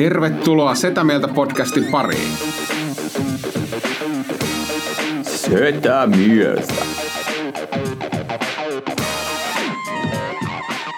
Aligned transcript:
Tervetuloa 0.00 0.74
Setä 0.74 1.04
Mieltä 1.04 1.28
podcastin 1.28 1.84
pariin. 1.84 2.32
Setä 5.22 6.06
mieltä. 6.06 6.74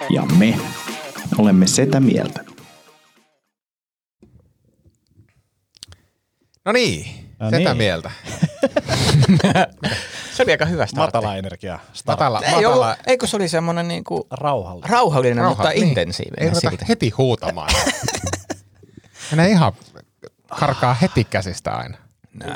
Ja 0.09 0.23
me 0.37 0.57
olemme 1.37 1.67
Setä 1.67 1.99
Mieltä. 1.99 2.39
No 6.65 6.71
niin, 6.71 7.05
No 7.39 7.49
sitä 7.49 7.57
niin. 7.57 7.77
mieltä. 7.77 8.11
Se 10.33 10.43
oli 10.43 10.51
aika 10.51 10.65
hyvä 10.65 10.85
startti. 10.85 11.17
Matala 11.17 11.35
energia. 11.35 11.79
Start. 11.93 12.19
Matala, 12.19 12.41
Ei, 12.41 12.65
ollut, 12.65 12.79
matala, 12.79 12.97
eikö 13.07 13.27
se 13.27 13.35
oli 13.35 13.47
semmoinen 13.47 13.87
niinku 13.87 14.27
Rauhallinen. 14.31 14.89
rauhallinen, 14.89 15.37
rauha- 15.37 15.49
mutta 15.49 15.69
niin. 15.69 15.87
intensiivinen 15.87 16.53
Ei 16.71 16.77
heti 16.89 17.09
huutamaan. 17.09 17.69
Menee 19.35 19.49
ihan, 19.51 19.73
karkaa 20.59 20.93
heti 20.93 21.23
käsistä 21.23 21.71
aina. 21.71 21.97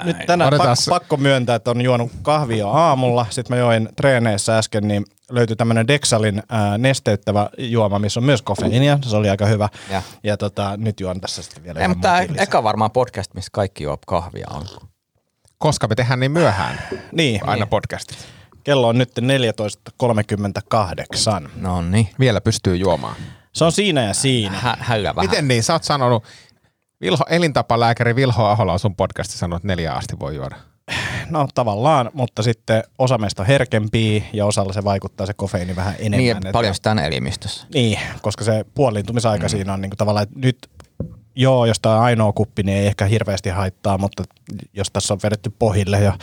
Nyt 0.03 0.17
tänään 0.27 0.47
Otetaan 0.53 0.77
pakko, 0.77 0.89
pakko 0.89 1.17
myöntää, 1.17 1.55
että 1.55 1.71
on 1.71 1.81
juonut 1.81 2.11
kahvia 2.21 2.67
aamulla. 2.67 3.25
Sitten 3.29 3.57
mä 3.57 3.59
join 3.59 3.89
treeneissä 3.95 4.57
äsken, 4.57 4.87
niin 4.87 5.05
löytyi 5.31 5.55
tämmöinen 5.55 5.87
Dexalin 5.87 6.43
ää, 6.49 6.77
nesteyttävä 6.77 7.49
juoma, 7.57 7.99
missä 7.99 8.19
on 8.19 8.23
myös 8.23 8.41
kofeiinia. 8.41 8.99
Se 9.01 9.15
oli 9.15 9.29
aika 9.29 9.45
hyvä. 9.45 9.69
Ja. 9.91 10.01
Ja 10.23 10.37
tota, 10.37 10.77
nyt 10.77 10.99
juon 10.99 11.21
tässä 11.21 11.41
sitten 11.43 11.63
vielä 11.63 11.79
Ei, 11.79 11.87
mutta 11.87 12.07
tämä 12.07 12.21
eka 12.37 12.63
varmaan 12.63 12.91
podcast, 12.91 13.33
missä 13.33 13.49
kaikki 13.53 13.83
juo 13.83 13.97
kahvia 14.07 14.47
on. 14.53 14.65
Koska 15.57 15.87
me 15.87 15.95
tehdään 15.95 16.19
niin 16.19 16.31
myöhään 16.31 16.81
Niin, 17.11 17.41
aina 17.43 17.55
niin. 17.65 17.69
podcastit. 17.69 18.17
kello 18.63 18.87
on 18.87 18.97
nyt 18.97 19.11
14.38. 21.43 21.49
No 21.55 21.81
niin. 21.81 22.09
Vielä 22.19 22.41
pystyy 22.41 22.75
juomaan. 22.75 23.15
Se 23.53 23.65
on 23.65 23.71
siinä 23.71 24.03
ja 24.03 24.13
siinä. 24.13 24.59
Hä, 24.59 24.77
hällä 24.79 25.15
vähän. 25.15 25.29
Miten 25.29 25.47
niin? 25.47 25.63
Sä 25.63 25.73
oot 25.73 25.83
sanonut, 25.83 26.23
Vilho, 27.01 27.23
elintapalääkäri 27.29 28.15
Vilho 28.15 28.45
Ahola 28.45 28.73
on 28.73 28.79
sun 28.79 28.95
podcastissa 28.95 29.39
sanonut, 29.39 29.57
että 29.57 29.67
neljä 29.67 29.93
asti 29.93 30.19
voi 30.19 30.35
juoda. 30.35 30.55
No 31.29 31.47
tavallaan, 31.55 32.09
mutta 32.13 32.43
sitten 32.43 32.83
osa 32.99 33.17
meistä 33.17 33.41
on 33.41 33.47
herkempiä 33.47 34.23
ja 34.33 34.45
osalla 34.45 34.73
se 34.73 34.83
vaikuttaa 34.83 35.25
se 35.27 35.33
kofeiini 35.33 35.75
vähän 35.75 35.95
enemmän. 35.99 36.17
Niin, 36.17 36.37
että- 36.37 36.51
paljon 36.51 36.75
sitä 36.75 36.91
on 36.91 36.99
elimistössä. 36.99 37.67
Niin, 37.73 37.99
koska 38.21 38.43
se 38.43 38.65
puoliintumisaika 38.75 39.45
mm. 39.45 39.49
siinä 39.49 39.73
on 39.73 39.81
niin 39.81 39.89
kuin 39.89 39.97
tavallaan, 39.97 40.23
että 40.23 40.39
nyt 40.39 40.57
joo, 41.35 41.65
jos 41.65 41.79
tämä 41.79 41.95
on 41.95 42.01
ainoa 42.01 42.33
kuppi, 42.33 42.63
niin 42.63 42.77
ei 42.77 42.87
ehkä 42.87 43.05
hirveästi 43.05 43.49
haittaa, 43.49 43.97
mutta 43.97 44.23
jos 44.73 44.87
tässä 44.93 45.13
on 45.13 45.19
vedetty 45.23 45.51
pohille 45.59 45.99
ja 45.99 46.13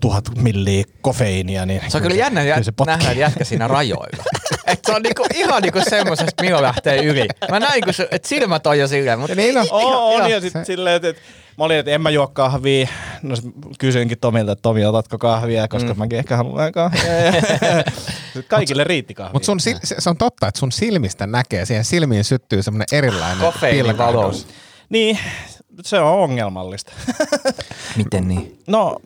tuhat 0.00 0.24
milliä 0.36 0.84
kofeiinia, 1.00 1.66
niin 1.66 1.82
Se 1.88 1.96
on 1.96 2.02
kyllä 2.02 2.16
jännä 2.16 2.42
jä- 2.42 2.62
se 2.62 2.72
nähdä 2.86 3.12
jätkä 3.12 3.44
siinä 3.44 3.68
rajoilla. 3.68 4.24
Et 4.66 4.80
se 4.86 4.92
on 4.92 5.02
niinku, 5.02 5.26
ihan 5.34 5.62
niinku 5.62 5.80
semmosesta, 5.88 6.42
milloin 6.42 6.62
lähtee 6.62 7.04
yli. 7.04 7.28
Mä 7.50 7.60
näin, 7.60 7.82
kun 7.84 7.94
se, 7.94 8.08
et 8.10 8.24
silmät 8.24 8.66
on 8.66 8.78
jo 8.78 8.88
silleen, 8.88 9.18
mutta 9.18 9.34
niin 9.34 9.58
on. 9.58 9.66
Oo, 9.70 10.14
on, 10.14 10.30
ja 10.30 10.40
sitten 10.40 10.66
silleen, 10.66 10.96
että, 10.96 11.08
että 11.08 11.22
mä 11.58 11.64
olin, 11.64 11.78
että 11.78 11.90
en 11.90 12.00
mä 12.00 12.10
juo 12.10 12.26
kahvia. 12.26 12.88
No 13.22 13.36
sit 13.36 13.44
kysyinkin 13.78 14.18
Tomilta, 14.20 14.52
että 14.52 14.62
Tomi, 14.62 14.84
otatko 14.84 15.18
kahvia, 15.18 15.68
koska 15.68 15.94
mm. 15.94 15.98
mäkin 15.98 16.18
ehkä 16.18 16.36
haluan 16.36 16.72
kahvia. 16.72 17.02
Kaikille 18.48 18.84
riitti 18.84 19.14
kahvia. 19.14 19.32
Mutta 19.32 19.46
sun, 19.46 19.60
se, 19.60 19.76
se 19.82 20.10
on 20.10 20.16
totta, 20.16 20.48
että 20.48 20.60
sun 20.60 20.72
silmistä 20.72 21.26
näkee, 21.26 21.66
siihen 21.66 21.84
silmiin 21.84 22.24
syttyy 22.24 22.62
semmoinen 22.62 22.86
erilainen 22.92 23.52
pilkahdus. 23.70 24.46
Niin, 24.88 25.18
se 25.84 25.98
on 26.00 26.12
ongelmallista. 26.22 26.92
Miten 27.96 28.28
niin? 28.28 28.58
No, 28.66 28.96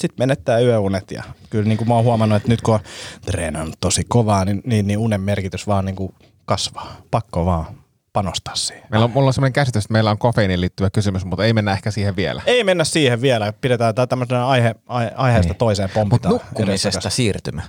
sit 0.00 0.12
menettää 0.18 0.58
yöunet 0.60 1.10
ja 1.10 1.22
kyllä 1.50 1.68
niin 1.68 1.78
kuin 1.78 1.88
mä 1.88 1.94
oon 1.94 2.04
huomannut, 2.04 2.36
että 2.36 2.48
nyt 2.48 2.60
kun 2.62 2.74
on 2.74 2.80
treenannut 3.26 3.76
tosi 3.80 4.02
kovaa, 4.08 4.44
niin, 4.44 4.62
niin, 4.66 4.86
niin 4.86 4.98
unen 4.98 5.20
merkitys 5.20 5.66
vaan 5.66 5.84
niin 5.84 5.96
kuin 5.96 6.14
kasvaa. 6.44 6.96
Pakko 7.10 7.46
vaan 7.46 7.64
panostaa 8.12 8.54
siihen. 8.54 8.84
Meillä 8.90 9.04
on, 9.04 9.10
mulla 9.10 9.26
on 9.26 9.34
semmoinen 9.34 9.52
käsitys, 9.52 9.84
että 9.84 9.92
meillä 9.92 10.10
on 10.10 10.18
kofeiiniin 10.18 10.60
liittyvä 10.60 10.90
kysymys, 10.90 11.24
mutta 11.24 11.44
ei 11.44 11.52
mennä 11.52 11.72
ehkä 11.72 11.90
siihen 11.90 12.16
vielä. 12.16 12.42
Ei 12.46 12.64
mennä 12.64 12.84
siihen 12.84 13.20
vielä. 13.20 13.52
Pidetään 13.60 13.94
tämä 13.94 14.06
tämmöisenä 14.06 14.46
aihe, 14.46 14.74
aihe, 14.86 15.10
aiheesta 15.16 15.52
niin. 15.52 15.58
toiseen 15.58 15.88
Mutta 15.88 16.00
pompitaan. 16.00 16.32
nukkumisesta 16.34 17.10
siirtymä. 17.10 17.62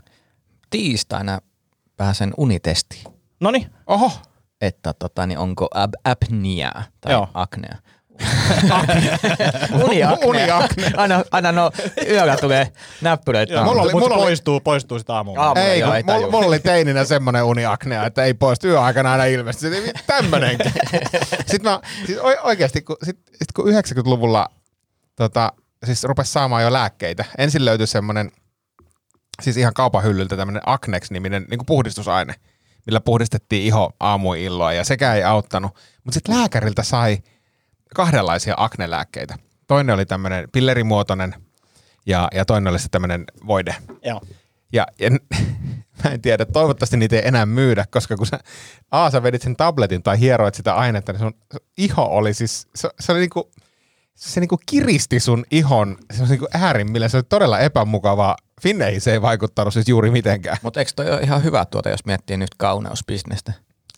Tiistaina 0.70 1.40
pääsen 1.98 2.34
unitestiin, 2.38 3.04
No 3.40 3.52
niin, 3.52 3.68
Oho, 3.88 4.12
että 4.62 4.94
tota, 4.94 5.28
niin 5.28 5.38
onko 5.38 5.68
ab- 5.74 5.94
apniaa 6.04 6.84
tai 7.02 7.12
Joo. 7.14 7.28
aknea. 7.34 7.76
Uniaknea. 9.84 10.18
Uniaknea. 10.30 10.90
Aina, 10.98 11.24
aina 11.32 11.52
no, 11.52 11.72
yöllä 12.10 12.38
tulee 12.38 12.72
näppylöitä. 13.02 13.64
Mulla 13.64 13.82
oli- 13.82 13.92
mutta 13.92 14.06
mulla 14.06 14.16
oli- 14.16 14.24
poistuu, 14.24 14.60
poistuu 14.60 15.00
sitä 15.00 15.14
aamulla. 15.14 15.42
Aamulla, 15.42 15.68
ei, 15.68 15.80
joo, 15.80 15.88
kun 15.90 15.96
ei 15.98 16.04
mulla, 16.04 16.32
mulla 16.32 16.48
oli 16.48 16.60
teininä 16.60 17.04
semmoinen 17.06 17.44
uniaknea, 17.44 18.06
että 18.06 18.24
ei 18.24 18.34
poistu 18.34 18.68
yöaikana 18.68 19.12
aina 19.12 19.26
ilmestyy. 19.26 19.92
Tämmönenkin. 20.08 20.72
Sitten 21.52 21.64
mä, 21.72 21.80
siis 22.06 22.20
oikeasti, 22.44 22.82
kun, 22.82 22.98
sit, 23.04 23.18
sit 23.32 23.52
kun 23.56 23.66
90-luvulla 23.66 24.48
tota, 25.16 25.54
siis 25.86 26.04
rupesi 26.04 26.32
saamaan 26.32 26.64
jo 26.64 26.74
lääkkeitä, 26.74 27.26
ensin 27.38 27.66
löytyi 27.66 27.88
semmoinen, 27.88 28.32
siis 29.42 29.58
ihan 29.58 29.74
kaupan 29.74 30.04
hyllyltä 30.04 30.38
tämmöinen 30.38 30.62
Acnex-niminen 30.66 31.46
niin 31.50 31.58
kuin 31.58 31.66
puhdistusaine, 31.66 32.34
millä 32.86 33.02
puhdistettiin 33.02 33.64
iho 33.64 33.92
aamuilloa 34.00 34.74
ja 34.74 34.84
sekään 34.84 35.18
ei 35.18 35.24
auttanut. 35.24 35.72
Mutta 36.04 36.14
sitten 36.14 36.36
lääkäriltä 36.36 36.84
sai 36.84 37.18
kahdenlaisia 37.96 38.54
aknelääkkeitä. 38.58 39.38
Toinen 39.68 39.96
oli 39.96 40.06
tämmöinen 40.06 40.48
pillerimuotoinen 40.52 41.36
ja, 42.06 42.28
ja 42.34 42.46
toinen 42.46 42.72
oli 42.72 42.80
se 42.80 42.90
tämmöinen 42.90 43.24
voide. 43.48 43.76
Joo. 44.06 44.22
Ja, 44.74 44.88
ja 45.00 45.10
mä 46.04 46.12
en 46.12 46.22
tiedä, 46.22 46.46
toivottavasti 46.46 46.98
niitä 46.98 47.16
ei 47.16 47.28
enää 47.28 47.46
myydä, 47.46 47.86
koska 47.92 48.16
kun 48.16 48.28
sä, 48.28 48.40
A, 48.92 49.10
sä 49.10 49.24
vedit 49.24 49.42
sen 49.42 49.56
tabletin 49.56 50.04
tai 50.04 50.20
hieroit 50.20 50.56
sitä 50.56 50.76
ainetta, 50.76 51.12
niin 51.12 51.20
sun 51.20 51.34
iho 51.78 52.04
oli 52.04 52.34
siis, 52.34 52.68
se, 52.76 52.90
se 53.00 53.12
oli 53.12 53.20
niinku, 53.20 53.52
se 54.16 54.40
niinku 54.40 54.60
kiristi 54.66 55.20
sun 55.20 55.46
ihon 55.52 55.98
se 56.14 56.24
on 56.24 56.30
niinku 56.30 56.48
äärimmillä, 56.54 57.08
se 57.08 57.18
oli 57.18 57.24
todella 57.30 57.60
epämukavaa. 57.60 58.36
Finneihin 58.62 59.02
se 59.02 59.12
ei 59.12 59.22
vaikuttanut 59.22 59.74
siis 59.74 59.90
juuri 59.90 60.12
mitenkään. 60.12 60.58
Mutta 60.62 60.80
eikö 60.80 60.92
toi 60.96 61.12
ole 61.12 61.22
ihan 61.22 61.44
hyvä 61.44 61.66
tuote, 61.66 61.90
jos 61.90 62.06
miettii 62.06 62.38
nyt 62.38 62.56
kauneusbisnestä? 62.58 63.54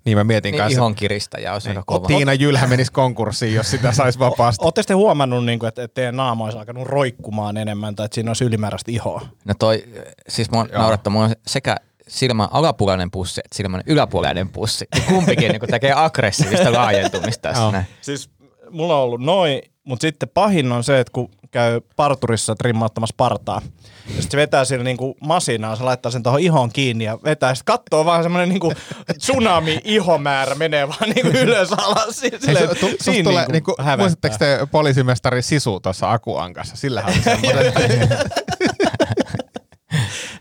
Niin 0.08 0.18
mä 0.18 0.24
mietin 0.24 0.52
Niin 0.52 0.60
kanssa, 0.62 0.80
ihon 0.80 0.96
kiristäjä 0.96 1.54
on 1.54 1.62
aika 1.68 1.84
kova. 1.86 2.08
Tiina 2.08 2.34
Jylhä 2.34 2.68
menisi 2.68 2.92
konkurssiin, 2.92 3.54
jos 3.54 3.72
sitä 3.72 3.92
saisi 3.92 4.20
vapaasti. 4.20 4.66
Oletteko 4.66 4.86
te 4.88 4.94
huomannut, 4.94 5.46
niin 5.46 5.60
kuin, 5.60 5.68
että, 5.68 5.84
että 5.84 5.96
teidän 5.96 6.16
naama 6.16 6.44
olisi 6.44 6.58
alkanut 6.58 6.88
roikkumaan 6.88 7.58
enemmän 7.58 7.96
tai 7.96 8.06
että 8.06 8.16
siinä 8.16 8.30
olisi 8.30 8.46
ylimääräistä 8.46 8.92
ihoa? 8.92 9.22
No 9.46 9.54
toi, 9.60 9.84
siis 10.28 10.52
mua 10.52 10.64
naurattaa, 10.64 11.14
mulla 11.14 11.26
on 11.26 11.36
sekä 11.48 11.76
silmän 12.08 12.48
alapuolinen 12.52 13.12
pussi 13.12 13.42
että 13.46 13.58
silmän 13.58 13.82
yläpuolinen 13.86 14.50
pussi. 14.50 14.86
Kumpikin 15.08 15.52
niin 15.52 15.62
tekee 15.72 15.94
aggressiivista 15.96 16.74
laajentumista 16.74 17.50
tässä. 17.50 17.84
Siis 18.02 18.30
mulla 18.70 18.96
on 18.96 19.04
ollut 19.04 19.22
noin, 19.22 19.62
mutta 19.88 20.02
sitten 20.02 20.30
pahin 20.34 20.72
on 20.72 20.84
se, 20.84 21.00
että 21.00 21.12
kun 21.12 21.30
käy 21.52 21.82
parturissa 21.96 22.56
trimmauttamassa 22.56 23.14
partaa, 23.18 23.62
ja 24.08 24.14
sitten 24.14 24.32
se 24.32 24.38
vetää 24.38 24.66
sillä 24.66 24.84
niinku 24.84 25.18
masinaan, 25.22 25.78
se 25.78 25.84
laittaa 25.84 26.12
sen 26.12 26.24
tuohon 26.24 26.40
ihon 26.40 26.70
kiinni 26.72 27.04
ja 27.04 27.20
vetää, 27.24 27.56
sitten 27.56 27.74
katsoo 27.74 28.06
vaan 28.06 28.24
semmoinen 28.24 28.50
niinku 28.50 28.74
tsunami-ihomäärä 29.18 30.56
menee 30.56 30.88
vaan 30.88 31.10
niinku 31.16 31.38
ylös 31.44 31.74
alas. 31.74 32.20
Silleen, 32.20 32.70
tu, 32.80 32.90
siinä 33.02 33.30
tulee, 33.30 33.46
niinku 33.52 33.76
niinku, 33.78 34.02
muistatteko 34.02 34.36
te 34.38 34.68
poliisimestari 34.72 35.42
Sisu 35.42 35.80
tuossa 35.80 36.12
Akuankassa? 36.12 36.76
Sillähän 36.76 37.14
oli 37.14 37.24
semmoinen. 37.24 37.74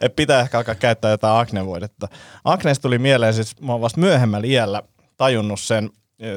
Et 0.01 0.17
pitää 0.17 0.41
ehkä 0.41 0.59
alkaa 0.59 0.75
käyttää 0.75 1.11
jotain 1.11 1.41
aknevoidetta. 1.41 2.09
Akneesta 2.45 2.83
tuli 2.83 2.99
mieleen, 2.99 3.35
siis 3.35 3.61
mä 3.61 3.73
oon 3.73 3.81
vasta 3.81 4.01
myöhemmällä 4.01 4.47
iällä 4.47 4.83
tajunnut 5.17 5.61
sen, 5.61 5.91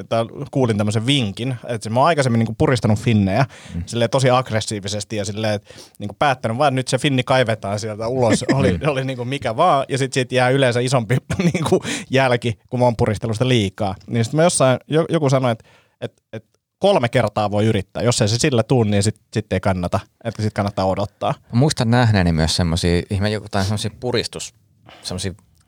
tai 0.08 0.24
kuulin 0.50 0.76
tämmöisen 0.76 1.06
vinkin, 1.06 1.56
että 1.66 1.90
mä 1.90 2.00
oon 2.00 2.06
aikaisemmin 2.06 2.38
niinku 2.38 2.54
puristanut 2.58 2.98
finnejä 2.98 3.46
mm. 3.74 3.82
silleen 3.86 4.10
tosi 4.10 4.30
aggressiivisesti 4.30 5.16
ja 5.16 5.24
silleen, 5.24 5.54
että 5.54 5.74
niinku 5.98 6.16
päättänyt 6.18 6.58
vaan, 6.58 6.74
nyt 6.74 6.88
se 6.88 6.98
finni 6.98 7.22
kaivetaan 7.22 7.78
sieltä 7.78 8.08
ulos, 8.08 8.44
oli, 8.54 8.78
oli 8.86 9.04
niinku 9.04 9.24
mikä 9.24 9.56
vaan, 9.56 9.84
ja 9.88 9.98
sitten 9.98 10.14
siitä 10.14 10.34
jää 10.34 10.50
yleensä 10.50 10.80
isompi 10.80 11.16
niinku 11.52 11.82
jälki, 12.10 12.58
kun 12.70 12.80
mä 12.80 12.84
oon 12.84 12.96
puristellut 12.96 13.36
sitä 13.36 13.48
liikaa. 13.48 13.94
Niin 14.06 14.24
sitten 14.24 14.38
mä 14.38 14.42
jossain, 14.42 14.78
jo- 14.88 15.06
joku 15.08 15.30
sanoi, 15.30 15.52
että, 15.52 15.64
että, 16.00 16.22
että 16.32 16.58
kolme 16.78 17.08
kertaa 17.08 17.50
voi 17.50 17.66
yrittää. 17.66 18.02
Jos 18.02 18.22
ei 18.22 18.28
se 18.28 18.38
sillä 18.38 18.62
tuu, 18.62 18.84
niin 18.84 19.02
sitten 19.02 19.24
sit 19.34 19.52
ei 19.52 19.60
kannata. 19.60 20.00
Että 20.24 20.42
sitten 20.42 20.56
kannattaa 20.56 20.84
odottaa. 20.84 21.34
Muistan 21.52 21.90
nähneeni 21.90 22.32
myös 22.32 22.56
semmosia, 22.56 23.02
ihme 23.10 23.30
jotain 23.30 23.64
semmosia 23.64 23.90
puristus, 24.00 24.54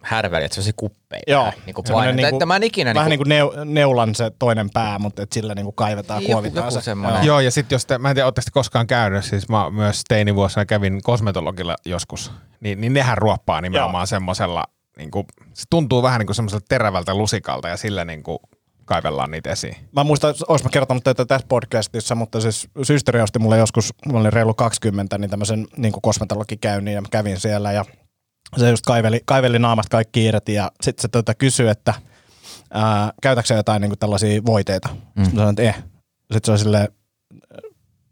semmosia 0.03 0.17
härvälit, 0.17 0.53
sellaisia 0.53 0.73
kuppeja. 0.77 1.23
Joo. 1.27 1.53
Niin 1.67 1.75
kuin 1.75 1.87
Semmoinen 1.87 2.17
niinku, 2.17 2.37
että 2.37 2.47
mä 2.47 2.57
en 2.57 2.63
ikinä... 2.63 2.95
Vähän 2.95 3.11
niin 3.11 3.19
kuin 3.19 3.29
neu, 3.29 3.53
neulan 3.65 4.15
se 4.15 4.33
toinen 4.39 4.71
pää, 4.71 4.99
mutta 4.99 5.23
et 5.23 5.33
sillä 5.33 5.55
niin 5.55 5.65
kuin 5.65 5.77
kaivetaan, 5.77 6.23
Joku- 6.23 6.33
kuovitaan 6.33 6.67
joku 6.67 6.81
se. 6.81 6.85
semmoinen. 6.85 7.25
Joo, 7.25 7.41
ja 7.41 7.51
sitten 7.51 7.75
jos 7.75 7.87
te, 7.87 7.99
mä 7.99 8.11
en 8.11 8.17
tiedä, 8.17 8.27
ootteko 8.27 8.45
te 8.45 8.51
koskaan 8.51 8.87
käynyt, 8.87 9.25
siis 9.25 9.49
mä 9.49 9.71
myös 9.71 10.03
teinivuosina 10.09 10.67
kävin 10.67 11.01
kosmetologilla 11.03 11.77
joskus, 11.87 12.33
niin, 12.61 12.81
niin 12.81 12.93
nehän 12.93 13.19
ruoppaa 13.19 13.61
nimenomaan 13.61 14.07
semmoisella, 14.07 14.65
niin 14.97 15.11
kuin, 15.11 15.27
se 15.55 15.65
tuntuu 15.71 16.03
vähän 16.03 16.19
niin 16.19 16.27
kuin 16.27 16.37
semmoiselta 16.37 16.67
terävältä 16.69 17.15
lusikalta 17.15 17.69
ja 17.69 17.77
sillä 17.77 18.05
niin 18.05 18.23
kuin 18.23 18.39
kaivellaan 18.85 19.31
niitä 19.31 19.51
esiin. 19.51 19.77
Mä 19.93 20.05
muistan, 20.05 20.35
olis 20.49 20.65
mä 20.65 20.71
kertonut 20.71 21.05
tätä 21.05 21.25
tässä 21.25 21.47
podcastissa, 21.49 22.15
mutta 22.15 22.41
siis 22.41 22.69
systeri 22.83 23.21
osti 23.21 23.39
mulle 23.39 23.59
joskus, 23.59 23.95
mulla 24.07 24.21
oli 24.21 24.31
reilu 24.31 24.55
20, 24.55 25.19
niin 25.19 25.31
tämmöisen 25.31 25.67
niin 25.77 25.93
kosmetologikäynnin 26.03 26.95
ja 26.95 27.01
mä 27.01 27.09
kävin 27.11 27.41
siellä 27.41 27.73
ja 27.73 27.85
se 28.57 28.71
just 28.71 28.87
kaiveli, 28.87 29.21
kaiveli 29.25 29.59
naamasta 29.59 29.97
kaikki 29.97 30.25
irti 30.25 30.55
ja 30.55 30.73
sitten 30.83 31.03
se 31.03 31.09
tota, 31.09 31.35
kysyi, 31.35 31.69
että 31.69 31.95
ää, 32.71 33.13
käytätkö 33.23 33.47
sä 33.47 33.55
jotain 33.55 33.81
niin 33.81 33.91
kuin 33.91 33.99
tällaisia 33.99 34.43
voiteita? 34.47 34.89
Mm. 34.89 35.25
Sitten 35.25 35.25
mä 35.25 35.41
sanoin, 35.41 35.53
että 35.53 35.63
eh. 35.63 35.85
Sitten 36.33 36.41
se 36.45 36.51
oli 36.51 36.59
silleen, 36.59 36.89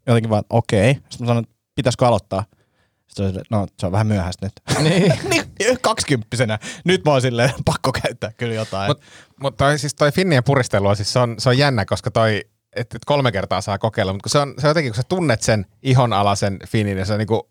jotenkin 0.07 0.29
vaan 0.29 0.43
okei. 0.49 0.91
Okay. 0.91 1.03
Sitten 1.09 1.25
mä 1.25 1.27
sanoin, 1.27 1.43
että 1.43 1.55
pitäisikö 1.75 2.07
aloittaa? 2.07 2.45
Sitten 3.07 3.33
se 3.33 3.39
oli 3.39 3.45
no 3.49 3.67
se 3.79 3.85
on 3.85 3.91
vähän 3.91 4.07
myöhäistä 4.07 4.45
nyt. 4.45 4.53
Niin. 4.89 5.13
niin, 5.29 5.77
kaksikymppisenä. 5.81 6.59
Nyt 6.85 7.05
mä 7.05 7.11
oon 7.11 7.21
silleen, 7.21 7.51
pakko 7.65 7.91
käyttää 7.91 8.31
kyllä 8.37 8.53
jotain. 8.53 8.89
Mutta 8.89 9.05
mut 9.41 9.57
toi, 9.57 9.79
siis 9.79 9.95
toi 9.95 10.11
finnien 10.11 10.43
puristelu 10.43 10.95
siis 10.95 11.13
se 11.13 11.19
on, 11.19 11.35
se 11.37 11.49
on 11.49 11.57
jännä, 11.57 11.85
koska 11.85 12.11
toi, 12.11 12.41
että 12.75 12.97
et 12.97 13.05
kolme 13.05 13.31
kertaa 13.31 13.61
saa 13.61 13.77
kokeilla, 13.77 14.13
mutta 14.13 14.29
se 14.29 14.39
on, 14.39 14.53
se 14.57 14.67
on 14.67 14.69
jotenkin, 14.69 14.91
kun 14.91 14.95
sä 14.95 15.07
tunnet 15.09 15.41
sen 15.41 15.65
ihonalaisen 15.83 16.59
finnin, 16.67 16.97
ja 16.97 17.05
se 17.05 17.13
on 17.13 17.19
niinku, 17.19 17.49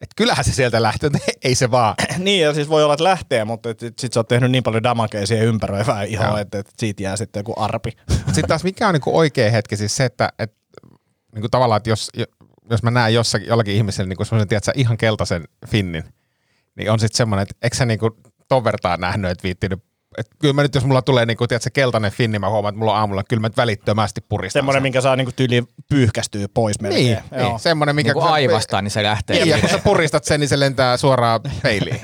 että 0.00 0.14
kyllähän 0.16 0.44
se 0.44 0.52
sieltä 0.52 0.82
lähtee, 0.82 1.10
ei 1.44 1.54
se 1.54 1.70
vaan. 1.70 1.94
Niin, 2.18 2.42
ja 2.42 2.54
siis 2.54 2.68
voi 2.68 2.82
olla, 2.84 2.94
että 2.94 3.04
lähtee, 3.04 3.44
mutta 3.44 3.70
et, 3.70 3.82
et 3.82 3.98
sit 3.98 4.12
sä 4.12 4.20
oot 4.20 4.28
tehnyt 4.28 4.50
niin 4.50 4.62
paljon 4.62 4.82
damakea 4.82 5.26
siihen 5.26 5.46
ympäröivään 5.46 6.06
ihoon, 6.06 6.40
että, 6.40 6.58
että 6.58 6.72
siitä 6.78 7.02
jää 7.02 7.16
sitten 7.16 7.40
joku 7.40 7.54
arpi. 7.56 7.90
Sitten 8.26 8.48
taas 8.48 8.64
mikä 8.64 8.88
on 8.88 8.94
niinku 8.94 9.18
oikea 9.18 9.50
hetki, 9.50 9.76
siis 9.76 9.96
se, 9.96 10.04
että 10.04 10.28
et, 10.38 10.52
niinku 11.34 11.48
tavallaan, 11.48 11.76
että 11.76 11.90
jos, 11.90 12.10
jos 12.70 12.82
mä 12.82 12.90
näen 12.90 13.14
jossakin, 13.14 13.48
jollakin 13.48 13.74
ihmisellä 13.74 14.08
niinku 14.08 14.24
semmoisen, 14.24 14.48
tiedätkö, 14.48 14.72
ihan 14.74 14.96
keltaisen 14.96 15.44
finnin, 15.68 16.04
niin 16.76 16.90
on 16.90 17.00
sitten 17.00 17.16
semmoinen, 17.16 17.42
että 17.42 17.54
eikö 17.62 17.76
sä 17.76 17.86
niinku 17.86 18.10
ton 18.48 18.62
nähnyt, 18.98 19.30
että 19.30 19.42
viittinyt 19.42 19.84
että 20.18 20.36
kyllä 20.38 20.54
mä 20.54 20.62
nyt, 20.62 20.74
jos 20.74 20.84
mulla 20.84 21.02
tulee 21.02 21.26
niinku, 21.26 21.46
tiedätkö, 21.46 21.70
keltainen 21.72 22.12
finni, 22.12 22.38
mä 22.38 22.50
huomaan, 22.50 22.72
että 22.72 22.78
mulla 22.78 22.92
on 22.92 22.98
aamulla, 22.98 23.24
kyllä 23.28 23.40
mä 23.40 23.48
nyt 23.48 23.56
välittömästi 23.56 24.20
puristan 24.28 24.58
Semmoinen, 24.60 24.78
sen. 24.78 24.82
minkä 24.82 25.00
saa 25.00 25.16
niinku 25.16 25.32
tyyliin 25.36 25.68
pyyhkästyä 25.88 26.46
pois 26.54 26.80
melkein. 26.80 27.04
Niin, 27.04 27.18
niin 27.30 27.58
semmoinen, 27.58 27.96
mikä... 27.96 28.08
Niin 28.08 28.22
kuin 28.22 28.32
aivastaa, 28.32 28.82
niin 28.82 28.90
se 28.90 29.02
lähtee. 29.02 29.36
Niin, 29.36 29.48
ja 29.48 29.58
kun 29.60 29.68
sä 29.68 29.78
puristat 29.78 30.24
sen, 30.24 30.40
niin 30.40 30.48
se 30.48 30.60
lentää 30.60 30.96
suoraan 30.96 31.40
peiliin. 31.62 32.00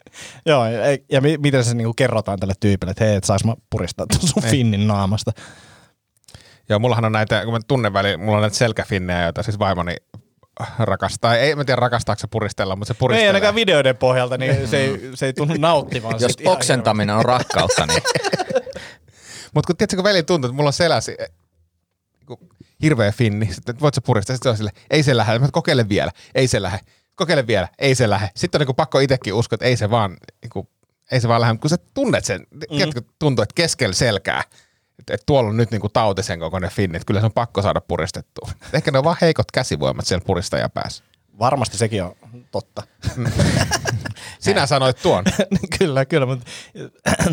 Joo, 0.46 0.66
ja, 0.66 0.98
ja 1.12 1.20
mi- 1.20 1.38
miten 1.38 1.64
se 1.64 1.74
niinku 1.74 1.94
kerrotaan 1.94 2.38
tälle 2.38 2.54
tyypille, 2.60 2.90
että 2.90 3.04
hei, 3.04 3.14
et 3.16 3.24
sais 3.24 3.44
mä 3.44 3.54
puristaa 3.70 4.06
tuon 4.06 4.28
sun 4.28 4.44
Ei. 4.44 4.50
finnin 4.50 4.86
naamasta. 4.86 5.32
Joo, 6.68 6.78
mullahan 6.78 7.04
on 7.04 7.12
näitä, 7.12 7.44
kun 7.44 7.52
mä 7.52 7.60
tunnen 7.68 7.92
väliin, 7.92 8.20
mulla 8.20 8.36
on 8.36 8.42
näitä 8.42 8.56
selkäfinnejä, 8.56 9.22
joita 9.22 9.42
siis 9.42 9.58
vaimoni 9.58 9.96
rakastaa. 10.78 11.36
Ei, 11.36 11.54
mä 11.54 11.64
tiedä 11.64 11.80
rakastaako 11.80 12.20
se 12.20 12.26
puristella, 12.26 12.76
mutta 12.76 12.88
se 12.88 12.96
Ei 12.96 12.98
puristelee. 12.98 13.28
ainakaan 13.28 13.54
videoiden 13.54 13.96
pohjalta, 13.96 14.38
niin 14.38 14.68
se 14.68 14.76
ei, 14.76 15.10
se 15.14 15.26
ei 15.26 15.32
tunnu 15.32 15.54
nauttivan. 15.58 16.14
Jos 16.20 16.36
oksentaminen 16.44 17.16
on 17.16 17.24
rakkautta, 17.24 17.86
niin 17.86 18.02
Mutta 19.54 19.66
kun 19.66 19.76
tiedätkö, 19.76 19.96
kun 19.96 20.04
veli 20.04 20.22
tuntuu, 20.22 20.48
että 20.48 20.56
mulla 20.56 20.68
on 20.68 20.72
seläsi 20.72 21.16
eh, 21.18 21.28
niinku 22.18 22.48
hirveä 22.82 23.12
finni, 23.12 23.46
sitten 23.46 23.72
että 23.72 23.82
voit 23.82 23.94
sä 23.94 24.00
puristaa, 24.00 24.36
sitten 24.36 24.50
se 24.50 24.50
on 24.50 24.56
sille, 24.56 24.70
ei 24.90 25.02
se 25.02 25.16
lähde, 25.16 25.38
mä 25.38 25.48
kokeile 25.52 25.88
vielä, 25.88 26.10
ei 26.34 26.48
se 26.48 26.62
lähde, 26.62 26.78
kokeile 27.14 27.46
vielä, 27.46 27.68
ei 27.78 27.94
se 27.94 28.10
lähde. 28.10 28.30
Sitten 28.36 28.58
on 28.58 28.60
niinku 28.60 28.74
pakko 28.74 28.98
itsekin 28.98 29.34
uskoa, 29.34 29.54
että 29.56 29.66
ei 29.66 29.76
se 29.76 29.90
vaan, 29.90 30.16
niinku, 30.42 30.68
ei 31.10 31.20
se 31.20 31.28
vaan 31.28 31.40
lähde, 31.40 31.52
mutta 31.52 31.62
kun 31.62 31.70
sä 31.70 31.76
tunnet 31.94 32.24
sen, 32.24 32.46
mm. 32.50 32.60
tiedätkö, 32.76 33.02
tuntuu, 33.18 33.42
että 33.42 33.54
keskellä 33.54 33.94
selkää, 33.94 34.42
että, 34.98 35.14
että 35.14 35.26
tuolla 35.26 35.50
on 35.50 35.56
nyt 35.56 35.70
niinku 35.70 35.88
tautisen 35.88 36.38
kokoinen 36.38 36.70
finni, 36.70 36.96
että 36.96 37.06
kyllä 37.06 37.20
se 37.20 37.26
on 37.26 37.32
pakko 37.32 37.62
saada 37.62 37.80
puristettua. 37.80 38.50
Ehkä 38.72 38.90
ne 38.90 38.98
on 38.98 39.04
vaan 39.04 39.16
heikot 39.20 39.50
käsivoimat 39.50 40.06
siellä 40.06 40.24
puristajapäässä. 40.26 41.04
Varmasti 41.38 41.78
sekin 41.78 42.02
on 42.02 42.14
totta. 42.50 42.82
Sinä 44.38 44.66
sanoit 44.66 45.02
tuon. 45.02 45.24
kyllä, 45.78 46.04
kyllä, 46.04 46.26
mutta 46.26 46.46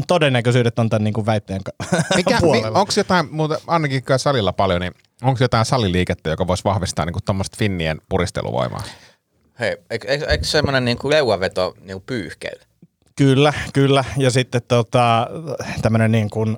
todennäköisyydet 0.07 0.79
on 0.79 0.89
tämän 0.89 1.03
niinku 1.03 1.25
väitteen 1.25 1.61
ka- 1.63 1.71
Mikä, 2.15 2.35
mi, 2.35 2.41
puolella. 2.41 2.79
onko 2.79 2.93
jotain, 2.97 3.27
muuta, 3.31 3.61
ainakin 3.67 4.03
salilla 4.17 4.53
paljon, 4.53 4.81
niin 4.81 4.93
onko 5.21 5.37
jotain 5.41 5.65
saliliikettä, 5.65 6.29
joka 6.29 6.47
voisi 6.47 6.63
vahvistaa 6.63 7.05
niinku 7.05 7.19
tuommoista 7.25 7.57
finnien 7.59 8.01
puristeluvoimaa? 8.09 8.83
hei, 9.59 9.77
eikö, 9.89 10.07
eikö, 10.07 10.25
eikö 10.25 10.45
semmoinen 10.45 10.85
niin 10.85 10.97
kuin 10.97 11.09
leuaveto 11.11 11.73
niin 11.79 11.95
kuin 11.95 12.03
pyyhkeillä? 12.05 12.65
Kyllä, 13.15 13.53
kyllä. 13.73 14.03
Ja 14.17 14.31
sitten 14.31 14.61
tota, 14.67 15.27
tämmöinen 15.81 16.11
niin 16.11 16.29
kuin 16.29 16.57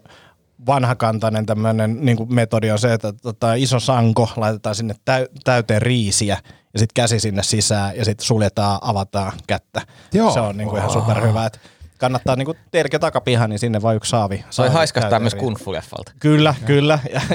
vanhakantainen 0.68 1.46
tämmöinen 1.46 2.06
niin 2.06 2.18
metodi 2.30 2.72
on 2.72 2.80
se, 2.80 2.94
että 2.94 3.14
tota, 3.14 3.54
iso 3.54 3.80
sanko 3.80 4.30
laitetaan 4.36 4.76
sinne 4.76 4.96
täy- 5.06 5.28
täyteen 5.44 5.82
riisiä 5.82 6.38
ja 6.74 6.80
sitten 6.80 6.94
käsi 6.94 7.20
sinne 7.20 7.44
sisään 7.44 7.98
ja 7.98 8.06
sitten 8.06 8.26
suljetaan, 8.26 8.80
avataan 8.82 9.32
kättä. 9.48 9.82
Joo. 10.14 10.32
Se 10.32 10.40
on 10.40 10.58
niin 10.58 10.70
kuin 10.70 10.80
ihan 10.80 10.92
superhyvä. 10.92 11.46
Että 11.46 11.60
kannattaa 11.98 12.36
niin 12.36 12.46
kuin 12.46 12.58
teilläkin 12.72 13.00
takapiha, 13.00 13.48
niin 13.48 13.60
sinne 13.60 13.82
vaan 13.82 13.96
yksi 13.96 14.10
saavi. 14.10 14.38
Toi 14.38 14.46
saavi 14.50 14.70
haiskastaa 14.70 15.10
täyteen 15.10 15.22
myös 15.24 15.36
kunfuleffalta. 15.36 16.12
Kyllä, 16.20 16.56
kyllä. 16.66 17.00
Ja- 17.14 17.22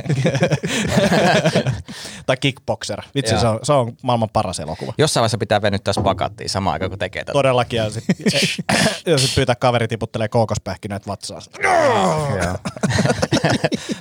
tai 2.27 2.37
kickboxer. 2.37 3.03
Vitsi, 3.15 3.39
se 3.39 3.47
on, 3.47 3.59
se 3.63 3.73
on 3.73 3.93
maailman 4.03 4.29
paras 4.33 4.61
elokuva. 4.61 4.93
Jossain 4.99 5.23
vaiheessa 5.23 5.39
pitää 5.39 5.63
venyttää 5.63 5.95
spakattiin 5.95 6.51
samaan 6.51 6.73
aikaan, 6.73 6.91
kun 6.91 6.99
tekee 6.99 7.23
tätä. 7.25 7.33
Todellakin. 7.33 7.77
Ja 7.77 7.91
sitten 7.91 8.17
ja 9.13 9.19
sit 9.19 9.35
pyytää 9.35 9.55
kaveri 9.55 9.89
tiputtelee 9.89 10.29
kookospähkinöitä. 10.29 11.11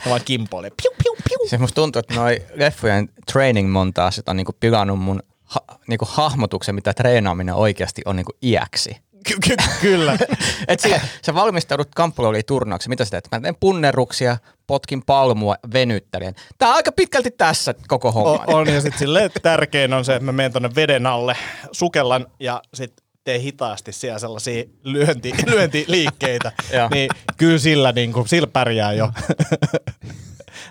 Ja 0.03 0.09
vaan 0.09 0.21
kimpoilee. 0.25 0.69
Piu, 0.69 0.91
piu, 1.03 1.15
piu. 1.29 1.49
Se 1.49 1.57
musta 1.57 1.75
tuntuu, 1.75 1.99
että 1.99 2.15
noi 2.15 2.41
leffojen 2.53 3.09
training 3.31 3.71
montaasit 3.71 4.29
on 4.29 4.37
niinku 4.37 4.53
pilannut 4.59 4.99
mun 4.99 5.23
ha, 5.43 5.59
niinku 5.87 6.07
hahmotuksen, 6.09 6.75
mitä 6.75 6.93
treenaaminen 6.93 7.55
oikeasti 7.55 8.01
on 8.05 8.15
niinku 8.15 8.31
iäksi. 8.43 8.97
Ky- 9.27 9.37
ky- 9.47 9.55
kyllä. 9.81 10.17
Et 10.67 10.79
sille, 10.79 11.01
sä 11.25 11.33
valmistaudut 11.33 11.89
kamppurooliin 11.95 12.45
turnaukseen, 12.47 12.89
mitä 12.89 13.05
sä 13.05 13.11
teet? 13.11 13.27
Mä 13.31 13.39
teen 13.39 13.55
punnerruksia, 13.59 14.37
potkin 14.67 15.03
palmua, 15.05 15.55
venyttelen. 15.73 16.35
Tää 16.57 16.69
on 16.69 16.75
aika 16.75 16.91
pitkälti 16.91 17.31
tässä 17.31 17.73
koko 17.87 18.11
homma. 18.11 18.43
on, 18.47 18.55
on, 18.55 18.67
ja 18.67 18.81
sitten 18.81 18.99
silleen 18.99 19.31
tärkein 19.41 19.93
on 19.93 20.05
se, 20.05 20.15
että 20.15 20.25
mä 20.25 20.31
menen 20.31 20.53
tonne 20.53 20.69
veden 20.75 21.05
alle, 21.05 21.35
sukellan 21.71 22.27
ja 22.39 22.61
sitten 22.73 23.05
tee 23.23 23.39
hitaasti 23.39 23.91
siellä 23.91 24.19
sellaisia 24.19 24.63
lyönti, 24.83 25.33
lyöntiliikkeitä. 25.51 26.51
Niin 26.91 27.09
kyllä 27.37 27.57
sillä, 27.57 27.91
niin 27.91 28.13
kuin, 28.13 28.27
sillä 28.27 28.47
pärjää 28.47 28.93
jo. 28.93 29.11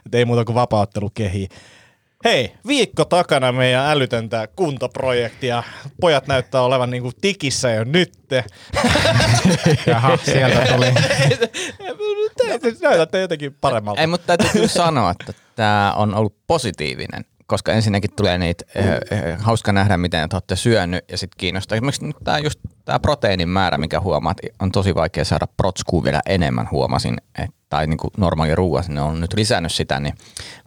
Et 0.06 0.14
ei 0.14 0.24
muuta 0.24 0.44
kuin 0.44 0.54
vapauttelu 0.54 1.10
kehiin. 1.10 1.48
Hei, 2.24 2.52
viikko 2.66 3.04
takana 3.04 3.52
meidän 3.52 3.86
älytöntä 3.86 4.48
kuntoprojektia. 4.56 5.62
Pojat 6.00 6.26
näyttää 6.26 6.62
olevan 6.62 6.90
niinku 6.90 7.10
tikissä 7.20 7.70
jo 7.70 7.84
nytte. 7.84 8.44
Jaha, 9.86 10.18
sieltä 10.24 10.72
tuli. 10.72 10.86
Te 12.36 12.72
näytätte 12.82 13.20
jotenkin 13.20 13.56
paremmalta. 13.60 14.00
Ei, 14.00 14.06
mutta 14.06 14.26
täytyy 14.26 14.48
kyllä 14.52 14.68
sanoa, 14.68 15.10
että 15.10 15.32
tämä 15.56 15.92
on 15.96 16.14
ollut 16.14 16.36
positiivinen, 16.46 17.24
koska 17.50 17.72
ensinnäkin 17.72 18.10
tulee 18.16 18.38
niitä, 18.38 18.64
äh, 18.76 18.86
äh, 19.32 19.40
hauska 19.40 19.72
nähdä, 19.72 19.96
miten 19.96 20.28
te 20.28 20.36
olette 20.36 20.56
syönyt 20.56 21.04
ja 21.10 21.18
sitten 21.18 21.38
kiinnostaa. 21.38 21.76
Esimerkiksi 21.76 22.04
nyt 22.04 22.16
tämä 22.24 22.38
just 22.38 22.60
tämä 22.84 22.98
proteiinin 22.98 23.48
määrä, 23.48 23.78
mikä 23.78 24.00
huomaat, 24.00 24.36
on 24.62 24.72
tosi 24.72 24.94
vaikea 24.94 25.24
saada 25.24 25.46
protskuun 25.56 26.04
vielä 26.04 26.20
enemmän, 26.26 26.68
huomasin, 26.70 27.16
että 27.38 27.60
tai 27.68 27.86
niin 27.86 27.98
kuin 27.98 28.10
normaali 28.16 28.54
ruoa, 28.54 28.82
ne 28.88 29.00
on 29.00 29.20
nyt 29.20 29.32
lisännyt 29.32 29.72
sitä, 29.72 30.00
niin 30.00 30.14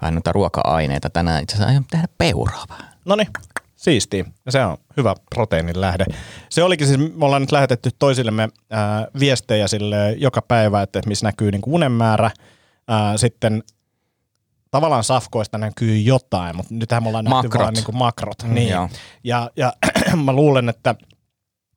vähän 0.02 0.14
noita 0.14 0.32
ruoka-aineita. 0.32 1.10
Tänään 1.10 1.44
itse 1.44 1.56
asiassa 1.56 1.70
aion 1.70 1.86
tehdä 1.92 2.08
peuraa. 2.18 2.66
No 3.06 3.16
niin, 3.16 3.28
siistiä. 3.76 4.26
Ja 4.46 4.52
Se 4.52 4.66
on 4.66 4.78
hyvä 4.98 5.16
proteiinin 5.36 5.82
lähde. 5.82 6.06
Se 6.50 6.64
olikin 6.64 6.88
siis, 6.88 7.00
me 7.00 7.26
ollaan 7.26 7.42
nyt 7.42 7.52
lähetetty 7.52 7.90
toisillemme 8.00 8.50
ää, 8.70 9.08
viestejä 9.20 9.68
sille 9.68 10.12
joka 10.12 10.42
päivä, 10.42 10.82
että 10.82 11.02
missä 11.08 11.28
näkyy 11.28 11.52
niin 11.52 11.62
unen 11.66 11.92
määrä. 11.92 12.32
Ää, 12.88 13.18
sitten 13.18 13.64
tavallaan 14.74 15.04
safkoista 15.04 15.58
näkyy 15.58 15.98
jotain, 15.98 16.56
mutta 16.56 16.74
nythän 16.76 17.04
me 17.04 17.08
ollaan 17.10 17.26
nähty 17.26 17.48
Makrot. 17.48 17.62
vaan 17.64 17.74
niin 17.74 17.84
kuin 17.86 17.98
makrot. 17.98 18.44
Mm, 18.44 18.54
niin. 18.54 18.70
joo. 18.70 18.90
Ja, 19.24 19.52
ja 19.58 19.74
mä 20.26 20.34
luulen, 20.34 20.70
että 20.70 20.96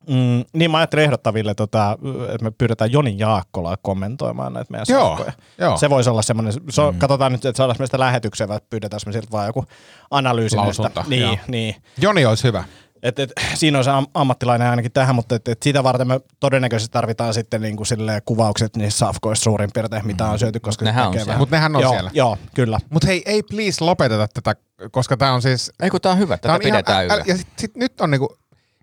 Mm, 0.09 0.43
niin 0.53 0.71
mä 0.71 0.77
ajattelin 0.77 1.05
ehdottaville, 1.05 1.53
tota, 1.55 1.97
että 2.33 2.43
me 2.43 2.51
pyydetään 2.51 2.91
Joni 2.91 3.15
Jaakkolaa 3.17 3.77
kommentoimaan 3.81 4.53
näitä 4.53 4.71
meidän 4.71 4.85
Joo, 4.89 5.07
safkoja. 5.09 5.31
joo. 5.57 5.77
Se 5.77 5.89
voisi 5.89 6.09
olla 6.09 6.21
semmoinen, 6.21 6.53
se 6.69 6.81
on, 6.81 6.95
katsotaan 6.95 7.31
nyt, 7.31 7.45
että 7.45 7.57
saadaan 7.57 7.75
meistä 7.79 7.99
lähetykseen, 7.99 8.47
vai 8.47 8.59
pyydetään 8.69 8.99
me 9.05 9.11
siltä 9.11 9.27
vaan 9.31 9.47
joku 9.47 9.65
analyysi 10.11 10.55
näistä. 10.55 10.83
Lausunto, 10.83 11.03
Niin, 11.09 11.21
joo. 11.21 11.37
niin. 11.47 11.75
Joni 12.01 12.25
olisi 12.25 12.43
hyvä. 12.43 12.63
Et, 13.03 13.19
et, 13.19 13.31
siinä 13.55 13.77
on 13.77 13.83
se 13.83 13.89
am- 13.91 14.07
ammattilainen 14.13 14.69
ainakin 14.69 14.91
tähän, 14.91 15.15
mutta 15.15 15.35
et, 15.35 15.47
et 15.47 15.63
sitä 15.63 15.83
varten 15.83 16.07
me 16.07 16.19
todennäköisesti 16.39 16.93
tarvitaan 16.93 17.33
sitten 17.33 17.61
niinku 17.61 17.85
silleen 17.85 18.21
kuvaukset 18.25 18.75
niissä 18.75 18.97
safkoissa 18.97 19.43
suurin 19.43 19.69
piirtein, 19.73 20.07
mitä 20.07 20.25
on 20.25 20.39
syöty, 20.39 20.59
koska 20.59 20.85
Nehän 20.85 21.05
on 21.07 21.11
tekee 21.11 21.19
siellä. 21.19 21.29
vähän- 21.31 21.41
Mut 21.41 21.51
nehän 21.51 21.75
on 21.75 21.81
joo, 21.81 21.91
siellä. 21.91 22.11
Joo, 22.13 22.37
kyllä. 22.55 22.79
Mutta 22.89 23.07
hei, 23.07 23.23
ei 23.25 23.43
please 23.43 23.83
lopeteta 23.83 24.27
tätä, 24.27 24.55
koska 24.91 25.17
tämä 25.17 25.33
on 25.33 25.41
siis... 25.41 25.71
Ei 25.79 25.89
kun 25.89 26.01
tää 26.01 26.11
on 26.11 26.17
hyvä, 26.17 26.37
tätä 26.37 26.47
tää 26.47 26.55
on 26.55 26.59
pidetään 26.61 27.05
ihan, 27.05 27.17
yllä. 27.17 27.25
Ja 27.27 27.37
sit, 27.37 27.47
sit 27.57 27.75
nyt 27.75 28.01
on 28.01 28.11
niinku, 28.11 28.37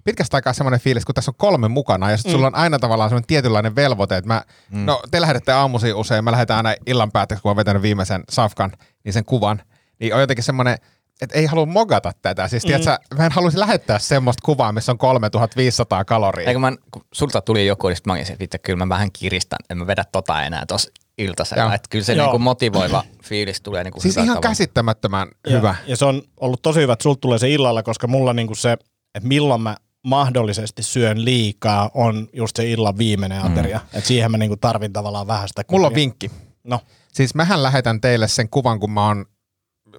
pitkästä 0.05 0.37
aikaa 0.37 0.53
semmoinen 0.53 0.81
fiilis, 0.81 1.05
kun 1.05 1.15
tässä 1.15 1.31
on 1.31 1.35
kolme 1.39 1.69
mukana 1.69 2.11
ja 2.11 2.17
sitten 2.17 2.33
Mm. 2.33 2.35
sulla 2.37 2.47
on 2.47 2.55
aina 2.55 2.79
tavallaan 2.79 3.11
semmoinen 3.11 3.27
tietynlainen 3.27 3.77
velvoite, 3.77 4.17
että 4.17 4.29
mä, 4.29 4.43
mm. 4.71 4.85
no 4.87 5.03
te 5.11 5.21
lähdette 5.21 5.53
aamuisin 5.53 5.95
usein, 5.95 6.25
mä 6.25 6.33
lähdetään 6.33 6.67
aina 6.67 6.79
illan 6.87 7.13
päätteeksi, 7.13 7.43
kun 7.43 7.49
mä 7.49 7.51
oon 7.51 7.57
vetänyt 7.57 7.83
viimeisen 7.83 8.25
safkan, 8.31 8.73
niin 9.05 9.13
sen 9.13 9.25
kuvan, 9.25 9.63
niin 10.01 10.15
on 10.15 10.21
jotenkin 10.21 10.45
semmoinen, 10.45 10.79
että 11.21 11.39
ei 11.39 11.47
halua 11.47 11.67
mogata 11.67 12.13
tätä. 12.23 12.49
Siis 12.49 12.65
mm. 12.65 12.67
tiedätkö, 12.67 12.99
mä 13.17 13.27
en 13.27 13.33
haluaisi 13.33 13.59
lähettää 13.61 13.99
semmoista 13.99 14.41
kuvaa, 14.45 14.73
missä 14.73 14.93
on 14.93 14.99
3500 14.99 16.05
kaloria. 16.05 16.49
Eikö 16.49 16.59
mä, 16.59 16.73
kun 16.91 17.05
sulta 17.13 17.41
tuli 17.41 17.67
joku, 17.67 17.89
niin 17.89 17.97
mä 18.07 18.13
olin 18.13 18.27
se, 18.27 18.33
että 18.33 18.43
vittu, 18.43 18.57
kyllä 18.63 18.77
mä 18.77 18.89
vähän 18.89 19.13
kiristän, 19.13 19.59
en 19.71 19.79
mä 19.79 19.87
vedä 19.87 20.05
tota 20.13 20.43
enää 20.45 20.65
tuossa 20.69 20.91
Joo. 21.19 21.27
iltasella. 21.29 21.75
Että 21.75 21.89
kyllä 21.91 22.05
se 22.05 22.13
Joo. 22.15 22.27
niinku 22.27 22.39
motivoiva 22.39 23.05
fiilis 23.29 23.61
tulee 23.61 23.85
niinku 23.85 24.01
Siis 24.01 24.17
ihan 24.17 24.27
tavalla. 24.29 24.49
käsittämättömän 24.49 25.29
Ja, 25.47 25.57
hyvä. 25.57 25.75
Ja 25.87 25.97
se 25.97 26.05
on 26.05 26.23
ollut 26.41 26.63
tosi 26.63 26.81
hyvä, 26.81 26.93
että 26.93 27.03
sulta 27.03 27.21
tulee 27.21 27.39
se 27.39 27.49
illalla, 27.51 27.83
koska 27.83 28.07
mulla 28.07 28.33
niinku 28.33 28.55
se, 28.55 28.73
että 29.15 29.29
milloin 29.29 29.61
mä 29.61 29.77
mahdollisesti 30.07 30.83
syön 30.83 31.25
liikaa, 31.25 31.91
on 31.95 32.29
just 32.33 32.57
se 32.57 32.71
illan 32.71 32.99
viimeinen 32.99 33.43
ateria. 33.43 33.79
Mm. 33.79 33.99
Et 33.99 34.05
siihen 34.05 34.31
mä 34.31 34.39
niinku 34.39 34.57
tarvin 34.57 34.93
tavallaan 34.93 35.27
vähän 35.27 35.49
sitä 35.49 35.63
Mulla 35.71 35.87
on 35.87 35.91
kuvia. 35.93 36.03
vinkki. 36.03 36.31
No, 36.65 36.81
Siis 37.13 37.35
mähän 37.35 37.63
lähetän 37.63 38.01
teille 38.01 38.29
sen 38.29 38.49
kuvan, 38.49 38.81
kun 38.81 38.91
mä 38.91 39.07
oon, 39.07 39.27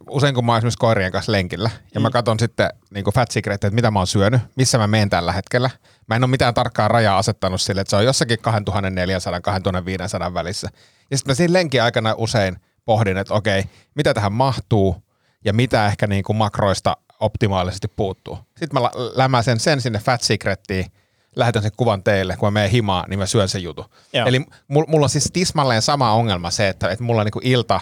usein 0.09 0.35
kun 0.35 0.45
mä 0.45 0.51
oon 0.51 0.57
esimerkiksi 0.57 0.77
koirien 0.77 1.11
kanssa 1.11 1.31
lenkillä, 1.31 1.69
ja 1.93 1.99
mä 1.99 2.09
katson 2.09 2.39
sitten 2.39 2.69
niin 2.93 3.05
Fat 3.13 3.31
Secret, 3.31 3.63
että 3.63 3.75
mitä 3.75 3.91
mä 3.91 3.99
oon 3.99 4.07
syönyt, 4.07 4.41
missä 4.55 4.77
mä 4.77 4.87
menen 4.87 5.09
tällä 5.09 5.31
hetkellä. 5.31 5.69
Mä 6.07 6.15
en 6.15 6.23
ole 6.23 6.31
mitään 6.31 6.53
tarkkaa 6.53 6.87
rajaa 6.87 7.17
asettanut 7.17 7.61
sille, 7.61 7.81
että 7.81 7.89
se 7.89 7.95
on 7.95 8.05
jossakin 8.05 8.37
2400-2500 10.29 10.33
välissä. 10.33 10.69
Ja 11.11 11.17
sitten 11.17 11.31
mä 11.31 11.35
siinä 11.35 11.53
lenkin 11.53 11.83
aikana 11.83 12.15
usein 12.17 12.57
pohdin, 12.85 13.17
että 13.17 13.33
okei, 13.33 13.63
mitä 13.95 14.13
tähän 14.13 14.33
mahtuu, 14.33 15.05
ja 15.45 15.53
mitä 15.53 15.85
ehkä 15.85 16.07
niin 16.07 16.23
kuin 16.23 16.37
makroista 16.37 16.97
optimaalisesti 17.19 17.87
puuttuu. 17.87 18.39
Sitten 18.57 18.81
mä 18.81 18.89
lämäsen 19.15 19.59
sen 19.59 19.81
sinne 19.81 19.99
Fat 19.99 20.21
Secrettiin, 20.21 20.85
lähetän 21.35 21.61
sen 21.61 21.71
kuvan 21.77 22.03
teille, 22.03 22.37
kun 22.37 22.47
mä 22.47 22.51
menen 22.51 22.69
himaan, 22.69 23.09
niin 23.09 23.19
mä 23.19 23.25
syön 23.25 23.49
sen 23.49 23.63
jutun. 23.63 23.85
Joo. 24.13 24.27
Eli 24.27 24.45
mulla, 24.67 25.03
on 25.03 25.09
siis 25.09 25.29
tismalleen 25.33 25.81
sama 25.81 26.11
ongelma 26.11 26.51
se, 26.51 26.67
että, 26.67 26.89
että 26.89 27.03
mulla 27.03 27.23
niinku 27.23 27.41
ilta 27.43 27.81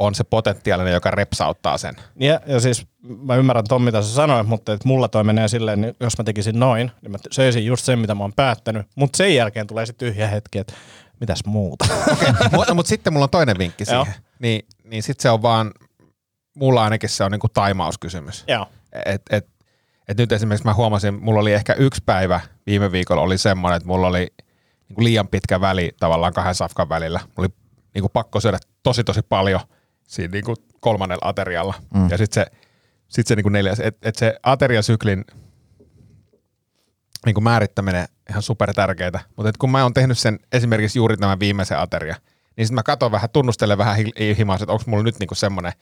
on 0.00 0.14
se 0.14 0.24
potentiaalinen, 0.24 0.92
joka 0.92 1.10
repsauttaa 1.10 1.78
sen. 1.78 1.94
ja, 2.16 2.40
ja 2.46 2.60
siis 2.60 2.86
mä 3.02 3.36
ymmärrän 3.36 3.64
Tom, 3.68 3.82
mitä 3.82 4.02
sä 4.02 4.14
sanoit, 4.14 4.46
mutta 4.46 4.72
et 4.72 4.84
mulla 4.84 5.08
toi 5.08 5.24
menee 5.24 5.48
silleen, 5.48 5.80
niin 5.80 5.94
jos 6.00 6.18
mä 6.18 6.24
tekisin 6.24 6.60
noin, 6.60 6.90
niin 7.02 7.12
mä 7.12 7.18
söisin 7.30 7.66
just 7.66 7.84
sen, 7.84 7.98
mitä 7.98 8.14
mä 8.14 8.24
oon 8.24 8.32
päättänyt, 8.36 8.86
mutta 8.94 9.16
sen 9.16 9.34
jälkeen 9.34 9.66
tulee 9.66 9.86
sitten 9.86 10.08
tyhjä 10.08 10.28
hetki, 10.28 10.58
että 10.58 10.72
mitäs 11.20 11.40
muuta. 11.46 11.84
mutta 12.56 12.74
mut 12.74 12.86
sitten 12.86 13.12
mulla 13.12 13.24
on 13.24 13.30
toinen 13.30 13.58
vinkki 13.58 13.84
Joo. 13.90 14.04
siihen. 14.04 14.22
Niin, 14.38 14.66
niin 14.84 15.02
sitten 15.02 15.22
se 15.22 15.30
on 15.30 15.42
vaan, 15.42 15.70
mulla 16.54 16.84
ainakin 16.84 17.08
se 17.08 17.24
on 17.24 17.30
niinku 17.30 17.48
taimauskysymys. 17.48 18.44
Joo. 18.48 18.66
Et, 19.06 19.22
et, 19.30 19.46
et 20.08 20.18
nyt 20.18 20.32
esimerkiksi 20.32 20.66
mä 20.66 20.74
huomasin, 20.74 21.22
mulla 21.22 21.40
oli 21.40 21.52
ehkä 21.52 21.72
yksi 21.72 22.02
päivä 22.06 22.40
viime 22.66 22.92
viikolla 22.92 23.22
oli 23.22 23.38
semmoinen, 23.38 23.76
että 23.76 23.86
mulla 23.86 24.06
oli 24.06 24.26
niinku 24.88 25.04
liian 25.04 25.28
pitkä 25.28 25.60
väli 25.60 25.90
tavallaan 26.00 26.32
kahden 26.32 26.54
safkan 26.54 26.88
välillä. 26.88 27.18
Mulla 27.18 27.34
oli 27.38 27.48
niinku 27.94 28.08
pakko 28.08 28.40
syödä 28.40 28.58
tosi 28.82 29.04
tosi 29.04 29.22
paljon 29.22 29.60
siinä 30.10 30.32
niinku 30.32 30.54
kolmannella 30.80 31.28
aterialla. 31.28 31.74
Mm. 31.94 32.10
Ja 32.10 32.18
sitten 32.18 32.44
se, 32.44 32.50
sit 33.08 33.26
se 33.26 33.36
niinku 33.36 33.48
neljäs, 33.48 33.80
että 33.80 34.08
et 34.08 34.16
se 34.16 34.36
ateriasyklin 34.42 35.24
niinku 37.26 37.40
määrittäminen 37.40 38.08
ihan 38.30 38.42
super 38.42 38.74
tärkeää. 38.74 39.20
Mutta 39.36 39.52
kun 39.58 39.70
mä 39.70 39.82
oon 39.82 39.94
tehnyt 39.94 40.18
sen 40.18 40.38
esimerkiksi 40.52 40.98
juuri 40.98 41.16
tämän 41.16 41.40
viimeisen 41.40 41.78
ateria, 41.78 42.16
niin 42.56 42.66
sitten 42.66 42.74
mä 42.74 42.82
katon 42.82 43.12
vähän, 43.12 43.30
tunnustelen 43.30 43.78
vähän 43.78 43.96
hi- 43.96 44.36
himas, 44.38 44.62
että 44.62 44.72
onko 44.72 44.84
mulla 44.86 45.02
nyt 45.02 45.18
niinku 45.18 45.34
semmoinen 45.34 45.72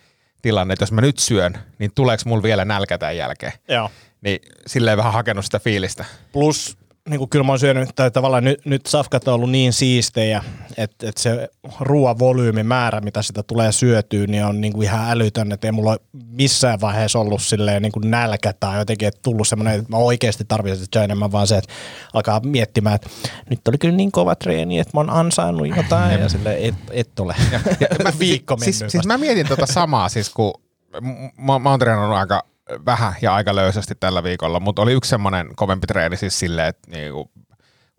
tilanne, 0.43 0.73
että 0.73 0.83
jos 0.83 0.93
mä 0.93 1.01
nyt 1.01 1.19
syön, 1.19 1.59
niin 1.79 1.91
tuleeko 1.95 2.23
mulla 2.27 2.43
vielä 2.43 2.65
nälkä 2.65 2.99
tämän 2.99 3.17
jälkeen? 3.17 3.53
Joo. 3.69 3.91
Niin 4.21 4.41
silleen 4.67 4.99
vähän 4.99 5.13
hakenut 5.13 5.45
sitä 5.45 5.59
fiilistä. 5.59 6.05
Plus 6.33 6.79
niin 7.09 7.19
kuin 7.19 7.31
kyllä 7.31 7.45
mä 7.45 7.53
oon 7.53 7.59
syönyt, 7.59 7.89
tai 7.95 8.11
tavallaan 8.11 8.45
nyt, 8.45 8.67
nyt 8.67 8.87
safkat 8.87 9.29
on 9.29 9.35
ollut 9.35 9.51
niin 9.51 9.73
siistejä, 9.73 10.45
että, 10.77 11.09
että 11.09 11.23
se 11.23 11.49
ruoan 11.81 12.19
volyymimäärä, 12.19 13.01
mitä 13.01 13.23
sitä 13.23 13.43
tulee 13.43 13.73
syötyä, 13.73 14.27
niin 14.27 14.45
on 14.45 14.61
niin 14.61 14.73
kuin 14.73 14.85
ihan 14.85 15.11
älytön, 15.11 15.53
että 15.53 15.69
ei 15.69 15.73
mulla 15.73 15.91
ole 15.91 16.01
missään 16.13 16.81
vaiheessa 16.81 17.19
ollut 17.19 17.43
silleen 17.43 17.83
niin 17.83 17.93
kuin 17.93 18.11
nälkä 18.11 18.53
tai 18.61 18.79
jotenkin, 18.79 19.09
että 19.09 19.21
tullut 19.23 19.49
semmoinen, 19.49 19.75
että 19.75 19.91
mä 19.91 19.97
oikeasti 19.97 20.45
tarvitsen 20.49 20.85
sitä 20.85 21.05
enemmän, 21.05 21.33
vaan 21.33 21.47
se, 21.47 21.59
että 21.59 21.73
alkaa 22.15 22.41
miettimään, 22.41 22.95
että 22.95 23.09
nyt 23.51 23.69
oli 23.69 23.79
kyllä 23.79 23.97
niin 23.97 24.13
kova 24.13 24.35
treeni, 24.35 24.79
että 24.79 24.91
mä 24.95 25.01
oon 25.01 25.11
ansainnut 25.11 25.77
jotain, 25.77 26.21
ja 26.21 26.29
silleen, 26.29 26.65
et, 26.65 26.75
et 26.91 27.21
ole. 27.21 27.35
Viikko 28.19 28.57
mennyt 28.57 28.75
siis, 28.75 28.93
siis 28.93 29.07
mä 29.07 29.19
mietin 29.19 29.49
tota 29.49 29.67
samaa, 29.67 30.09
siis 30.09 30.31
kun 30.31 30.53
mä, 31.39 31.59
mä 31.59 31.71
oon 31.71 31.79
treenannut 31.79 32.19
aika 32.19 32.45
vähän 32.87 33.15
ja 33.23 33.35
aika 33.35 33.55
löysästi 33.55 33.95
tällä 34.01 34.23
viikolla, 34.23 34.61
mutta 34.61 34.83
oli 34.83 34.93
yksi 34.93 35.09
semmoinen 35.09 35.49
kovempi 35.57 35.87
treeni 35.87 36.17
siis 36.17 36.39
silleen, 36.39 36.69
että 36.69 36.91
niinku, 36.91 37.31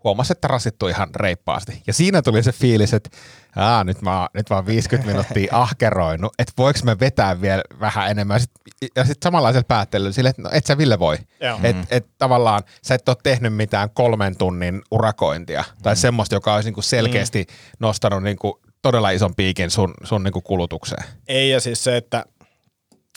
huomasi, 0.03 0.33
että 0.33 0.47
rasittui 0.47 0.91
ihan 0.91 1.09
reippaasti. 1.15 1.81
Ja 1.87 1.93
siinä 1.93 2.21
tuli 2.21 2.43
se 2.43 2.51
fiilis, 2.51 2.93
että 2.93 3.09
Aa, 3.55 3.83
nyt, 3.83 4.01
mä, 4.01 4.27
nyt 4.33 4.49
mä 4.49 4.55
oon 4.55 4.65
50 4.65 5.11
minuuttia 5.11 5.57
ahkeroinut, 5.61 6.33
että 6.39 6.53
voiko 6.57 6.79
me 6.83 6.99
vetää 6.99 7.41
vielä 7.41 7.63
vähän 7.79 8.11
enemmän. 8.11 8.39
Sit, 8.39 8.51
ja 8.95 9.05
sitten 9.05 9.27
samanlaisella 9.27 9.65
päättelyllä 9.67 10.11
sille, 10.11 10.29
että 10.29 10.41
no 10.41 10.49
et 10.53 10.65
sä 10.65 10.77
Ville 10.77 10.99
voi. 10.99 11.17
Joo. 11.41 11.59
Et, 11.63 11.75
et 11.89 12.07
tavallaan 12.17 12.63
sä 12.83 12.95
et 12.95 13.09
ole 13.09 13.17
tehnyt 13.23 13.53
mitään 13.53 13.89
kolmen 13.89 14.37
tunnin 14.37 14.81
urakointia 14.91 15.63
tai 15.83 15.95
semmoista, 15.95 16.35
joka 16.35 16.55
olisi 16.55 16.67
niinku 16.67 16.81
selkeästi 16.81 17.47
nostanut 17.79 18.23
niinku 18.23 18.59
todella 18.81 19.09
ison 19.09 19.35
piikin 19.35 19.69
sun, 19.69 19.93
sun 20.03 20.23
niinku 20.23 20.41
kulutukseen. 20.41 21.03
Ei, 21.27 21.49
ja 21.49 21.59
siis 21.59 21.83
se, 21.83 21.97
että 21.97 22.25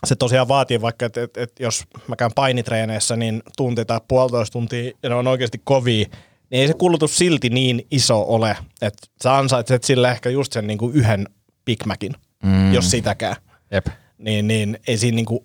se 0.06 0.16
tosiaan 0.16 0.49
vaatii 0.49 0.80
vaikka, 0.80 1.06
että, 1.06 1.23
että, 1.23 1.42
että 1.42 1.62
jos 1.62 1.85
mä 2.09 2.16
käyn 2.16 2.30
painitreeneissä, 2.35 3.16
niin 3.16 3.42
tunti 3.56 3.85
tai 3.85 4.00
puolitoista 4.09 4.52
tuntia, 4.52 4.92
ja 5.02 5.09
ne 5.09 5.14
on 5.14 5.26
oikeasti 5.26 5.61
kovia, 5.64 6.06
niin 6.50 6.62
ei 6.62 6.68
se 6.68 6.75
kulutus 6.75 7.18
silti 7.18 7.50
niin 7.50 7.87
iso 7.90 8.25
ole, 8.28 8.56
että 8.82 9.06
sä 9.23 9.37
ansaitset 9.37 9.85
sille 9.85 10.11
ehkä 10.11 10.30
just 10.30 10.52
sen 10.52 10.66
niin 10.66 10.78
kuin 10.78 10.94
yhden 10.94 11.26
Big 11.64 11.85
Macin, 11.87 12.12
mm. 12.42 12.73
jos 12.73 12.90
sitäkään. 12.90 13.37
Jep. 13.71 13.87
Niin, 14.18 14.49
niin 14.49 14.78
ei 14.87 14.99
siinä 14.99 15.16
niin 15.16 15.26
kuin 15.26 15.44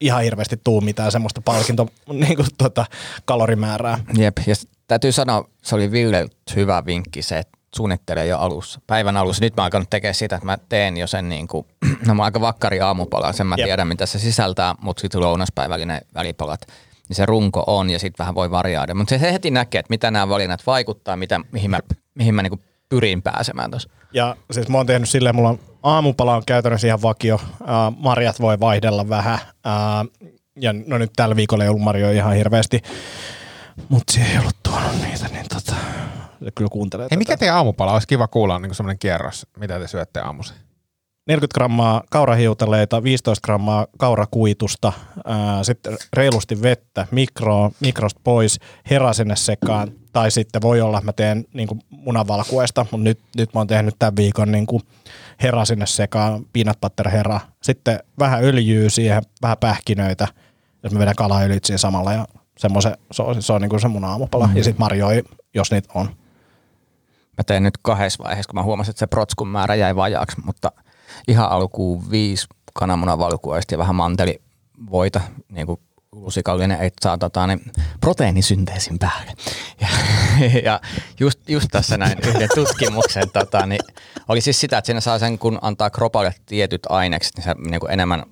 ihan 0.00 0.22
hirveästi 0.22 0.60
tuu 0.64 0.80
mitään 0.80 1.12
semmoista 1.12 1.40
palkinto 1.40 1.88
niin 2.12 2.36
kuin 2.36 2.48
tota, 2.58 2.86
kalorimäärää. 3.24 3.98
Jep, 4.18 4.36
ja 4.46 4.54
täytyy 4.86 5.12
sanoa, 5.12 5.48
se 5.62 5.74
oli 5.74 5.90
Ville 5.90 6.28
hyvä 6.56 6.86
vinkki 6.86 7.22
se, 7.22 7.38
että 7.38 7.58
suunnittelee 7.76 8.26
jo 8.26 8.38
alussa, 8.38 8.80
päivän 8.86 9.16
alussa. 9.16 9.44
Nyt 9.44 9.56
mä 9.56 9.62
oon 9.62 9.64
alkanut 9.64 9.90
tekemään 9.90 10.14
sitä, 10.14 10.36
että 10.36 10.46
mä 10.46 10.58
teen 10.68 10.96
jo 10.96 11.06
sen 11.06 11.28
niin 11.28 11.48
kuin, 11.48 11.66
no 12.06 12.14
mä 12.14 12.22
oon 12.22 12.24
aika 12.24 12.40
vakkari 12.40 12.80
aamupala, 12.80 13.32
sen 13.32 13.46
mä 13.46 13.54
Jep. 13.58 13.66
tiedän 13.66 13.88
mitä 13.88 14.06
se 14.06 14.18
sisältää, 14.18 14.74
mutta 14.80 15.00
sitten 15.00 15.20
lounaspäivällä 15.20 15.86
ne 15.86 16.00
välipalat. 16.14 16.60
Niin 17.08 17.16
se 17.16 17.26
runko 17.26 17.64
on 17.66 17.90
ja 17.90 17.98
sitten 17.98 18.18
vähän 18.18 18.34
voi 18.34 18.50
variaada. 18.50 18.94
Mutta 18.94 19.18
se 19.18 19.32
heti 19.32 19.50
näkee, 19.50 19.78
että 19.78 19.90
mitä 19.90 20.10
nämä 20.10 20.28
valinnat 20.28 20.66
vaikuttaa, 20.66 21.16
mitä, 21.16 21.40
mihin 21.52 21.70
mä, 21.70 21.80
mihin 22.14 22.34
mä 22.34 22.42
niin 22.42 22.50
kuin 22.50 22.62
pyrin 22.88 23.22
pääsemään 23.22 23.70
tuossa. 23.70 23.88
Ja 24.12 24.36
siis 24.50 24.68
mä 24.68 24.76
oon 24.76 24.86
tehnyt 24.86 25.08
silleen, 25.08 25.36
mulla 25.36 25.48
on 25.48 25.58
aamupala 25.82 26.36
on 26.36 26.42
käytännössä 26.46 26.86
ihan 26.86 27.02
vakio, 27.02 27.40
äh, 27.60 27.68
marjat 27.96 28.40
voi 28.40 28.60
vaihdella 28.60 29.08
vähän, 29.08 29.38
äh, 29.66 30.30
ja 30.60 30.72
no 30.86 30.98
nyt 30.98 31.10
tällä 31.16 31.36
viikolla 31.36 31.64
ei 31.64 31.70
ollut 31.70 31.82
marjoja 31.82 32.12
ihan 32.12 32.34
hirveästi, 32.34 32.82
mutta 33.88 34.12
siihen 34.12 34.32
ei 34.32 34.38
ollut 34.38 34.56
tuonut 34.62 35.02
niitä, 35.02 35.28
niin 35.28 35.46
tota, 35.48 35.74
se 36.21 36.21
kyllä 36.54 36.68
kuuntelee 36.68 37.08
Hei, 37.10 37.18
mikä 37.18 37.36
teidän 37.36 37.56
aamupala? 37.56 37.92
Olisi 37.92 38.08
kiva 38.08 38.28
kuulla 38.28 38.58
niin 38.58 38.74
semmoinen 38.74 38.98
kierros, 38.98 39.46
mitä 39.58 39.78
te 39.78 39.88
syötte 39.88 40.20
aamuisin. 40.20 40.56
40 41.28 41.54
grammaa 41.54 42.02
kaurahiutaleita, 42.10 43.02
15 43.02 43.44
grammaa 43.44 43.86
kaurakuitusta, 43.98 44.92
sitten 45.62 45.96
reilusti 46.12 46.62
vettä, 46.62 47.06
mikro, 47.10 47.70
mikrosta 47.80 48.20
pois, 48.24 48.60
hera 48.90 49.12
sinne 49.12 49.36
sekaan, 49.36 49.92
tai 50.12 50.30
sitten 50.30 50.62
voi 50.62 50.80
olla, 50.80 50.98
että 50.98 51.06
mä 51.06 51.12
teen 51.12 51.44
niin 51.54 51.68
munavalkuesta, 51.90 52.86
mutta 52.90 53.04
nyt, 53.04 53.20
nyt 53.36 53.54
mä 53.54 53.60
oon 53.60 53.66
tehnyt 53.66 53.94
tämän 53.98 54.16
viikon 54.16 54.52
niin 54.52 54.66
kuin 54.66 54.82
hera 55.42 55.64
sinne 55.64 55.86
sekaan, 55.86 56.46
peanut 56.52 56.80
butter 56.80 57.08
hera, 57.10 57.40
sitten 57.62 58.00
vähän 58.18 58.44
öljyä 58.44 58.90
siihen, 58.90 59.22
vähän 59.42 59.58
pähkinöitä, 59.58 60.28
jos 60.82 60.92
mä 60.92 60.98
vedän 60.98 61.16
kalaöljyt 61.16 61.64
siinä 61.64 61.78
samalla, 61.78 62.12
ja 62.12 62.26
semmoisen, 62.58 62.96
se 63.12 63.22
on, 63.22 63.42
se 63.42 63.52
on 63.52 63.60
niin 63.60 63.70
kuin 63.70 63.80
se 63.80 63.88
mun 63.88 64.04
aamupala, 64.04 64.44
mm-hmm. 64.44 64.58
ja 64.58 64.64
sitten 64.64 64.80
marjoi, 64.80 65.22
jos 65.54 65.70
niitä 65.70 65.88
on. 65.94 66.08
Mä 67.38 67.44
tein 67.46 67.62
nyt 67.62 67.78
kahdessa 67.82 68.24
vaiheessa, 68.24 68.48
kun 68.50 68.54
mä 68.60 68.62
huomasin, 68.62 68.90
että 68.90 69.00
se 69.00 69.06
protskun 69.06 69.48
määrä 69.48 69.74
jäi 69.74 69.96
vajaaksi, 69.96 70.36
mutta 70.44 70.72
ihan 71.28 71.48
alkuun 71.48 72.10
viisi 72.10 72.46
kananmunan 72.72 73.18
valkuaista 73.18 73.74
ja 73.74 73.78
vähän 73.78 73.94
mantelivoita, 73.94 75.20
niin 75.48 75.66
kuin 75.66 75.80
lusikallinen, 76.12 76.80
että 76.80 76.98
saa 77.02 77.18
tota, 77.18 77.46
niin, 77.46 77.72
proteiinisynteesin 78.00 78.98
päälle. 78.98 79.32
Ja, 79.80 79.88
ja 80.64 80.80
just, 81.20 81.48
just, 81.48 81.68
tässä 81.70 81.96
näin 81.96 82.18
yhden 82.26 82.48
tutkimuksen, 82.54 83.30
tota, 83.30 83.66
niin 83.66 83.80
oli 84.28 84.40
siis 84.40 84.60
sitä, 84.60 84.78
että 84.78 84.86
siinä 84.86 85.00
saa 85.00 85.18
sen, 85.18 85.38
kun 85.38 85.58
antaa 85.62 85.90
kropalle 85.90 86.34
tietyt 86.46 86.82
ainekset, 86.88 87.36
niin 87.36 87.44
se 87.44 87.54
niin 87.54 87.80
kuin 87.80 87.92
enemmän 87.92 88.22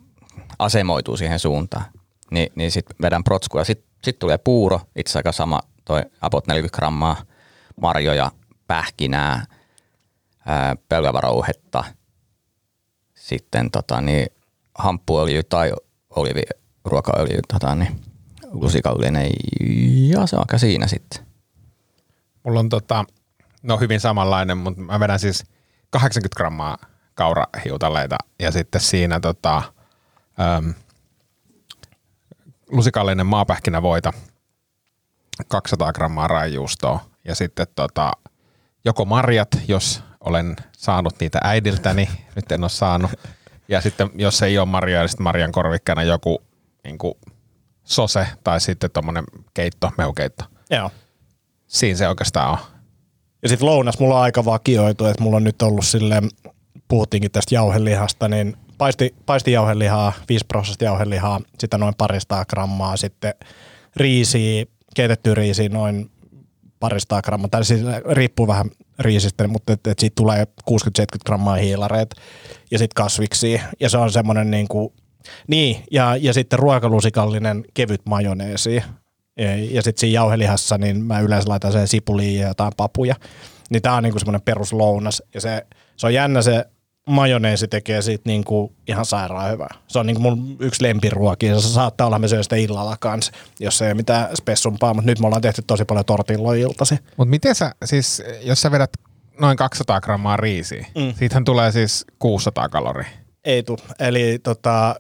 asemoituu 0.59 1.17
siihen 1.17 1.39
suuntaan. 1.39 1.85
Ni, 2.31 2.53
niin 2.55 2.71
sitten 2.71 2.97
vedän 3.03 3.25
protskua. 3.25 3.65
Sitten 3.65 3.91
sit 4.05 4.19
tulee 4.19 4.39
puuro, 4.39 4.81
itse 4.97 5.11
asiassa 5.11 5.33
sama, 5.33 5.61
toi 5.85 6.03
about 6.21 6.47
40 6.47 6.77
grammaa 6.77 7.17
marjoja, 7.81 8.31
pähkinää, 8.71 9.47
ää, 10.47 10.77
pölkävarouhetta, 10.89 11.85
sitten 13.15 13.71
tota, 13.71 14.01
niin, 14.01 14.27
hamppuöljy 14.75 15.43
tai 15.43 15.73
oliiviruokaöljy 16.11 17.41
tota, 17.53 17.75
niin, 17.75 18.01
lusikallinen 18.53 19.31
ja 20.09 20.27
se 20.27 20.37
on 20.37 20.43
aika 20.43 20.59
siinä 20.59 20.87
sitten. 20.87 21.27
Mulla 22.43 22.61
on 22.61 22.69
tota, 22.69 23.05
no 23.63 23.79
hyvin 23.79 24.01
samanlainen, 24.01 24.59
mutta 24.59 24.81
mä 24.81 25.01
vedän 25.01 25.19
siis 25.19 25.45
80 25.91 26.37
grammaa 26.37 26.79
kaurahiutaleita 27.15 28.19
ja 28.39 28.51
sitten 28.51 28.81
siinä 28.81 29.21
tota, 29.21 29.63
äm, 30.41 30.75
lusikallinen 32.69 33.27
maapähkinävoita, 33.27 34.13
200 35.49 35.93
grammaa 35.93 36.29
raijuustoa 36.29 37.01
ja 37.25 37.35
sitten 37.35 37.67
tota, 37.77 38.13
joko 38.85 39.05
marjat, 39.05 39.49
jos 39.69 40.03
olen 40.21 40.57
saanut 40.77 41.15
niitä 41.21 41.39
äidiltäni, 41.45 42.09
nyt 42.37 42.53
en 42.53 42.65
ole 42.65 42.69
saanut. 42.69 43.11
Ja 43.69 43.81
sitten 43.81 44.11
jos 44.15 44.43
ei 44.43 44.59
ole 44.59 44.67
marjaa, 44.67 45.03
niin 45.03 45.09
sitten 45.09 45.25
marjan 45.25 45.53
korvikkeena 45.53 46.03
joku 46.03 46.43
niin 46.85 46.99
kuin 46.99 47.15
sose 47.85 48.27
tai 48.45 48.61
sitten 48.61 48.91
tuommoinen 48.91 49.25
keitto, 49.55 49.91
mehukeitto. 49.99 50.45
Joo. 50.71 50.91
Siinä 51.67 51.99
se 51.99 52.09
oikeastaan 52.09 52.51
on. 52.51 52.59
Ja 53.43 53.49
sitten 53.49 53.67
lounas 53.67 53.99
mulla 53.99 54.15
on 54.15 54.23
aika 54.23 54.45
vakioitu, 54.45 55.07
että 55.07 55.23
mulla 55.23 55.37
on 55.37 55.45
nyt 55.45 55.63
ollut 55.63 55.87
silleen, 55.87 56.29
puhuttiinkin 56.89 57.31
tästä 57.31 57.55
jauhelihasta, 57.55 58.29
niin 58.29 58.57
paisti, 58.79 59.15
paisti 59.27 59.53
jauhelihaa, 59.53 60.13
5 60.29 60.45
prosenttia 60.47 60.89
jauhelihaa, 60.89 61.41
sitä 61.59 61.79
noin 61.79 61.95
parista 61.99 62.45
grammaa, 62.45 62.97
sitten 62.97 63.35
riisiä, 63.97 64.65
keitettyä 64.95 65.35
riisiä 65.35 65.69
noin 65.69 66.11
parista 66.81 67.23
grammaa, 67.23 67.49
tai 67.49 67.65
siis 67.65 67.81
riippuu 68.11 68.47
vähän 68.47 68.71
riisistä, 68.99 69.49
mutta 69.49 69.73
et, 69.73 69.87
et 69.87 69.99
siitä 69.99 70.15
tulee 70.15 70.47
60-70 70.71 70.75
grammaa 71.27 71.55
hiilareet 71.55 72.15
ja 72.71 72.79
sitten 72.79 72.95
kasviksi. 72.95 73.61
Ja 73.81 73.89
se 73.89 73.99
on 73.99 74.13
semmoinen 74.13 74.51
niin 74.51 74.69
kuin, 74.69 74.93
niin, 75.49 75.85
ja, 75.91 76.17
ja 76.17 76.33
sitten 76.33 76.59
ruokalusikallinen 76.59 77.65
kevyt 77.75 78.01
majoneesi. 78.05 78.83
Ja, 79.39 79.57
ja 79.57 79.83
sitten 79.83 80.01
siinä 80.01 80.15
jauhelihassa, 80.15 80.79
niin 80.79 81.05
mä 81.05 81.21
yleensä 81.21 81.49
laitan 81.49 81.73
sen 81.73 81.89
sipuliin 81.89 82.41
ja 82.41 82.49
jotain 82.49 82.73
papuja. 82.77 83.15
Niin 83.71 83.83
tää 83.83 83.95
on 83.95 84.03
niinku 84.03 84.19
semmoinen 84.19 84.43
peruslounas. 84.43 85.23
Ja 85.35 85.41
se, 85.41 85.67
se 85.97 86.07
on 86.07 86.15
jännä 86.15 86.43
se 86.43 86.65
majoneesi 87.11 87.69
tekee 87.69 88.03
siitä 88.03 88.23
niinku 88.27 88.73
ihan 88.89 89.05
sairaan 89.05 89.53
hyvää. 89.53 89.75
Se 89.89 89.99
on 89.99 90.07
niinku 90.07 90.23
mun 90.23 90.57
yksi 90.61 90.83
lempiruokia. 90.83 91.61
Se 91.61 91.69
saattaa 91.69 92.07
olla, 92.07 92.19
me 92.19 92.29
syö 92.29 92.43
sitä 92.43 92.57
illalla 92.57 92.97
kanssa, 93.01 93.33
jos 93.61 93.83
ei 93.83 93.89
ole 93.89 93.95
mitään 93.95 94.37
spessumpaa, 94.37 94.95
mutta 94.95 95.11
nyt 95.11 95.19
me 95.19 95.27
ollaan 95.27 95.43
tehty 95.43 95.63
tosi 95.67 95.85
paljon 95.85 96.05
tortilloja 96.05 96.61
iltasi. 96.61 96.95
Mutta 97.17 97.31
miten 97.31 97.55
sä, 97.55 97.75
siis 97.85 98.23
jos 98.43 98.61
sä 98.61 98.71
vedät 98.71 98.91
noin 99.41 99.57
200 99.57 100.01
grammaa 100.01 100.37
riisiä, 100.37 100.87
mm. 100.95 101.15
siitähän 101.19 101.45
tulee 101.45 101.73
siis 101.73 102.05
600 102.19 102.69
kaloria. 102.69 103.09
Ei 103.45 103.63
tu. 103.63 103.79
Eli 103.99 104.39
tota, 104.43 104.95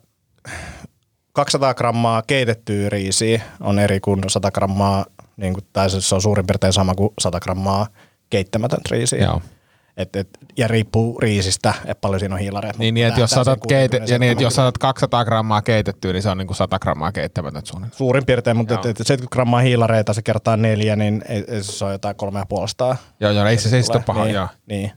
200 1.33 1.75
grammaa 1.75 2.23
keitettyä 2.23 2.89
riisiä 2.89 3.41
on 3.61 3.79
eri 3.79 4.01
kuin 4.01 4.21
100 4.29 4.51
grammaa, 4.51 5.07
niin 5.37 5.55
kuin, 5.55 5.65
tai 5.73 5.91
se 5.91 6.15
on 6.15 6.23
suurin 6.23 6.47
piirtein 6.47 6.73
sama 6.73 6.95
kuin 6.95 7.11
100 7.21 7.41
grammaa 7.41 7.87
keittämätöntä 8.31 8.89
riisiä. 8.91 9.25
Joo. 9.25 9.43
Et, 10.01 10.17
et, 10.17 10.29
ja 10.57 10.69
riippuu 10.69 11.21
riisistä, 11.21 11.75
että 11.85 12.01
paljon 12.01 12.21
siinä 12.21 12.35
on 12.35 12.41
hiilareita. 12.41 12.79
Niin, 12.79 12.95
niin 12.95 13.07
että 13.07 13.21
jos 13.21 13.31
saatat 13.31 13.59
keite- 13.69 14.03
ja 14.07 14.19
niin, 14.19 14.33
että 14.33 14.45
jos 14.45 14.55
saatat 14.55 14.79
200 14.79 15.25
grammaa 15.25 15.63
keitettyä, 15.63 16.13
niin 16.13 16.23
se 16.23 16.29
on 16.29 16.39
niin 16.39 16.47
kuin 16.47 16.57
100 16.57 16.79
grammaa 16.79 17.13
keittämätöntä 17.13 17.69
suunnilleen. 17.69 17.99
Suurin 17.99 18.27
piirtein, 18.27 18.57
mutta 18.57 18.75
et, 18.75 18.87
et 18.87 18.97
70 18.97 19.33
grammaa 19.33 19.61
hiilareita 19.61 20.13
se 20.13 20.23
kertaa 20.23 20.57
neljä, 20.57 20.97
niin 20.97 21.23
ei, 21.29 21.45
ei, 21.49 21.63
se 21.63 21.85
on 21.85 21.93
jotain 21.93 22.17
kolme 22.17 22.39
ja 22.39 22.47
puolestaan. 22.47 22.97
Joo, 23.21 23.31
joo, 23.31 23.47
ei 23.47 23.57
se, 23.57 23.69
se 23.69 23.83
tulee. 23.83 23.97
ole 23.97 24.05
paha, 24.07 24.25
niin, 24.25 24.35
joo. 24.35 24.49
Niin, 24.67 24.93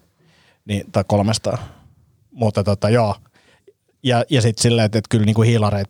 niin, 0.65 0.91
tai 0.91 1.03
kolmesta. 1.07 1.57
Mutta 2.31 2.63
tota, 2.63 2.89
joo. 2.89 3.15
Ja, 4.03 4.23
ja 4.29 4.41
sitten 4.41 4.61
silleen, 4.61 4.85
että, 4.85 4.97
että 4.97 5.09
kyllä 5.09 5.25
niinku 5.25 5.41
hiilareet 5.41 5.89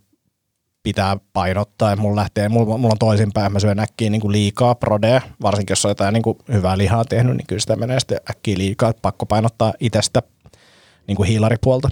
pitää 0.83 1.17
painottaa. 1.33 1.89
Ja 1.89 1.95
mulla, 1.95 2.15
lähtee, 2.15 2.49
mulla, 2.49 2.77
mulla 2.77 2.93
on 2.93 2.99
toisinpäin, 2.99 3.53
mä 3.53 3.59
syön 3.59 3.79
äkkiä 3.79 4.09
niinku 4.09 4.31
liikaa 4.31 4.75
prodea, 4.75 5.21
varsinkin 5.41 5.71
jos 5.71 5.85
on 5.85 5.91
jotain 5.91 6.13
niinku 6.13 6.37
hyvää 6.51 6.77
lihaa 6.77 7.05
tehnyt, 7.05 7.37
niin 7.37 7.47
kyllä 7.47 7.59
sitä 7.59 7.75
menee 7.75 7.99
sitten 7.99 8.19
äkkiä 8.29 8.57
liikaa. 8.57 8.89
Että 8.89 9.01
pakko 9.01 9.25
painottaa 9.25 9.73
itsestä 9.79 10.21
niinku 11.07 11.23
hiilaripuolta. 11.23 11.89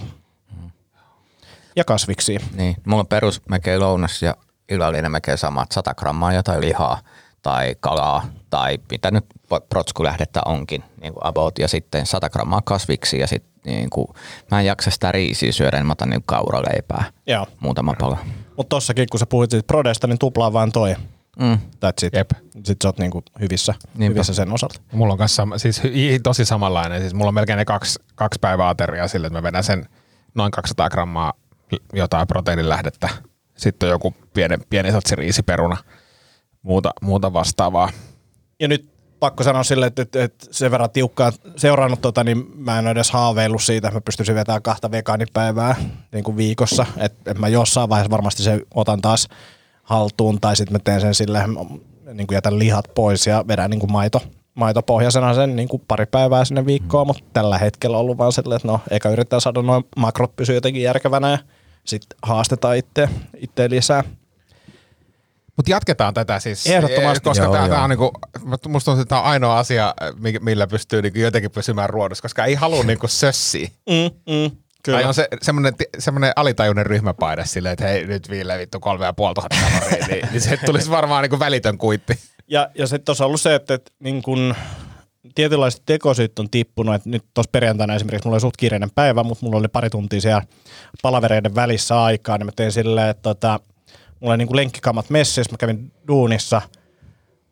Ja 1.76 1.84
kasviksi. 1.84 2.38
Niin, 2.54 2.76
mulla 2.86 3.00
on 3.00 3.06
perus 3.06 3.42
melkein 3.48 3.80
lounas 3.80 4.22
ja 4.22 4.36
illallinen 4.68 5.12
melkein 5.12 5.38
samat 5.38 5.72
100 5.72 5.94
grammaa 5.94 6.32
jotain 6.32 6.60
lihaa 6.60 6.98
tai 7.42 7.76
kalaa 7.80 8.26
tai 8.50 8.78
mitä 8.90 9.10
nyt 9.10 9.24
protskulähdettä 9.68 10.40
onkin, 10.44 10.84
niin 11.00 11.12
kuin 11.12 11.26
about, 11.26 11.58
ja 11.58 11.68
sitten 11.68 12.06
100 12.06 12.30
grammaa 12.30 12.62
kasviksi 12.64 13.18
ja 13.18 13.26
sitten 13.26 13.52
niin 13.64 13.90
kuin, 13.90 14.08
mä 14.50 14.60
en 14.60 14.66
jaksa 14.66 14.90
sitä 14.90 15.12
riisiä 15.12 15.52
syödä, 15.52 15.76
niin 15.76 15.86
mä 15.86 15.92
otan 15.92 16.10
niin 16.10 16.22
kauraleipää, 16.26 17.04
Joo. 17.26 17.46
muutama 17.60 17.94
pala. 18.00 18.18
Mutta 18.62 18.76
tossakin, 18.76 19.06
kun 19.10 19.20
sä 19.20 19.26
puhuit 19.26 19.50
siitä 19.50 19.66
prodesta, 19.66 20.06
niin 20.06 20.18
tuplaa 20.18 20.52
vaan 20.52 20.72
toi. 20.72 20.94
Mm. 21.38 21.54
That's 21.54 22.06
it. 22.06 22.14
Jep. 22.14 22.30
Sitten 22.54 22.76
sä 22.82 22.88
oot 22.88 22.98
niinku 22.98 23.22
hyvissä, 23.40 23.74
Niinpä. 23.94 24.14
hyvissä 24.14 24.34
sen 24.34 24.52
osalta. 24.52 24.80
Mulla 24.92 25.12
on 25.12 25.18
kanssa 25.18 25.46
siis 25.56 25.82
tosi 26.22 26.44
samanlainen. 26.44 27.00
Siis 27.00 27.14
mulla 27.14 27.28
on 27.28 27.34
melkein 27.34 27.56
ne 27.56 27.64
kaksi, 27.64 27.98
kaksi 28.14 28.38
päivää 28.40 28.68
ateriaa 28.68 29.08
sille, 29.08 29.26
että 29.26 29.38
mä 29.38 29.42
vedän 29.42 29.64
sen 29.64 29.86
noin 30.34 30.50
200 30.50 30.90
grammaa 30.90 31.32
jotain 31.92 32.26
proteiinilähdettä. 32.26 33.08
Sitten 33.56 33.86
on 33.86 33.90
joku 33.90 34.14
pieni, 34.34 34.56
pieni 34.70 34.92
satsi 34.92 35.16
riisiperuna, 35.16 35.76
muuta, 36.62 36.90
muuta 37.02 37.32
vastaavaa. 37.32 37.90
Ja 38.60 38.68
nyt 38.68 38.91
pakko 39.22 39.42
sanoa 39.42 39.62
sille, 39.62 39.86
että, 39.86 40.02
että, 40.02 40.24
että 40.24 40.46
sen 40.50 40.70
verran 40.70 40.90
tiukkaa 40.90 41.32
seurannut 41.56 42.00
tota, 42.00 42.24
niin 42.24 42.44
mä 42.54 42.78
en 42.78 42.86
edes 42.86 43.10
haaveillut 43.10 43.62
siitä, 43.62 43.88
että 43.88 43.96
mä 43.96 44.00
pystyisin 44.00 44.34
vetämään 44.34 44.62
kahta 44.62 44.90
vegaanipäivää 44.90 45.74
niin 46.12 46.24
kuin 46.24 46.36
viikossa. 46.36 46.86
Että 46.96 47.30
et 47.30 47.38
mä 47.38 47.48
jossain 47.48 47.88
vaiheessa 47.88 48.10
varmasti 48.10 48.42
se 48.42 48.60
otan 48.74 49.02
taas 49.02 49.28
haltuun 49.82 50.40
tai 50.40 50.56
sitten 50.56 50.72
mä 50.74 50.78
teen 50.84 51.00
sen 51.00 51.14
sille, 51.14 51.44
niin 52.12 52.26
kuin 52.26 52.34
jätän 52.34 52.58
lihat 52.58 52.84
pois 52.94 53.26
ja 53.26 53.44
vedän 53.48 53.70
niin 53.70 53.80
kuin 53.80 53.92
maito, 53.92 54.22
maitopohjaisena 54.54 55.34
sen 55.34 55.56
niin 55.56 55.68
kuin 55.68 55.82
pari 55.88 56.06
päivää 56.06 56.44
sinne 56.44 56.66
viikkoon, 56.66 57.06
mutta 57.06 57.24
tällä 57.32 57.58
hetkellä 57.58 57.96
on 57.96 58.00
ollut 58.00 58.18
vaan 58.18 58.32
silleen, 58.32 58.56
että 58.56 58.68
no 58.68 58.80
eikä 58.90 59.08
yrittää 59.08 59.40
saada 59.40 59.62
noin 59.62 59.84
makrot 59.96 60.36
pysyä 60.36 60.54
jotenkin 60.54 60.82
järkevänä 60.82 61.30
ja 61.30 61.38
sitten 61.84 62.18
haastetaan 62.22 62.76
itse 62.76 63.70
lisää. 63.70 64.04
Mutta 65.56 65.70
jatketaan 65.70 66.14
tätä 66.14 66.40
siis. 66.40 66.66
Ehdottomasti. 66.66 67.24
Koska 67.24 67.44
Joo, 67.44 67.52
tämä, 67.52 67.66
joo. 67.66 67.82
on 67.82 67.90
niinku, 67.90 68.12
musta 68.68 68.92
että 68.92 69.04
tämä 69.04 69.20
on 69.20 69.26
ainoa 69.26 69.58
asia, 69.58 69.94
mi- 70.18 70.38
millä 70.40 70.66
pystyy 70.66 71.02
niinku 71.02 71.18
jotenkin 71.18 71.50
pysymään 71.50 71.90
ruodossa, 71.90 72.22
koska 72.22 72.44
ei 72.44 72.54
halua 72.54 72.84
niinku 72.84 73.08
sössiä. 73.08 73.68
Mm, 73.88 74.34
mm, 74.34 74.50
kyllä. 74.82 74.98
Tai 74.98 75.08
on 75.08 75.14
se 75.14 75.28
semmoinen, 75.42 75.74
semmoinen 75.98 76.32
alitajuinen 76.36 76.86
ryhmäpaine 76.86 77.46
silleen, 77.46 77.72
että 77.72 77.84
hei 77.84 78.06
nyt 78.06 78.30
viille 78.30 78.58
vittu 78.58 78.80
kolme 78.80 79.04
ja 79.04 79.12
puoli 79.12 79.34
tuhatta 79.34 79.56
kaloria, 79.70 80.06
niin, 80.06 80.28
niin 80.32 80.40
se 80.40 80.56
tulisi 80.66 80.90
varmaan 80.90 81.22
niinku 81.22 81.38
välitön 81.38 81.78
kuitti. 81.78 82.18
Ja, 82.48 82.70
ja 82.74 82.86
sitten 82.86 83.04
tuossa 83.04 83.24
on 83.24 83.26
ollut 83.26 83.40
se, 83.40 83.54
että, 83.54 83.74
että 83.74 83.90
niin 84.00 84.22
kun 84.22 84.54
tietynlaiset 85.34 85.82
tekosyyt 85.86 86.38
on 86.38 86.50
tippunut, 86.50 86.94
että 86.94 87.08
nyt 87.08 87.24
tuossa 87.34 87.50
perjantaina 87.52 87.94
esimerkiksi 87.94 88.26
mulla 88.26 88.34
oli 88.34 88.40
suht 88.40 88.56
kiireinen 88.56 88.90
päivä, 88.94 89.22
mutta 89.22 89.44
mulla 89.44 89.58
oli 89.58 89.68
pari 89.68 89.90
tuntia 89.90 90.20
siellä 90.20 90.42
palavereiden 91.02 91.54
välissä 91.54 92.02
aikaa, 92.02 92.38
niin 92.38 92.46
mä 92.46 92.52
tein 92.56 92.72
silleen, 92.72 93.08
että 93.08 93.22
tota, 93.22 93.60
mulla 94.22 94.32
oli 94.32 94.38
niin 94.38 94.48
kuin 94.48 94.56
lenkkikamat 94.56 95.10
messissä, 95.10 95.52
mä 95.52 95.58
kävin 95.58 95.92
duunissa, 96.08 96.62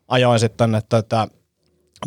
ajoin 0.08 0.40
sitten 0.40 0.56
tonne 0.56 0.80
tota, 0.88 1.28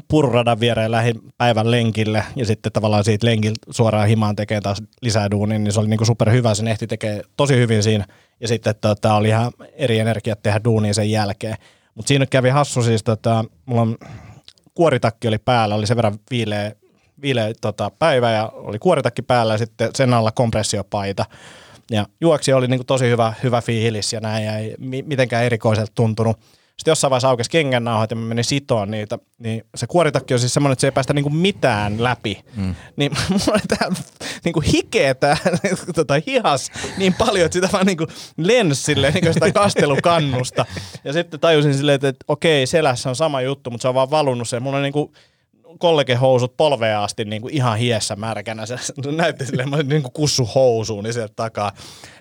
pururadan 0.07 0.59
viereen 0.59 0.91
lähin 0.91 1.21
päivän 1.37 1.71
lenkille 1.71 2.23
ja 2.35 2.45
sitten 2.45 2.71
tavallaan 2.71 3.03
siitä 3.03 3.27
lenkiltä 3.27 3.59
suoraan 3.69 4.07
himaan 4.07 4.35
tekee 4.35 4.61
taas 4.61 4.83
lisää 5.01 5.31
duunia, 5.31 5.59
niin 5.59 5.73
se 5.73 5.79
oli 5.79 5.87
niinku 5.87 6.05
super 6.05 6.31
hyvä, 6.31 6.55
sen 6.55 6.67
ehti 6.67 6.87
tekee 6.87 7.21
tosi 7.37 7.55
hyvin 7.55 7.83
siinä 7.83 8.05
ja 8.39 8.47
sitten 8.47 8.75
tota, 8.81 9.13
oli 9.13 9.27
ihan 9.27 9.51
eri 9.73 9.99
energiat 9.99 10.43
tehdä 10.43 10.61
duunia 10.63 10.93
sen 10.93 11.11
jälkeen. 11.11 11.55
Mutta 11.95 12.07
siinä 12.07 12.25
kävi 12.25 12.49
hassu 12.49 12.83
siis, 12.83 13.03
tota, 13.03 13.45
mulla 13.65 13.81
on 13.81 13.97
kuoritakki 14.73 15.27
oli 15.27 15.37
päällä, 15.37 15.75
oli 15.75 15.87
sen 15.87 15.97
verran 15.97 16.19
viileä, 16.31 16.71
viileä 17.21 17.53
tota, 17.61 17.91
päivä 17.99 18.31
ja 18.31 18.51
oli 18.53 18.79
kuoritakki 18.79 19.21
päällä 19.21 19.53
ja 19.53 19.57
sitten 19.57 19.89
sen 19.95 20.13
alla 20.13 20.31
kompressiopaita. 20.31 21.25
Ja 21.91 22.05
juoksi 22.21 22.53
oli 22.53 22.67
niinku 22.67 22.83
tosi 22.83 23.05
hyvä, 23.09 23.33
hyvä 23.43 23.61
fiilis 23.61 24.13
ja 24.13 24.19
näin 24.19 24.45
ja 24.45 24.57
ei 24.57 24.75
mi- 24.79 25.01
mitenkään 25.01 25.45
erikoiselta 25.45 25.91
tuntunut. 25.95 26.37
Sitten 26.77 26.91
jossain 26.91 27.09
vaiheessa 27.09 27.29
aukesi 27.29 27.49
kengännauhat 27.49 28.09
ja 28.09 28.15
mä 28.15 28.25
menin 28.25 28.43
sitoon 28.43 28.91
niitä, 28.91 29.19
niin 29.37 29.63
se 29.75 29.87
kuoritakki 29.87 30.33
on 30.33 30.39
siis 30.39 30.53
semmoinen, 30.53 30.73
että 30.73 30.81
se 30.81 30.87
ei 30.87 30.91
päästä 30.91 31.13
niinku 31.13 31.29
mitään 31.29 32.03
läpi. 32.03 32.39
Mm. 32.55 32.75
Niin 32.95 33.11
mulla 33.29 33.45
oli 33.51 33.77
tää 33.77 33.89
niinku 34.43 34.61
hikeä 34.61 35.13
tää 35.13 35.37
tota, 35.95 36.13
hihas 36.27 36.71
niin 36.97 37.13
paljon, 37.13 37.45
että 37.45 37.53
sitä 37.53 37.69
vaan 37.73 37.85
niinku 37.85 38.07
lensi 38.37 38.83
silleen 38.83 39.13
niinku 39.13 39.33
sitä 39.33 39.51
kastelukannusta. 39.61 40.65
Ja 41.03 41.13
sitten 41.13 41.39
tajusin 41.39 41.73
silleen, 41.73 41.95
että, 41.95 42.07
että 42.07 42.25
okei, 42.27 42.67
selässä 42.67 43.09
on 43.09 43.15
sama 43.15 43.41
juttu, 43.41 43.69
mutta 43.69 43.81
se 43.81 43.87
on 43.87 43.95
vaan 43.95 44.11
valunut 44.11 44.49
sen. 44.49 44.63
Mulla 44.63 44.77
on 44.77 44.83
niinku 44.83 45.13
kollegehousut 45.79 46.57
polveen 46.57 46.97
asti 46.97 47.25
niin 47.25 47.41
kuin 47.41 47.53
ihan 47.53 47.77
hiessä 47.77 48.15
märkänä. 48.15 48.65
Se 48.65 48.75
näytti 49.11 49.45
silleen, 49.45 49.69
mä 49.69 49.77
niin 49.77 50.01
kuin 50.01 50.13
kussu 50.13 50.45
housuun 50.55 51.03
niin 51.03 51.13
sieltä 51.13 51.33
takaa. 51.35 51.71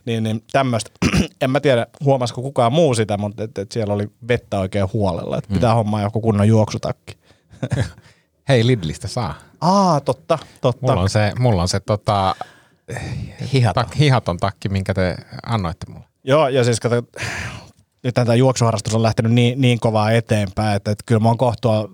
Niin, 0.05 0.23
niin 0.23 0.45
tämmöistä. 0.53 0.91
en 1.43 1.51
mä 1.51 1.61
tiedä, 1.61 1.87
huomasiko 2.05 2.43
kukaan 2.43 2.73
muu 2.73 2.95
sitä, 2.95 3.19
mutta 3.19 3.45
et, 3.45 3.59
et 3.59 3.73
siellä 3.73 3.95
oli 3.95 4.11
vettä 4.29 4.59
oikein 4.59 4.93
huolella. 4.93 5.38
Että 5.38 5.55
pitää 5.55 5.75
hommaa 5.75 6.03
joku 6.03 6.21
kunnon 6.21 6.49
juoksutakki. 6.49 7.17
Hei, 8.49 8.67
Lidlistä 8.67 9.09
saa. 9.09 9.35
Aa, 9.61 10.01
totta, 10.01 10.38
totta. 10.61 10.87
Mulla 10.87 11.01
on 11.01 11.11
se, 11.11 11.33
mulla 11.38 11.62
on 11.62 11.69
se 11.69 11.81
tota, 11.81 12.35
Hihaton. 13.53 13.85
tak, 13.85 13.99
hihaton 13.99 14.37
takki, 14.37 14.69
minkä 14.69 14.95
te 14.95 15.17
annoitte 15.47 15.87
mulle. 15.93 16.05
Joo, 16.25 16.49
ja 16.49 16.65
siis 16.65 16.81
kato, 16.81 17.03
nyt 18.03 18.15
tämä 18.15 18.35
juoksuharrastus 18.35 18.95
on 18.95 19.03
lähtenyt 19.03 19.33
niin, 19.33 19.61
niin 19.61 19.81
kovaa 19.81 20.11
eteenpäin, 20.11 20.77
että, 20.77 20.91
että 20.91 21.05
kyllä 21.07 21.21
mä 21.21 21.29
oon 21.29 21.38
kohtua 21.38 21.88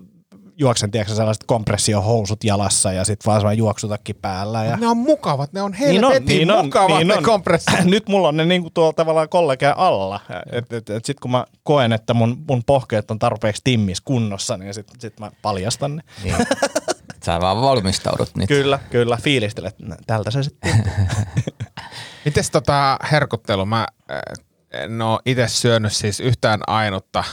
juoksen, 0.59 0.91
tiedätkö, 0.91 1.15
sellaiset 1.15 1.43
kompressiohousut 1.43 2.43
jalassa 2.43 2.91
ja 2.91 3.03
sitten 3.03 3.25
vaan 3.25 3.39
sellainen 3.39 3.57
juoksutakki 3.57 4.13
päällä. 4.13 4.65
Ja... 4.65 4.77
Ne 4.77 4.87
on 4.87 4.97
mukavat, 4.97 5.53
ne 5.53 5.61
on 5.61 5.71
Niin 5.71 6.05
on, 6.05 6.11
helvetin 6.11 6.37
niin 6.37 6.51
on, 6.51 6.65
mukavat 6.65 6.97
niin 6.97 7.07
ne 7.07 7.17
on. 7.17 7.23
kompressiot. 7.23 7.79
Nyt 7.85 8.09
mulla 8.09 8.27
on 8.27 8.37
ne 8.37 8.45
niinku 8.45 8.69
tuolla 8.69 8.93
tavallaan 8.93 9.29
kollegeen 9.29 9.77
alla. 9.77 10.19
Et, 10.51 10.73
et, 10.73 10.89
et 10.89 11.05
sit 11.05 11.19
kun 11.19 11.31
mä 11.31 11.45
koen, 11.63 11.93
että 11.93 12.13
mun, 12.13 12.43
mun 12.47 12.63
pohkeet 12.63 13.11
on 13.11 13.19
tarpeeksi 13.19 13.61
timmis 13.63 14.01
kunnossa, 14.01 14.57
niin 14.57 14.73
sit, 14.73 14.87
sit 14.99 15.19
mä 15.19 15.31
paljastan 15.41 15.95
ne. 15.95 16.03
Niin. 16.23 16.35
Sä 17.25 17.39
vaan 17.41 17.61
valmistaudut 17.61 18.29
nyt. 18.35 18.47
Kyllä, 18.47 18.79
kyllä. 18.89 19.17
Fiilistelet. 19.17 19.75
Tältä 20.07 20.31
se 20.31 20.43
sitten. 20.43 20.83
Mites 22.25 22.51
tota 22.51 22.99
herkuttelu? 23.11 23.65
Mä 23.65 23.87
äh, 24.11 24.19
en 24.71 25.01
oo 25.01 25.19
itse 25.25 25.47
syönyt 25.47 25.93
siis 25.93 26.19
yhtään 26.19 26.59
ainutta 26.67 27.23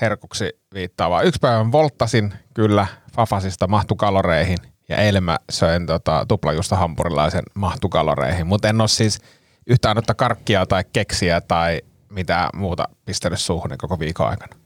herkuksi 0.00 0.52
viittaavaa. 0.74 1.22
Yksi 1.22 1.40
päivän 1.40 1.72
volttasin 1.72 2.34
kyllä 2.54 2.86
Fafasista 3.14 3.66
mahtukaloreihin 3.66 4.58
ja 4.88 4.96
eilen 4.96 5.24
mä 5.24 5.36
söin 5.50 5.86
tota, 5.86 6.24
tuplajuusta 6.28 6.76
hampurilaisen 6.76 7.42
mahtukaloreihin, 7.54 8.46
mutta 8.46 8.68
en 8.68 8.80
oo 8.80 8.88
siis 8.88 9.20
yhtään 9.66 9.96
ainutta 9.96 10.14
karkkia 10.14 10.66
tai 10.66 10.84
keksiä 10.92 11.40
tai 11.40 11.80
mitä 12.10 12.48
muuta 12.54 12.88
pistänyt 13.04 13.40
suuhun 13.40 13.70
koko 13.78 13.98
viikon 13.98 14.28
aikana. 14.28 14.56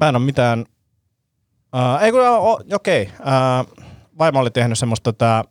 Mä 0.00 0.08
en 0.08 0.16
ole 0.16 0.24
mitään... 0.24 0.64
Uh, 1.74 2.02
ei 2.02 2.12
kun, 2.12 2.20
okei. 2.74 3.10
Uh, 3.20 3.84
vaimo 4.18 4.40
oli 4.40 4.50
tehnyt 4.50 4.78
semmoista 4.78 5.12
tota, 5.12 5.44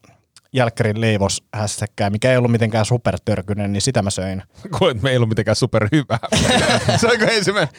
jälkkärin 0.53 1.01
leivoshässäkkää, 1.01 2.09
mikä 2.09 2.31
ei 2.31 2.37
ollut 2.37 2.51
mitenkään 2.51 2.85
supertörkynen, 2.85 3.73
niin 3.73 3.81
sitä 3.81 4.01
mä 4.01 4.09
söin. 4.09 4.43
Kuulet, 4.77 5.01
me 5.01 5.09
ei 5.09 5.17
ollut 5.17 5.29
mitenkään 5.29 5.55
superhyvää. 5.55 6.19
Se 6.97 7.07
onko 7.07 7.25
ensimmäinen? 7.25 7.73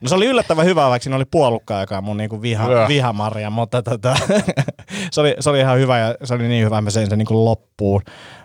No 0.00 0.08
se 0.08 0.14
oli 0.14 0.26
yllättävän 0.26 0.66
hyvä, 0.66 0.88
vaikka 0.88 1.02
siinä 1.04 1.16
oli 1.16 1.24
puolukka, 1.24 1.80
joka 1.80 1.98
on 1.98 2.04
mun 2.04 2.16
niinku 2.16 2.42
viha, 2.42 2.70
Joo. 2.72 2.88
vihamarja, 2.88 3.50
mutta 3.50 3.82
tota, 3.82 4.14
se, 5.12 5.20
oli, 5.20 5.36
se 5.40 5.50
oli 5.50 5.60
ihan 5.60 5.78
hyvä 5.78 5.98
ja 5.98 6.14
se 6.24 6.34
oli 6.34 6.48
niin 6.48 6.64
hyvä, 6.64 6.76
että 6.76 6.82
mä 6.82 6.90
söin 6.90 7.08
sen 7.10 7.18
niinku 7.18 7.44
loppuun. 7.44 8.02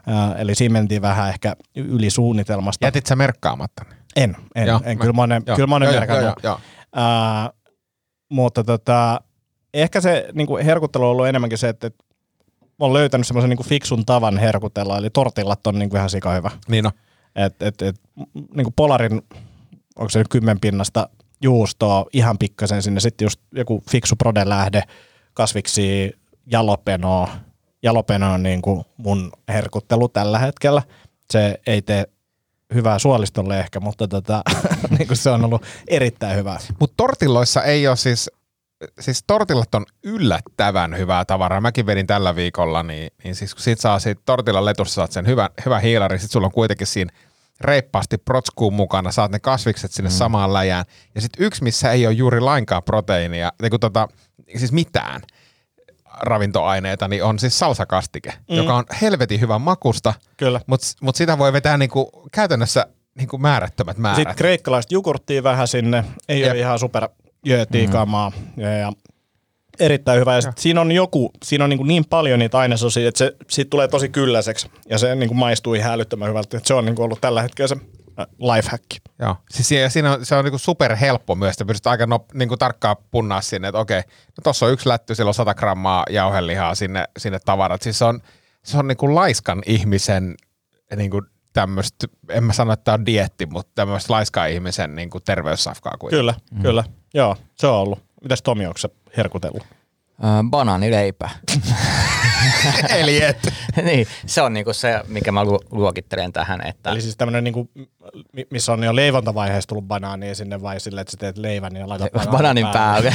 Uh, 0.08 0.40
eli 0.42 0.56
siinä 0.56 0.74
mentiin 0.74 1.02
vähän 1.02 1.30
ehkä 1.30 1.56
yli 1.76 2.10
suunnitelmasta. 2.10 2.86
Jätit 2.86 3.06
sä 3.06 3.16
merkkaamatta? 3.16 3.86
En, 4.16 4.36
en, 4.56 4.68
Joo, 4.68 4.80
en. 4.84 4.98
mä- 4.98 5.02
Kyllä 5.02 5.14
mä 5.14 5.22
oon 5.22 5.30
ne, 5.30 5.42
kyllä 5.56 5.68
mä 5.68 5.76
oon 5.76 5.82
ne 5.82 5.92
merkannut. 5.92 6.34
joo. 6.44 6.60
Ää, 6.96 7.50
mutta 8.30 8.64
tota, 8.64 9.22
ehkä 9.74 10.02
se 10.02 10.28
niin 10.34 10.48
kuin 10.48 10.66
herkuttelu 10.66 11.04
on 11.06 11.12
ollut 11.12 11.28
enemmänkin 11.28 11.58
se, 11.58 11.70
että, 11.70 11.88
että 11.88 12.04
mä 12.52 12.86
oon 12.86 12.94
löytänyt 12.94 13.28
semmoisen 13.28 13.50
niin 13.50 13.66
fiksun 13.66 14.06
tavan 14.06 14.38
herkutella, 14.38 14.98
eli 14.98 15.10
tortillat 15.10 15.68
on 15.68 15.80
niin 15.80 15.90
kuin 15.90 15.98
ihan 15.98 16.10
sika 16.10 16.32
hyvä. 16.34 16.52
Niin 16.68 16.86
on. 16.86 16.92
Et, 17.36 17.62
et, 17.62 17.82
et, 17.82 17.96
niin 18.36 18.64
kuin 18.64 18.74
Polarin, 18.76 19.22
onko 19.96 20.10
se 20.10 20.20
nyt 20.20 20.28
kymmenpinnasta 20.28 21.10
juustoa 21.42 22.06
ihan 22.14 22.38
pikkasen 22.38 22.82
sinne, 22.82 23.00
sitten 23.00 23.26
just 23.26 23.42
joku 23.52 23.84
fiksu 23.92 24.16
prodelähde, 24.16 24.84
kasviksi 25.34 26.12
jalopenoa. 26.52 27.30
Jalopeno 27.84 28.34
on 28.34 28.44
niin 28.44 28.62
kuin 28.62 28.84
mun 28.98 29.32
herkuttelu 29.48 30.10
tällä 30.10 30.40
hetkellä. 30.40 30.82
Se 31.32 31.60
ei 31.68 31.82
tee 31.82 32.06
hyvää 32.74 33.00
suolistolle 33.00 33.60
ehkä, 33.60 33.80
mutta 33.80 34.08
tota, 34.08 34.42
niin 34.98 35.08
kuin 35.08 35.18
se 35.18 35.30
on 35.30 35.46
ollut 35.46 35.66
erittäin 35.88 36.38
hyvää. 36.38 36.60
Mutta 36.80 36.94
tortilloissa 36.98 37.64
ei 37.64 37.88
ole 37.88 37.96
siis, 37.96 38.30
siis 39.00 39.24
tortillat 39.28 39.76
on 39.76 39.86
yllättävän 40.04 40.98
hyvää 40.98 41.26
tavaraa. 41.26 41.62
Mäkin 41.62 41.86
vedin 41.86 42.08
tällä 42.08 42.36
viikolla, 42.36 42.84
niin, 42.84 43.12
niin 43.24 43.36
siis 43.36 43.54
kun 43.56 43.64
sit 43.64 43.80
saa 43.80 44.00
siitä 44.00 44.22
tortillan 44.26 44.66
letussa 44.66 44.96
saat 44.96 45.12
sen 45.12 45.28
hyvän, 45.28 45.50
hyvän 45.66 45.82
hiilari, 45.82 46.20
sit 46.20 46.32
sulla 46.32 46.48
on 46.48 46.52
kuitenkin 46.52 46.88
siinä 46.88 47.14
reippaasti 47.62 48.18
protskuun 48.18 48.74
mukana, 48.74 49.12
saat 49.12 49.32
ne 49.32 49.40
kasvikset 49.40 49.92
sinne 49.92 50.10
mm. 50.10 50.14
samaan 50.14 50.54
läjään. 50.54 50.86
Ja 51.16 51.22
sitten 51.22 51.46
yksi, 51.46 51.64
missä 51.64 51.92
ei 51.92 52.08
ole 52.08 52.14
juuri 52.14 52.40
lainkaan 52.40 52.84
proteiinia, 52.84 53.52
niin 53.62 53.70
kun 53.70 53.80
tota, 53.80 54.08
siis 54.58 54.72
mitään 54.72 55.22
ravintoaineita, 56.22 57.08
niin 57.08 57.24
on 57.24 57.40
siis 57.40 57.60
salsakastike, 57.60 58.34
mm. 58.50 58.56
joka 58.56 58.76
on 58.76 58.84
helvetin 59.02 59.42
hyvän 59.42 59.62
makusta, 59.62 60.14
mutta 60.68 60.88
mut 61.02 61.16
sitä 61.16 61.38
voi 61.38 61.54
vetää 61.54 61.78
niinku, 61.78 62.10
käytännössä 62.32 62.86
niinku 63.18 63.38
määrättömät 63.38 63.98
määrät. 63.98 64.16
Sitten 64.16 64.36
kreikkalaista 64.36 64.94
jogurttia 64.94 65.44
vähän 65.44 65.68
sinne, 65.68 66.06
ei 66.30 66.42
Jep. 66.42 66.52
ole 66.52 66.60
ihan 66.60 66.80
super 66.80 67.10
jöötiikamaa. 67.46 68.32
Ja, 68.58 68.78
ja 68.78 68.92
erittäin 69.80 70.20
hyvä. 70.20 70.36
Ja 70.36 70.42
sit 70.42 70.58
siinä 70.58 70.82
on 70.82 70.92
joku, 70.92 71.32
siinä 71.44 71.64
on 71.64 71.70
niin, 71.70 71.88
niin 71.88 72.06
paljon 72.10 72.40
niitä 72.40 72.58
ainesosia, 72.58 73.08
että 73.08 73.18
se 73.18 73.36
siitä 73.48 73.70
tulee 73.70 73.88
tosi 73.88 74.10
kylläiseksi. 74.10 74.72
Ja 74.90 74.98
se 74.98 75.16
niin 75.16 75.28
kuin 75.28 75.38
maistuu 75.38 75.74
ihan 75.74 75.94
älyttömän 75.94 76.30
hyvältä. 76.30 76.58
Et 76.58 76.66
se 76.66 76.74
on 76.74 76.86
niin 76.86 76.96
kuin 76.96 77.04
ollut 77.04 77.22
tällä 77.22 77.42
hetkellä 77.42 77.68
se 77.68 77.76
äh, 78.20 78.28
lifehack. 78.40 78.86
Joo. 79.20 79.36
Siis 79.52 79.68
siinä, 79.68 79.90
siinä 79.90 80.14
on, 80.14 80.26
se 80.26 80.36
on 80.36 80.46
niinku 80.46 80.58
super 80.58 80.96
helppo 80.96 81.36
myös, 81.36 81.54
että 81.54 81.66
pystyt 81.66 81.88
aika 81.88 82.06
nop, 82.06 82.34
niinku 82.34 82.58
tarkkaan 82.58 82.96
punnaa 83.12 83.42
sinne, 83.42 83.68
että 83.68 83.80
okei, 83.80 84.02
no 84.08 84.42
tossa 84.44 84.66
on 84.66 84.72
yksi 84.72 84.90
lätty, 84.90 85.16
sillä 85.16 85.30
on 85.30 85.34
100 85.34 85.54
grammaa 85.54 86.04
jauhelihaa 86.10 86.76
sinne, 86.76 87.06
sinne 87.18 87.40
tavarat. 87.46 87.82
Siis 87.82 88.00
se 88.00 88.06
on, 88.06 88.22
se 88.64 88.78
on 88.78 88.88
niinku 88.88 89.16
laiskan 89.16 89.62
ihmisen 89.66 90.36
niinku 90.96 91.22
tämmöistä, 91.54 92.08
en 92.30 92.44
mä 92.44 92.54
sano, 92.54 92.74
että 92.74 92.84
tämä 92.84 92.96
on 92.96 93.06
dietti, 93.06 93.46
mutta 93.46 93.72
tämmöistä 93.76 94.14
laiskan 94.14 94.50
ihmisen 94.50 94.96
niinku 94.96 95.20
terveyssafkaa 95.20 95.94
kuitenkin. 96.00 96.20
Kyllä, 96.20 96.34
mm. 96.52 96.62
kyllä. 96.62 96.84
Joo, 97.14 97.36
se 97.56 97.68
on 97.68 97.76
ollut. 97.76 98.00
Mitäs 98.22 98.42
Tomi, 98.42 98.66
onko 98.66 98.78
se 98.78 98.90
herkutellut? 99.18 99.64
Banaanileipä. 100.50 101.30
Eli 103.00 103.24
et. 103.24 103.54
niin, 103.84 104.08
se 104.26 104.42
on 104.42 104.54
niinku 104.54 104.74
se, 104.74 105.02
mikä 105.08 105.32
mä 105.32 105.44
lu- 105.44 105.64
luokittelen 105.72 106.34
tähän, 106.34 106.68
että 106.68 106.90
Eli 106.90 107.02
siis 107.02 107.18
tämmöinen, 107.18 107.44
niin 107.44 107.54
kuin, 107.54 107.70
missä 108.52 108.74
on 108.74 108.84
jo 108.84 108.96
leivontavaiheessa 108.96 109.68
tullut 109.68 109.88
banaania 109.88 110.36
sinne 110.36 110.62
vai 110.62 110.80
sille, 110.80 111.02
että 111.02 111.12
sä 111.12 111.18
teet 111.18 111.38
leivän 111.38 111.76
ja 111.76 111.90
laitat 111.90 112.12
banaanin, 112.14 112.32
banaanin 112.32 112.68
päälle. 112.68 113.14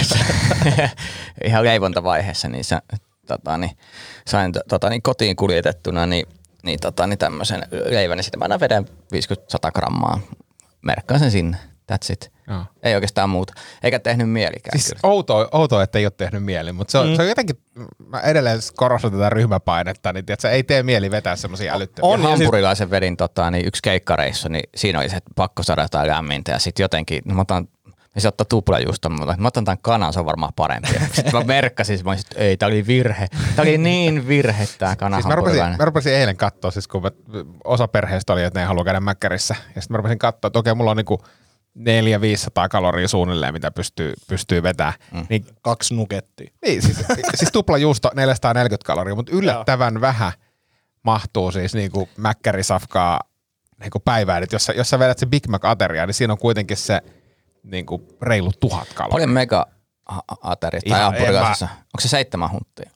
Ihan 1.45 1.65
leivontavaiheessa, 1.65 2.49
niin, 2.49 2.65
se, 2.65 2.79
tota, 3.27 3.59
niin 3.59 3.77
sain 4.27 4.53
tota, 4.69 4.91
niin 4.91 5.03
kotiin 5.03 5.37
kuljetettuna 5.37 6.07
niin, 6.07 6.27
niin, 6.63 6.81
tota, 6.81 7.07
niin 7.07 7.19
tämmöisen 7.19 7.63
leivän, 7.71 8.19
ja 8.19 8.23
sitten 8.23 8.39
mä 8.39 8.45
aina 8.45 8.61
vedän 8.61 8.85
50-100 8.85 9.73
grammaa. 9.75 10.21
Merkkaan 10.83 11.21
sen 11.21 11.31
sinne. 11.31 11.57
That's 11.93 12.13
it. 12.13 12.34
Joo. 12.49 12.65
Ei 12.83 12.95
oikeastaan 12.95 13.31
muuta. 13.31 13.53
Eikä 13.83 13.99
tehnyt 13.99 14.31
mielikään 14.31 14.79
Siis 14.79 14.95
outoa, 15.03 15.49
outoa, 15.53 15.83
että 15.83 15.99
ei 15.99 16.07
ole 16.07 16.13
tehnyt 16.17 16.45
mieli, 16.45 16.73
mutta 16.73 16.93
se 16.93 16.99
on, 16.99 17.09
mm. 17.09 17.17
se 17.17 17.23
on 17.23 17.29
jotenkin, 17.29 17.57
mä 18.07 18.21
edelleen 18.21 18.59
korostan 18.77 19.13
tätä 19.13 19.31
ryhmäpainetta, 19.31 20.13
niin 20.13 20.27
tiedätkö, 20.27 20.51
ei 20.51 20.63
tee 20.63 20.83
mieli 20.83 21.11
vetää 21.11 21.37
semmoisia 21.37 21.75
älyttömiä. 21.75 22.11
On, 22.11 22.21
siis- 22.21 22.31
hampurilaisen 22.31 22.91
vedin 22.91 23.17
tota, 23.17 23.51
niin 23.51 23.67
yksi 23.67 23.83
keikkareissu, 23.83 24.49
niin 24.49 24.69
siinä 24.75 24.99
oli 24.99 25.09
se, 25.09 25.17
että 25.17 25.31
pakko 25.37 25.63
saada 25.63 25.83
jotain 25.83 26.09
lämmintä 26.09 26.53
ja 26.53 26.59
sitten 26.59 26.85
jotenkin, 26.85 27.23
no 27.25 27.35
mä 27.35 27.41
otan 27.41 27.69
ja 28.15 28.21
se 28.21 28.29
ottaa 28.29 28.45
tuplajuusta, 28.45 29.09
mutta 29.09 29.37
mä 29.39 29.49
otan 29.49 29.65
tämän 29.65 29.79
kanan, 29.83 30.13
se 30.13 30.21
on 30.21 30.27
varmaan 30.27 30.53
parempi. 30.57 30.89
Sitten 31.13 31.33
mä 31.33 31.45
merkkasin, 31.45 32.01
mä 32.05 32.11
olisin, 32.11 32.27
että 32.31 32.41
ei, 32.41 32.57
tää 32.57 32.67
oli 32.67 32.87
virhe. 32.87 33.27
Tää 33.57 33.63
oli 33.63 33.79
niin 33.79 34.29
virhe 34.29 34.69
tää 34.79 34.97
kana 34.97 35.17
Siis 35.17 35.27
mä 35.27 35.35
rupesin, 35.35 35.63
mä 35.79 35.85
rupesin 35.85 36.13
eilen 36.13 36.37
katsoa, 36.37 36.71
siis 36.71 36.89
kun 36.89 37.03
mä, 37.03 37.11
osa 37.65 37.89
perheestä 37.89 38.33
oli, 38.33 38.43
että 38.43 38.61
ne 38.61 38.65
ei 38.65 38.69
halua 38.69 38.85
käydä 38.85 39.01
mäkkärissä. 39.01 39.55
Ja 39.75 39.83
sitten 39.83 39.95
mä 39.95 39.97
rupesin 39.97 40.19
katsoa, 40.19 40.47
että 40.47 40.59
okei, 40.59 40.75
mulla 40.75 40.91
on 40.91 40.97
niinku 40.97 41.25
400-500 41.79 41.83
kaloria 42.71 43.09
suunnilleen, 43.09 43.55
mitä 43.55 43.71
pystyy, 43.71 44.13
pystyy 44.29 44.63
vetämään. 44.63 44.95
Mm. 45.13 45.27
Niin, 45.29 45.47
Kaksi 45.63 45.95
nukettia. 45.95 46.51
niin 46.67 46.83
siis, 46.83 46.97
siis 47.35 47.53
tupla 47.53 47.79
juusto 47.79 48.11
440 48.15 48.87
kaloria, 48.87 49.15
mutta 49.15 49.33
yllättävän 49.33 50.01
vähän 50.01 50.33
mahtuu 51.03 51.53
siis 51.53 51.75
niinku 51.75 52.09
mäkkärisafkaa 52.17 53.21
niinku 53.81 54.01
päivään. 54.01 54.43
Et 54.43 54.53
jos, 54.53 54.65
sä, 54.65 54.73
jos 54.73 54.91
sä 54.91 54.99
vedät 54.99 55.19
se 55.19 55.27
Big 55.27 55.47
Mac-ateria, 55.49 56.07
niin 56.07 56.15
siinä 56.15 56.33
on 56.33 56.39
kuitenkin 56.39 56.77
se 56.77 57.01
niinku 57.63 58.09
reilu 58.23 58.53
tuhat 58.61 58.89
kaloria. 58.95 59.13
Paljon 59.13 59.31
mega 59.31 59.67
ateria 60.43 60.81
tai 60.81 60.89
Ihan, 60.89 61.01
en 61.01 61.05
hampurilaisessa. 61.05 61.69
Onko 61.71 62.01
se 62.01 62.09
seitsemän 62.09 62.51
hunttia? 62.51 62.91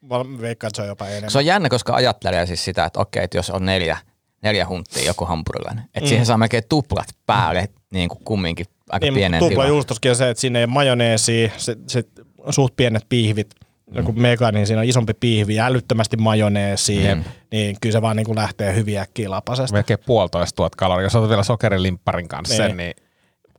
Mä 0.00 0.40
veikkaan, 0.40 0.68
että 0.68 0.76
se 0.76 0.82
on 0.82 0.88
jopa 0.88 1.08
enemmän. 1.08 1.30
Se 1.30 1.38
on 1.38 1.46
jännä, 1.46 1.68
koska 1.68 1.94
ajattelee 1.94 2.46
siis 2.46 2.64
sitä, 2.64 2.84
että 2.84 3.00
okei, 3.00 3.24
että 3.24 3.38
jos 3.38 3.50
on 3.50 3.66
neljä, 3.66 3.96
neljä 4.42 4.66
hunttia 4.66 5.04
joku 5.06 5.24
hampurilainen, 5.24 5.84
että 5.84 6.00
mm. 6.00 6.06
siihen 6.06 6.26
saa 6.26 6.38
melkein 6.38 6.64
tuplat 6.68 7.08
päälle 7.26 7.68
niin 7.90 8.08
kuin 8.08 8.20
kumminkin 8.24 8.66
aika 8.90 9.06
niin, 9.06 9.14
pienen 9.14 9.38
tupla 9.38 9.66
juustoskin 9.66 10.10
on 10.10 10.16
se, 10.16 10.30
että 10.30 10.40
siinä 10.40 10.58
ei 10.58 10.64
ole 10.64 10.72
majoneesia, 10.72 11.50
se, 11.56 11.76
se 11.86 12.04
suht 12.50 12.76
pienet 12.76 13.06
piihvit. 13.08 13.54
Joku 13.94 14.12
mega, 14.12 14.52
niin 14.52 14.66
siinä 14.66 14.80
on 14.80 14.88
isompi 14.88 15.14
piihvi 15.20 15.54
ja 15.54 15.66
älyttömästi 15.66 16.16
majoneesia, 16.16 17.14
mm. 17.14 17.24
niin 17.52 17.76
kyllä 17.80 17.92
se 17.92 18.02
vaan 18.02 18.16
niin 18.16 18.26
kuin 18.26 18.38
lähtee 18.38 18.74
hyvin 18.74 18.98
äkkiä 18.98 19.30
lapasesta. 19.30 19.72
Melkein 19.76 19.98
puolitoista 20.06 20.56
tuhat 20.56 20.74
kaloria. 20.74 21.06
Jos 21.06 21.14
otat 21.14 21.28
vielä 21.28 21.42
sokerilimpparin 21.42 22.28
kanssa 22.28 22.54
Niin. 22.54 22.70
sen, 22.70 22.76
niin 22.76 22.94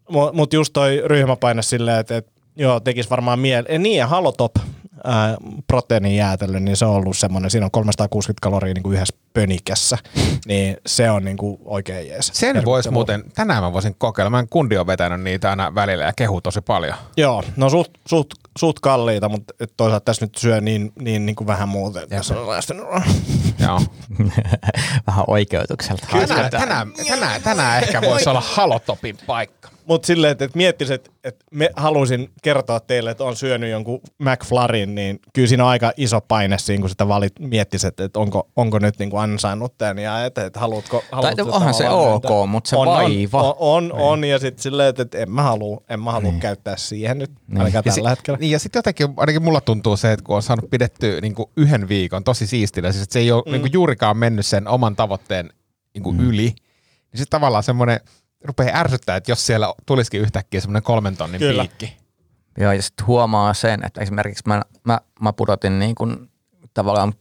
Mutta 0.10 0.36
mut 0.36 0.54
just 0.54 0.74
toi 0.74 1.02
ryhmäpaine 1.06 1.62
silleen, 1.62 2.00
että 2.00 2.18
et, 2.18 2.28
joo, 2.56 2.80
tekis 2.80 3.10
varmaan 3.10 3.40
mieli. 3.40 3.80
Niin, 3.80 3.98
ja 3.98 4.08
halotop 4.08 4.56
ää, 5.04 5.38
proteiinijäätelö, 5.68 6.60
niin 6.60 6.78
se 6.78 6.86
on 6.86 6.96
ollut 6.96 7.18
semmoinen, 7.18 7.52
siinä 7.52 7.66
on 7.66 7.72
360 7.72 8.42
kaloria 8.42 8.74
niin 8.74 8.84
kuin 8.84 8.96
yhdessä 8.96 9.16
pönikässä, 9.34 9.98
niin 10.48 10.78
se 10.86 11.12
on 11.12 11.26
niin 11.26 11.38
kuin 11.38 11.58
oikein 11.66 12.08
jees. 12.08 12.32
Sen 12.34 12.66
voisi 12.66 12.92
muuten, 12.92 13.24
tänään 13.36 13.64
mä 13.64 13.74
voisin 13.74 13.96
kokeilla. 13.98 14.30
Mä 14.30 14.40
en 14.40 14.50
kundi 14.50 14.78
on 14.78 14.88
vetänyt 14.88 15.22
niitä 15.22 15.50
aina 15.50 15.76
välillä 15.76 16.04
ja 16.06 16.14
kehu 16.16 16.42
tosi 16.42 16.62
paljon. 16.62 16.96
Joo, 17.18 17.44
no 17.56 17.70
suht, 17.70 17.92
suht, 18.08 18.30
suht 18.58 18.80
kalliita, 18.80 19.30
mutta 19.30 19.54
toisaalta 19.78 20.06
tässä 20.06 20.26
nyt 20.26 20.36
syö 20.36 20.62
niin, 20.62 20.92
niin, 21.02 21.26
niin 21.26 21.36
kuin 21.36 21.48
vähän 21.48 21.70
muuten. 21.70 22.04
että 22.04 22.16
Tässä 22.16 22.40
on 22.40 22.50
lähtenyt. 22.50 22.86
Joo. 23.66 23.82
Vähän 25.08 25.24
oikeutukselta. 25.28 26.08
Tänään, 26.12 26.52
tänään, 26.52 26.94
tänään, 27.08 27.42
tänään 27.42 27.84
ehkä 27.84 28.02
voisi 28.02 28.30
olla 28.30 28.42
halotopin 28.42 29.18
paikka. 29.28 29.69
Mutta 29.90 30.06
silleen, 30.06 30.32
että, 30.32 30.46
että 30.46 30.58
miettisit, 30.58 30.94
että, 30.96 31.12
että 31.24 31.46
me 31.52 31.70
haluaisin 31.76 32.30
kertoa 32.44 32.80
teille, 32.80 33.12
että 33.12 33.24
on 33.24 33.36
syönyt 33.36 33.72
jonkun 33.72 34.02
McFlarin, 34.20 34.96
niin 34.96 35.20
kyllä 35.34 35.48
siinä 35.48 35.64
on 35.64 35.70
aika 35.70 35.92
iso 35.98 36.22
paine 36.22 36.58
siinä, 36.58 36.82
kun 36.82 36.90
sitä 36.90 37.08
valit, 37.08 37.34
miettisit, 37.40 38.00
että 38.00 38.20
onko, 38.20 38.50
onko 38.56 38.80
nyt 38.80 39.00
niin 39.00 39.10
kuin 39.10 39.22
ansainnut 39.22 39.78
tämän 39.78 39.98
ja 39.98 40.26
että, 40.26 40.46
että 40.46 40.60
haluatko, 40.60 41.04
haluatko 41.12 41.52
onhan 41.52 41.74
se 41.74 41.90
ok, 41.90 42.50
mutta 42.50 42.70
se 42.70 42.76
on, 42.76 42.88
vaiva. 42.88 43.42
On, 43.44 43.56
on, 43.60 43.92
on, 43.92 44.00
on 44.02 44.24
ja 44.24 44.40
sitten 44.40 44.64
silleen, 44.64 44.90
että, 44.90 45.02
että 45.02 45.18
en 45.18 45.32
mä 45.32 45.42
halua, 45.44 45.82
en 45.90 46.00
mä 46.00 46.12
halua 46.12 46.34
käyttää 46.40 46.78
siihen 46.78 47.18
nyt, 47.18 47.32
ainakaan 47.50 47.74
Ja, 47.74 47.84
tällä 47.84 48.10
si- 48.10 48.10
hetkellä. 48.10 48.38
niin, 48.40 48.52
ja 48.52 48.60
sitten 48.60 48.80
jotenkin, 48.80 49.14
ainakin 49.18 49.44
mulla 49.44 49.62
tuntuu 49.62 49.98
se, 49.98 50.12
että 50.12 50.24
kun 50.26 50.36
on 50.36 50.44
saanut 50.44 50.70
pidettyä 50.70 51.22
niin 51.22 51.36
kuin 51.36 51.50
yhden 51.58 51.90
viikon 51.90 52.24
tosi 52.24 52.48
siistinä, 52.48 52.92
siis 52.92 53.04
että 53.04 53.14
se 53.14 53.20
ei 53.20 53.32
ole 53.32 53.44
mm. 53.46 53.52
niin 53.52 53.62
kuin 53.62 53.74
juurikaan 53.74 54.18
mennyt 54.18 54.46
sen 54.46 54.68
oman 54.68 54.96
tavoitteen 54.96 55.50
niin 55.94 56.04
kuin 56.04 56.18
mm. 56.18 56.24
yli, 56.30 56.56
niin 57.12 57.18
sitten 57.18 57.30
tavallaan 57.40 57.64
semmoinen 57.64 58.00
rupeaa 58.44 58.80
ärsyttää, 58.80 59.16
että 59.16 59.32
jos 59.32 59.46
siellä 59.46 59.74
tulisikin 59.86 60.22
yhtäkkiä 60.22 60.62
semmoinen 60.62 60.84
kolmen 60.84 61.18
tonnin 61.18 61.40
Kyllä. 61.40 61.62
piikki. 61.62 61.98
Joo, 62.58 62.72
ja 62.72 62.82
sitten 62.82 63.08
huomaa 63.08 63.54
sen, 63.54 63.86
että 63.86 64.02
esimerkiksi 64.02 64.44
mä, 64.48 64.62
mä, 64.84 65.00
mä 65.22 65.34
pudotin 65.34 65.80
niin 65.80 65.96
kuin 65.96 66.32
tavallaan 66.74 67.14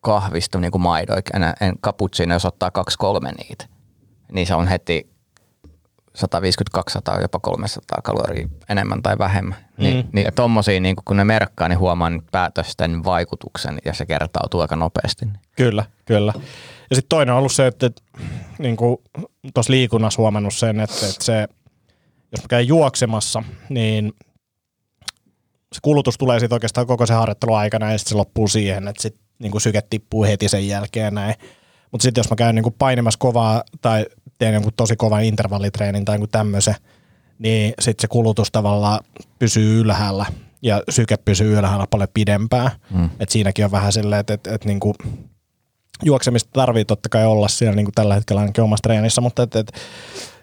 kahvista 0.00 0.58
niin 0.58 0.70
kuin 0.70 0.82
maidoik, 0.82 1.30
en, 1.34 1.42
en 1.60 1.78
cappuccino, 1.78 2.34
jos 2.34 2.44
ottaa 2.44 2.70
kaksi 2.70 2.98
kolme 2.98 3.32
niitä, 3.32 3.66
niin 4.32 4.46
se 4.46 4.54
on 4.54 4.68
heti 4.68 5.10
150-200, 6.22 7.22
jopa 7.22 7.38
300 7.38 8.00
kaloria 8.02 8.48
enemmän 8.68 9.02
tai 9.02 9.18
vähemmän. 9.18 9.58
Mm. 9.58 9.84
Niin, 9.84 10.08
niin 10.12 10.34
tommosia, 10.34 10.80
niin 10.80 10.96
kun 11.04 11.16
ne 11.16 11.24
merkkaa, 11.24 11.68
niin 11.68 11.78
huomaa 11.78 12.10
nyt 12.10 12.24
päätösten 12.32 13.04
vaikutuksen 13.04 13.78
ja 13.84 13.94
se 13.94 14.06
kertautuu 14.06 14.60
aika 14.60 14.76
nopeasti. 14.76 15.26
Kyllä, 15.56 15.84
kyllä. 16.04 16.32
Ja 16.90 16.96
sitten 16.96 17.08
toinen 17.08 17.32
on 17.32 17.38
ollut 17.38 17.52
se, 17.52 17.66
että, 17.66 17.86
että 17.86 18.02
niin 18.58 18.76
tuossa 19.54 19.72
liikunnassa 19.72 20.22
huomannut 20.22 20.54
sen, 20.54 20.80
että, 20.80 21.06
että 21.06 21.24
se, 21.24 21.48
jos 22.32 22.42
mä 22.42 22.48
käyn 22.48 22.68
juoksemassa, 22.68 23.42
niin 23.68 24.12
se 25.72 25.80
kulutus 25.82 26.18
tulee 26.18 26.40
sitten 26.40 26.56
oikeastaan 26.56 26.86
koko 26.86 27.06
sen 27.06 27.16
harjoittelun 27.16 27.58
aikana 27.58 27.92
ja 27.92 27.98
sitten 27.98 28.10
se 28.10 28.16
loppuu 28.16 28.48
siihen, 28.48 28.88
että 28.88 29.02
sit 29.02 29.16
niin 29.38 29.60
syke 29.60 29.82
tippuu 29.90 30.24
heti 30.24 30.48
sen 30.48 30.68
jälkeen 30.68 31.14
näin. 31.14 31.34
Mutta 31.90 32.02
sitten 32.02 32.20
jos 32.20 32.30
mä 32.30 32.36
käyn 32.36 32.54
niin 32.54 32.62
kuin 32.62 32.74
painimassa 32.78 33.18
kovaa 33.18 33.62
tai 33.80 34.06
teen 34.38 34.54
jonkun 34.54 34.72
tosi 34.76 34.96
kovan 34.96 35.24
intervallitreenin 35.24 36.04
tai 36.04 36.14
jonkun 36.14 36.28
tämmöisen, 36.28 36.74
niin 37.38 37.74
sitten 37.80 38.02
se 38.02 38.08
kulutus 38.08 38.50
tavallaan 38.52 39.00
pysyy 39.38 39.80
ylhäällä 39.80 40.26
ja 40.62 40.82
syke 40.88 41.16
pysyy 41.16 41.58
ylhäällä 41.58 41.86
paljon 41.90 42.08
pidempään. 42.14 42.70
Mm. 42.90 43.10
Et 43.20 43.28
siinäkin 43.28 43.64
on 43.64 43.70
vähän 43.70 43.92
silleen, 43.92 44.20
että 44.20 44.34
et, 44.34 44.46
et 44.46 44.64
niinku 44.64 44.94
juoksemista 46.02 46.50
tarvii 46.52 46.84
totta 46.84 47.08
kai 47.08 47.26
olla 47.26 47.48
siellä 47.48 47.76
niin 47.76 47.86
kuin 47.86 47.94
tällä 47.94 48.14
hetkellä 48.14 48.40
ainakin 48.40 48.64
omassa 48.64 48.82
treenissä, 48.82 49.20
mutta 49.20 49.42
et, 49.42 49.56
et, 49.56 49.72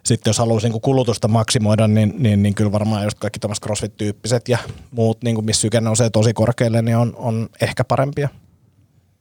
sitten 0.04 0.30
jos 0.30 0.38
haluaisi 0.38 0.70
niin 0.70 0.82
kulutusta 0.82 1.28
maksimoida, 1.28 1.88
niin, 1.88 2.14
niin, 2.18 2.44
niin 2.44 2.56
kyllä 2.56 2.72
varmaan 2.72 3.04
just 3.04 3.20
kaikki 3.20 3.40
tämmöiset 3.40 3.66
crossfit-tyyppiset 3.66 4.42
ja 4.48 4.58
muut, 4.92 5.24
niin 5.24 5.36
kuin 5.36 5.46
missä 5.46 5.62
syke 5.62 5.82
nousee 5.82 6.10
tosi 6.10 6.34
korkealle, 6.34 6.82
niin 6.82 6.98
on, 6.98 7.14
on 7.16 7.50
ehkä 7.62 7.84
parempia. 7.84 8.30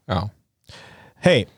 Joo. 0.09 0.29
Hei, 1.25 1.49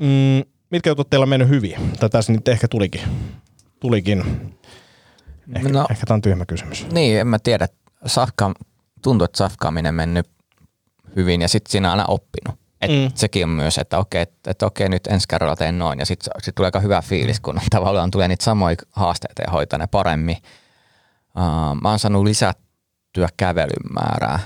mm, 0.00 0.42
mitkä 0.70 0.90
jutut 0.90 1.10
teillä 1.10 1.24
on 1.24 1.28
mennyt 1.28 1.48
hyvin? 1.48 1.92
Tai 2.00 2.10
tässä 2.10 2.32
nyt 2.32 2.48
ehkä 2.48 2.68
tulikin. 2.68 3.00
Tulikin. 3.80 4.24
Ehkä, 5.56 5.68
no. 5.68 5.86
Ehkä 5.90 6.06
tämä 6.06 6.14
on 6.14 6.22
tyhmä 6.22 6.46
kysymys. 6.46 6.86
Niin, 6.92 7.20
en 7.20 7.26
mä 7.26 7.38
tiedä. 7.38 7.68
Safka, 8.06 8.52
tuntuu, 9.02 9.24
että 9.24 9.38
safkaaminen 9.38 9.94
mennyt 9.94 10.28
hyvin 11.16 11.42
ja 11.42 11.48
sitten 11.48 11.72
siinä 11.72 11.88
on 11.88 11.90
aina 11.98 12.04
oppinut. 12.08 12.60
Et 12.80 12.90
Mm. 12.90 12.96
mm. 12.96 13.10
Sekin 13.14 13.44
on 13.44 13.50
myös, 13.50 13.78
että 13.78 13.98
okei, 13.98 14.22
että, 14.22 14.50
että 14.50 14.66
okei, 14.66 14.88
nyt 14.88 15.06
ensi 15.06 15.28
kerralla 15.28 15.56
teen 15.56 15.78
noin. 15.78 15.98
Ja 15.98 16.06
sitten 16.06 16.32
sit 16.42 16.54
tulee 16.54 16.66
aika 16.66 16.80
hyvä 16.80 17.02
fiilis, 17.02 17.40
kun 17.40 17.60
tavallaan 17.70 18.10
tulee 18.10 18.28
niitä 18.28 18.44
samoja 18.44 18.76
haasteita 18.90 19.42
ja 19.42 19.52
hoitaa 19.52 19.78
ne 19.78 19.86
paremmin. 19.86 20.36
Uh, 21.36 21.80
mä 21.82 21.88
oon 21.88 21.98
saanut 21.98 22.24
lisättyä 22.24 23.28
kävelyn 23.36 23.92
määrää. 23.94 24.38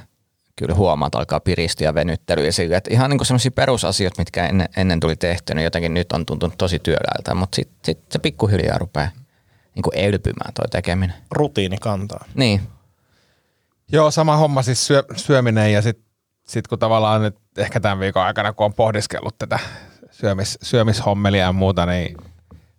Kyllä 0.57 0.75
huomaa, 0.75 1.07
että 1.07 1.19
alkaa 1.19 1.41
piristyä 1.41 1.85
ja 1.89 1.95
venyttelyä. 1.95 2.53
Sille, 2.53 2.77
että 2.77 2.91
ihan 2.93 3.11
niin 3.11 3.27
sellaisia 3.27 3.51
perusasioita, 3.51 4.21
mitkä 4.21 4.47
ennen, 4.47 4.69
ennen 4.77 5.01
tuli 5.01 5.17
tehty, 5.17 5.55
niin 5.55 5.65
jotenkin 5.65 5.95
nyt 5.95 6.13
on 6.13 6.27
tuntunut 6.27 6.59
tosi 6.59 6.79
työläältä. 6.79 7.35
Mutta 7.35 7.57
sitten 7.57 7.77
sit 7.85 7.99
se 8.13 8.19
pikkuhiljaa 8.19 8.79
rupeaa 8.79 9.09
niin 9.75 10.05
elpymään 10.07 10.55
toi 10.55 10.69
tekeminen. 10.71 11.17
Rutiini 11.31 11.77
kantaa. 11.79 12.25
Niin, 12.35 12.61
Joo, 13.93 14.11
sama 14.11 14.37
homma 14.37 14.63
siis 14.63 14.87
syö, 14.87 15.05
syöminen 15.17 15.73
ja 15.73 15.83
sitten 15.83 16.05
sit 16.47 16.67
kun 16.69 16.79
tavallaan 16.79 17.23
nyt 17.23 17.37
ehkä 17.59 17.81
tämän 17.81 18.01
viikon 18.01 18.23
aikana, 18.23 18.53
kun 18.53 18.67
on 18.67 18.75
pohdiskellut 18.75 19.39
tätä 19.39 19.59
syömis, 20.11 20.59
syömishommelia 20.63 21.41
ja 21.45 21.53
muuta, 21.53 21.87
niin 21.87 22.17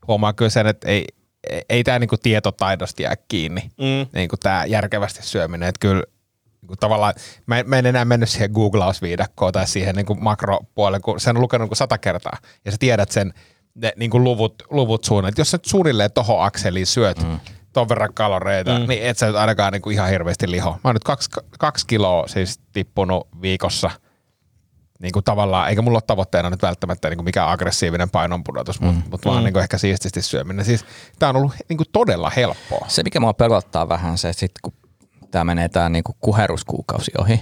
huomaa 0.08 0.34
kyllä 0.34 0.50
sen, 0.50 0.68
että 0.68 0.88
ei, 0.88 1.06
ei, 1.50 1.62
ei 1.70 1.84
tämä 1.84 2.00
niinku 2.00 2.18
tietotaidosta 2.18 3.02
jää 3.02 3.16
kiinni, 3.28 3.62
Mm. 3.62 4.08
niinku 4.14 4.38
tämä 4.38 4.66
järkevästi 4.66 5.24
syöminen. 5.24 5.70
Että 5.70 5.80
kyllä 5.80 6.04
niinku 6.66 6.76
tavallaan, 6.76 7.14
mä 7.46 7.60
en, 7.60 7.70
mä 7.70 7.78
en 7.78 7.86
enää 7.86 8.06
mennyt 8.06 8.30
siihen 8.30 8.52
googlausviidakkoon 8.52 9.54
tai 9.54 9.68
siihen 9.68 9.96
niinku 9.96 10.16
makropuolelle, 10.16 11.00
kun 11.00 11.20
sen 11.20 11.38
on 11.38 11.42
lukenut 11.42 11.66
niinku 11.66 11.76
sata 11.76 11.98
kertaa 11.98 12.38
ja 12.66 12.72
sä 12.72 12.78
tiedät 12.80 13.12
sen 13.12 13.34
ne 13.76 13.94
niinku 13.96 14.24
luvut, 14.24 14.64
luvut 14.70 15.04
suunnilleen. 15.04 15.34
Jos 15.38 15.52
sä 15.52 15.60
suunnilleen 15.66 16.12
tohon 16.12 16.44
akseliin 16.44 16.88
syöt 16.88 17.24
mm. 17.24 17.40
ton 17.74 17.90
verran 17.90 18.14
kaloreita, 18.14 18.80
mm. 18.80 18.88
niin 18.88 19.04
et 19.04 19.18
sä 19.18 19.28
nyt 19.28 19.36
ainakaan 19.36 19.74
niinku 19.74 19.90
ihan 19.90 20.10
hirveästi 20.10 20.52
liho. 20.52 20.72
Mä 20.72 20.80
oon 20.84 20.96
nyt 20.96 21.04
kaksi, 21.04 21.30
kaksi 21.60 21.88
kiloa 21.88 22.28
siis 22.28 22.60
tippunut 22.74 23.28
viikossa 23.42 23.92
niin 25.00 25.12
kuin 25.12 25.24
tavallaan, 25.24 25.70
eikä 25.70 25.82
mulla 25.82 25.96
ole 25.96 26.04
tavoitteena 26.08 26.50
nyt 26.50 26.62
välttämättä 26.62 27.10
niin 27.10 27.18
kuin 27.18 27.26
mikään 27.26 27.50
aggressiivinen 27.50 28.10
painonpudotus, 28.10 28.82
mutta 28.82 29.02
mm. 29.02 29.10
mut 29.12 29.26
vaan 29.26 29.44
niin 29.44 29.54
kuin 29.54 29.64
ehkä 29.64 29.78
siististi 29.78 30.22
syöminen. 30.22 30.66
Siis 30.66 30.86
tää 31.20 31.30
on 31.30 31.36
ollut 31.36 31.54
niin 31.70 31.78
kuin 31.78 31.88
todella 31.92 32.30
helppoa. 32.30 32.86
Se, 32.88 33.04
mikä 33.04 33.20
mua 33.20 33.34
pelottaa 33.34 33.90
vähän 33.90 34.18
se, 34.18 34.30
että 34.30 34.40
sit 34.40 34.52
kun 34.62 34.74
tämä 35.36 35.44
menee 35.44 35.70
tämä 35.70 35.90
niinku 35.90 36.16
kuheruskuukausi 36.20 37.12
ohi, 37.18 37.42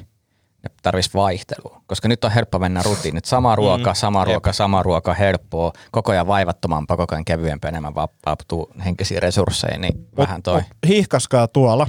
ja 0.63 0.69
tarvitsisi 0.83 1.17
vaihtelua. 1.17 1.81
Koska 1.87 2.07
nyt 2.07 2.23
on 2.23 2.31
helppo 2.31 2.59
mennä 2.59 2.81
rutiinit. 2.83 3.25
Sama 3.25 3.55
ruoka, 3.55 3.91
mm. 3.91 3.95
sama 3.95 4.25
ruoka, 4.25 4.53
sama 4.53 4.83
ruoka, 4.83 5.13
helppoa. 5.13 5.73
Koko 5.91 6.11
ajan 6.11 6.27
vaivattomampaa, 6.27 6.97
koko 6.97 7.15
ajan 7.15 7.25
kevyempää, 7.25 7.69
enemmän 7.69 7.95
vapautuu 7.95 8.71
henkisiä 8.85 9.19
resursseja, 9.19 9.77
niin 9.77 10.07
vähän 10.17 10.43
toi. 10.43 10.55
Mut 10.55 10.67
hiihkaskaa 10.87 11.47
tuolla 11.47 11.87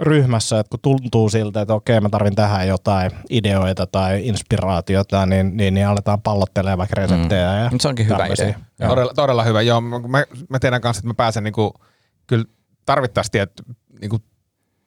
ryhmässä, 0.00 0.60
että 0.60 0.70
kun 0.70 0.80
tuntuu 0.82 1.28
siltä, 1.28 1.60
että 1.60 1.74
okei 1.74 2.00
mä 2.00 2.08
tarvin 2.08 2.34
tähän 2.34 2.68
jotain 2.68 3.10
ideoita 3.30 3.86
tai 3.86 4.26
inspiraatiota, 4.26 5.26
niin, 5.26 5.56
niin, 5.56 5.74
niin 5.74 5.86
aletaan 5.86 6.22
pallottelemaan 6.22 6.78
vaikka 6.78 7.00
reseptejä. 7.00 7.52
Mm. 7.52 7.58
Ja 7.58 7.70
se 7.80 7.88
onkin 7.88 8.06
hyvä 8.06 8.18
tämmöisiä. 8.18 8.46
idea. 8.46 8.58
Joo. 8.80 8.88
Todella, 8.88 9.14
todella 9.14 9.44
hyvä. 9.44 9.62
Joo, 9.62 9.80
mä, 9.80 10.24
mä 10.48 10.58
tiedän 10.58 10.80
kanssa, 10.80 10.98
että 11.00 11.08
mä 11.08 11.14
pääsen 11.14 11.44
niin 11.44 11.54
kuin, 11.54 11.70
kyllä 12.26 12.44
tarvittaisiin 12.86 13.32
tiet, 13.32 13.52
niin 14.00 14.10
kuin, 14.10 14.22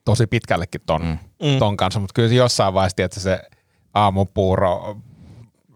tosi 0.10 0.28
pitkällekin 0.28 0.82
ton, 0.86 1.02
mm. 1.42 1.60
ton 1.60 1.78
kanssa, 1.78 2.00
mutta 2.00 2.14
kyllä 2.14 2.30
se 2.30 2.36
jossain 2.36 2.74
vaiheessa 2.74 3.04
että 3.04 3.20
se 3.20 3.42
aamupuuro, 3.94 4.98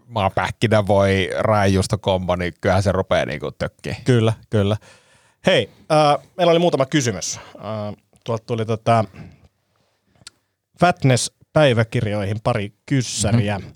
maapähkinä 0.06 0.86
voi 0.86 1.30
raijusto 1.38 1.98
kombo, 1.98 2.36
niin 2.36 2.52
kyllähän 2.60 2.82
se 2.82 2.92
rupeaa 2.92 3.26
niin 3.26 3.40
kuin 3.40 3.54
tökkiin. 3.58 3.96
Kyllä, 4.04 4.32
kyllä. 4.50 4.76
Hei, 5.46 5.70
äh, 5.92 6.28
meillä 6.36 6.50
oli 6.50 6.58
muutama 6.58 6.86
kysymys. 6.86 7.36
Äh, 7.56 8.04
tuolta 8.24 8.44
tuli 8.46 8.66
tota 8.66 9.04
Fatness-päiväkirjoihin 10.80 12.40
pari 12.44 12.72
kyssäriä. 12.86 13.58
Mm-hmm. 13.58 13.73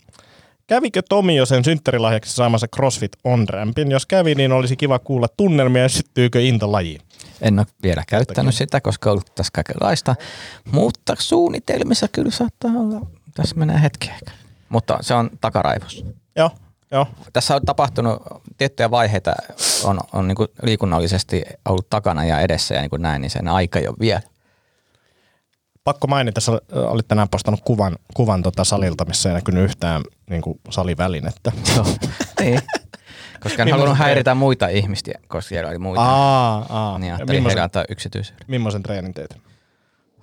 Kävikö 0.68 1.02
Tomi 1.08 1.36
jo 1.36 1.46
sen 1.46 1.64
synttärilahjaksi 1.64 2.34
saamansa 2.34 2.66
CrossFit 2.76 3.12
on-rampin? 3.24 3.90
Jos 3.90 4.06
kävi, 4.06 4.34
niin 4.34 4.52
olisi 4.52 4.76
kiva 4.76 4.98
kuulla 4.98 5.26
tunnelmia 5.36 5.82
ja 5.82 5.88
syttyykö 5.88 6.40
into 6.40 6.72
lajiin. 6.72 7.00
En 7.40 7.58
ole 7.58 7.66
vielä 7.82 8.02
käyttänyt 8.08 8.54
sitä, 8.54 8.80
koska 8.80 9.10
on 9.10 9.12
ollut 9.12 9.34
tässä 9.34 9.50
kaikenlaista, 9.54 10.16
mutta 10.72 11.14
suunnitelmissa 11.18 12.08
kyllä 12.08 12.30
saattaa 12.30 12.70
olla. 12.70 13.06
Tässä 13.34 13.56
menee 13.56 13.82
hetki. 13.82 14.10
Mutta 14.68 14.98
se 15.00 15.14
on 15.14 15.30
takaraivossa. 15.40 16.06
Joo, 16.36 16.50
joo. 16.90 17.06
Tässä 17.32 17.56
on 17.56 17.62
tapahtunut 17.66 18.22
tiettyjä 18.58 18.90
vaiheita, 18.90 19.34
on, 19.84 20.00
on 20.12 20.28
niin 20.28 20.36
liikunnallisesti 20.62 21.42
ollut 21.68 21.90
takana 21.90 22.24
ja 22.24 22.40
edessä 22.40 22.74
ja 22.74 22.80
niin 22.80 22.90
kuin 22.90 23.02
näin, 23.02 23.22
niin 23.22 23.30
sen 23.30 23.48
aika 23.48 23.78
jo 23.78 23.94
vielä. 24.00 24.20
Pakko 25.88 26.06
mainita, 26.06 26.40
sä 26.40 26.52
olit 26.72 27.08
tänään 27.08 27.28
postannut 27.28 27.60
kuvan, 27.64 27.96
kuvan 28.14 28.42
tota 28.42 28.64
salilta, 28.64 29.04
missä 29.04 29.28
ei 29.28 29.34
näkynyt 29.34 29.64
yhtään 29.64 30.02
niin 30.30 30.42
kuin 30.42 30.60
salivälinettä. 30.70 31.52
niin. 32.40 32.60
Koska 33.40 33.62
en 33.62 33.70
halunnut 33.70 33.98
häiritä 33.98 34.34
muita 34.34 34.68
ihmisiä, 34.68 35.18
koska 35.28 35.48
siellä 35.48 35.70
oli 35.70 35.78
muita. 35.78 36.02
Aa, 36.02 36.66
aa. 36.68 36.98
Niin 36.98 37.08
Ja 37.08 37.14
ajattelin 37.14 37.42
millaisen, 37.42 37.62
antaa 37.62 37.84
yksityisyyden. 37.88 38.44
millaisen 38.48 38.82
treenin 38.82 39.14
teit? 39.14 39.34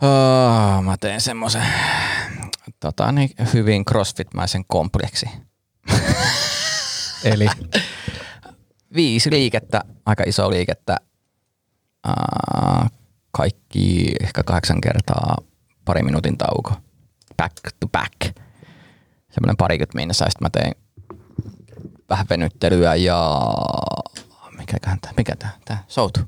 Oh, 0.01 0.83
mä 0.83 0.97
teen 0.99 1.21
semmoisen 1.21 1.63
tota, 2.79 3.11
niin, 3.11 3.29
hyvin 3.53 3.85
crossfitmäisen 3.85 4.65
kompleksi. 4.67 5.25
Eli 7.23 7.47
Viisi 8.95 9.31
liikettä, 9.31 9.81
aika 10.05 10.23
iso 10.27 10.49
liikettä. 10.49 10.97
Uh, 12.07 12.89
kaikki 13.31 14.15
ehkä 14.23 14.43
kahdeksan 14.43 14.81
kertaa 14.81 15.37
pari 15.85 16.03
minuutin 16.03 16.37
tauko. 16.37 16.71
Back 17.37 17.53
to 17.79 17.87
back. 17.87 18.37
Semmoinen 19.31 19.57
parikymmentä 19.57 19.95
minnassa. 19.95 20.25
Sitten 20.29 20.45
mä 20.45 20.49
teen 20.49 20.75
vähän 22.09 22.25
venyttelyä 22.29 22.95
ja 22.95 23.41
mikäköhän 24.57 24.99
tää, 25.01 25.13
mikä 25.17 25.35
tää, 25.35 25.51
tää, 25.65 25.83
soutu. 25.87 26.19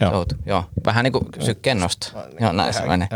Joo. 0.00 0.10
Soutu, 0.10 0.34
joo. 0.46 0.64
Vähän 0.86 1.04
niin 1.04 1.12
kuin 1.12 1.24
sykkennosta. 1.40 2.12
Joo, 2.40 2.52
näin 2.52 2.74
se 2.74 2.86
menee. 2.86 3.08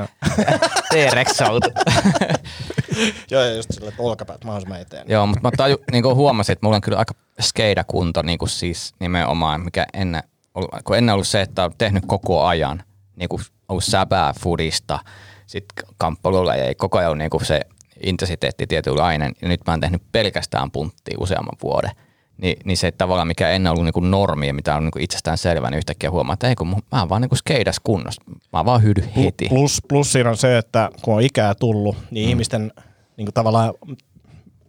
T-Rex 0.91 1.37
soutu. 1.37 1.69
Joo, 3.31 3.43
ja 3.43 3.55
just 3.55 3.73
sille, 3.73 3.89
että 3.89 4.03
olkapäät 4.03 4.45
mahdollisimman 4.45 4.81
eteen. 4.81 5.07
joo, 5.09 5.27
mutta 5.27 5.43
mä 5.43 5.51
taju, 5.57 5.77
niin 5.93 6.03
kuin 6.03 6.17
huomasin, 6.17 6.53
että 6.53 6.67
mulla 6.67 6.77
on 6.77 6.81
kyllä 6.83 6.99
aika 6.99 7.15
skeidakunto 7.41 8.23
niin 8.23 8.39
kuin 8.39 8.49
siis 8.49 8.95
nimenomaan, 9.01 9.61
mikä 9.61 9.87
ennen, 9.95 10.23
ollut- 10.55 10.71
kun 10.85 10.97
ennen 10.97 11.13
ollut 11.13 11.27
se, 11.27 11.41
että 11.41 11.65
on 11.65 11.73
tehnyt 11.79 12.05
koko 12.07 12.45
ajan 12.45 12.83
niin 13.17 13.29
kuin 13.29 13.43
ollut 13.69 13.85
säbää 13.85 14.33
foodista, 14.41 14.99
sitten 15.47 15.89
kamppailulla 15.99 16.55
ei 16.55 16.75
koko 16.75 16.99
ajan 16.99 17.19
niin 17.19 17.31
kuin 17.31 17.45
se 17.45 17.61
intensiteetti 18.03 18.67
tietynlainen, 18.67 19.33
ja 19.43 19.49
nyt 19.49 19.61
mä 19.67 19.73
oon 19.73 19.81
tehnyt 19.81 20.03
pelkästään 20.13 20.71
punttia 20.71 21.17
useamman 21.21 21.57
vuoden. 21.63 21.91
Niin, 22.39 22.57
niin 22.65 22.77
se 22.77 22.93
tavallaan, 22.93 23.29
mikä 23.29 23.51
ennen 23.51 23.73
ollut 23.73 23.85
niin 23.85 24.11
normi 24.11 24.47
ja 24.47 24.55
mitä 24.55 24.77
on 24.77 24.85
niin 24.85 25.03
itsestään 25.03 25.39
selvä, 25.39 25.71
niin 25.71 25.79
yhtäkkiä 25.79 26.11
huomaa, 26.11 26.35
että 26.35 26.49
ei 26.49 26.55
kun 26.55 26.69
mä 26.69 27.01
oon 27.01 27.09
vaan 27.09 27.23
niin 27.23 27.37
skeidas 27.37 27.81
kunnossa. 27.81 28.23
Mä 28.29 28.59
oon 28.59 28.67
vaan 28.67 28.83
hydy 28.83 29.09
heti. 29.17 29.49
Plus, 29.49 29.83
plus 29.89 30.13
siinä 30.13 30.31
on 30.31 30.37
se, 30.37 30.59
että 30.59 30.91
kun 31.03 31.15
on 31.15 31.23
ikää 31.23 31.55
tullut, 31.55 31.97
niin 32.11 32.27
mm. 32.27 32.31
ihmisten 32.31 32.73
niin 33.17 33.27
kuin 33.27 33.35
tavallaan 33.35 33.75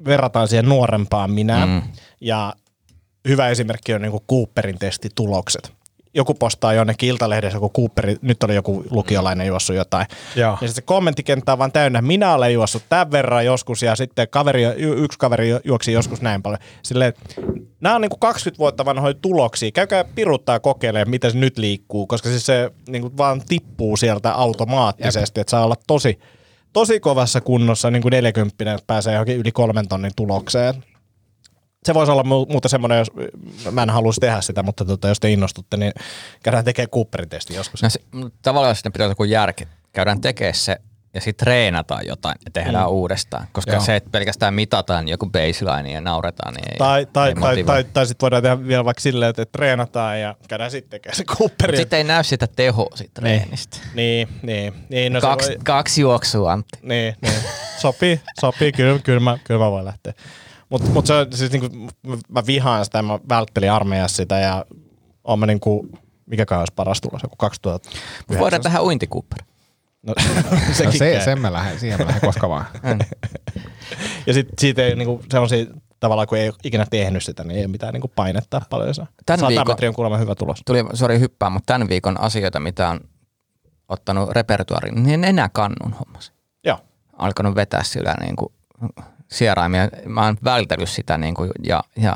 verrataan 0.06 0.48
siihen 0.48 0.70
nuorempaan 0.70 1.32
minään. 1.32 1.70
Mm. 1.70 1.82
Ja 2.22 2.54
hyvä 3.28 3.50
esimerkki 3.50 3.94
on 3.94 4.02
niin 4.02 4.12
kuin 4.12 4.24
Cooperin 4.30 4.80
testitulokset. 4.80 5.77
Joku 6.18 6.34
postaa 6.34 6.74
jonnekin 6.74 7.10
iltalehdessä, 7.10 7.60
kun 7.60 7.70
Cooperi, 7.72 8.16
nyt 8.22 8.44
oli 8.44 8.56
joku 8.56 8.84
lukiolainen 8.90 9.48
juossut 9.48 9.76
jotain. 9.76 10.08
Joo. 10.36 10.52
Ja 10.52 10.56
sitten 10.68 10.74
se 10.74 10.82
kommenttikenttä 10.82 11.52
on 11.52 11.58
vaan 11.60 11.72
täynnä, 11.72 12.02
minä 12.02 12.34
olen 12.34 12.54
juossut 12.54 12.84
tämän 12.90 13.12
verran 13.12 13.46
joskus 13.46 13.84
ja 13.84 13.96
sitten 13.96 14.28
kaveri, 14.30 14.64
yksi 14.78 15.20
kaveri 15.20 15.50
ju- 15.50 15.60
juoksi 15.64 15.92
joskus 15.92 16.22
näin 16.22 16.44
paljon. 16.44 16.60
Silleen, 16.84 17.14
nämä 17.82 17.96
on 17.96 18.02
niinku 18.02 18.18
20 18.18 18.60
vuotta 18.60 18.86
vanhoja 18.86 19.14
tuloksia. 19.14 19.72
Käykää 19.72 20.04
piruttaa 20.04 20.60
kokeilemaan, 20.60 21.10
miten 21.10 21.32
se 21.32 21.38
nyt 21.38 21.58
liikkuu, 21.58 22.08
koska 22.08 22.30
siis 22.30 22.46
se 22.46 22.72
niinku 22.90 23.12
vaan 23.18 23.42
tippuu 23.48 23.98
sieltä 23.98 24.32
automaattisesti, 24.32 25.42
että 25.42 25.52
saa 25.52 25.66
olla 25.66 25.76
tosi, 25.88 26.20
tosi 26.74 27.00
kovassa 27.00 27.42
kunnossa 27.42 27.92
niin 27.92 28.02
kuin 28.02 28.12
40, 28.12 28.74
että 28.74 28.88
pääsee 28.88 29.14
johonkin 29.14 29.38
yli 29.38 29.52
kolmen 29.52 29.88
tonnin 29.88 30.12
tulokseen. 30.16 30.84
Se 31.88 31.94
voisi 31.94 32.12
olla 32.12 32.22
mu- 32.24 32.52
muuta 32.52 32.70
semmoinen, 32.70 32.98
jos 32.98 33.12
mä 33.72 33.84
en 33.84 33.90
haluaisi 33.90 34.22
tehdä 34.22 34.42
sitä, 34.42 34.64
mutta 34.64 34.86
tota, 34.86 35.08
jos 35.08 35.20
te 35.20 35.30
innostutte, 35.32 35.78
niin 35.78 35.92
käydään 36.44 36.66
tekemään 36.66 36.90
Cooperin 36.90 37.30
testi 37.30 37.56
joskus. 37.56 37.84
No 37.84 37.90
se, 37.90 38.00
tavallaan 38.42 38.76
sinne 38.76 38.92
pitää 38.92 39.08
joku 39.08 39.24
järki. 39.24 39.68
Käydään 39.94 40.22
tekemään 40.22 40.54
se 40.56 40.78
ja 41.14 41.22
sitten 41.22 41.46
treenataan 41.46 42.08
jotain 42.08 42.36
ja 42.46 42.52
tehdään 42.54 42.86
mm. 42.86 42.92
uudestaan. 42.92 43.48
Koska 43.52 43.72
Joo. 43.72 43.82
se, 43.82 43.96
että 43.96 44.10
pelkästään 44.10 44.54
mitataan 44.54 45.08
joku 45.08 45.26
baseline 45.30 45.92
ja 45.92 46.02
nauretaan, 46.02 46.54
niin 46.54 46.72
ei, 46.72 46.78
Tai, 46.78 47.06
tai, 47.14 47.30
ei 47.30 47.36
tai, 47.36 47.42
motivoi. 47.42 47.66
tai, 47.66 47.84
tai 47.84 48.06
sitten 48.08 48.22
voidaan 48.26 48.44
tehdä 48.44 48.68
vielä 48.68 48.86
vaikka 48.86 49.02
silleen, 49.02 49.30
että 49.30 49.46
treenataan 49.46 50.22
ja 50.22 50.36
käydään 50.48 50.72
sitten 50.72 50.90
tekemään 50.90 51.16
se 51.18 51.24
Mut 51.30 51.38
Cooperi. 51.38 51.78
sitten 51.78 51.98
ei 51.98 52.04
näy 52.04 52.24
sitä 52.24 52.48
tehoa 52.56 52.90
siitä 52.96 53.12
treenistä. 53.14 53.78
Niin, 53.94 54.28
niin, 54.42 54.74
niin. 54.90 55.14
No 55.14 55.22
Kaksi, 55.22 55.50
voi, 55.50 55.58
kaksi 55.64 56.02
juoksua, 56.02 56.52
Antti. 56.52 56.80
niin, 56.82 57.16
niin. 57.22 57.34
Sopii, 57.78 58.22
sopii, 58.42 58.72
kyllä, 58.72 59.00
kyllä, 59.00 59.20
mä, 59.20 59.38
kyllä 59.44 59.60
mä 59.66 59.72
voin 59.72 59.86
lähteä. 59.86 60.14
Mutta 60.70 60.90
mut 60.90 61.06
se 61.06 61.14
on 61.14 61.28
siis 61.34 61.52
niinku, 61.52 61.70
mä- 62.30 62.46
vihaan 62.48 62.86
sitä, 62.86 63.02
mä 63.02 63.20
välttelin 63.30 63.72
armeijassa 63.72 64.16
sitä 64.16 64.40
ja 64.40 64.66
oon 65.24 65.40
mä 65.40 65.46
niinku, 65.46 65.90
mikäkään 66.26 66.60
olisi 66.60 66.74
paras 66.76 67.02
tulos, 67.02 67.24
joku 67.24 67.36
2000. 67.36 67.90
Mut 68.30 68.40
Voidaan 68.40 68.62
tehdä 68.62 68.82
uintikupperi. 68.82 69.46
No, 70.04 70.14
No 70.86 70.92
se, 70.92 71.12
käy. 71.14 71.22
sen 71.24 71.42
mä 71.42 71.54
lähden, 71.54 71.80
siihen 71.80 72.00
mä 72.00 72.06
lähden 72.06 72.22
koska 72.22 72.50
vaan. 72.50 72.66
Ja 74.28 74.34
sit, 74.34 74.48
siitä 74.60 74.82
ei 74.82 74.96
niinku, 74.96 75.22
semmosia, 75.32 75.66
tavallaan 76.00 76.28
kun 76.28 76.38
ei 76.38 76.50
ole 76.50 76.56
ikinä 76.64 76.86
tehnyt 76.90 77.24
sitä, 77.24 77.44
niin 77.44 77.58
ei 77.58 77.62
ole 77.66 77.68
mitään 77.72 77.94
niinku 77.94 78.08
painetta 78.16 78.62
paljon. 78.70 78.94
Tän 79.26 79.40
100 79.40 79.50
viikon- 79.52 79.68
metriä 79.68 79.90
on 79.90 79.96
kuulemma 79.96 80.18
hyvä 80.18 80.36
tulos. 80.36 80.62
Tuli, 80.66 80.86
sori 80.94 81.20
hyppää, 81.20 81.50
mutta 81.50 81.74
tämän 81.74 81.90
viikon 81.90 82.20
asioita, 82.22 82.60
mitä 82.60 82.90
on 82.90 83.00
ottanut 83.90 84.30
repertuariin, 84.30 85.04
niin 85.04 85.14
en 85.14 85.24
enää 85.24 85.50
kannun 85.50 85.94
hommas. 86.00 86.32
Joo. 86.64 86.80
Alkanut 87.14 87.56
vetää 87.56 87.84
sillä 87.84 88.14
niin 88.22 88.36
kuin 88.36 88.54
sieraimia. 89.28 89.90
Mä 90.06 90.26
oon 90.26 90.38
vältellyt 90.44 90.90
sitä 90.90 91.18
niin 91.18 91.34
kuin, 91.34 91.52
ja, 91.68 91.84
ja 91.96 92.16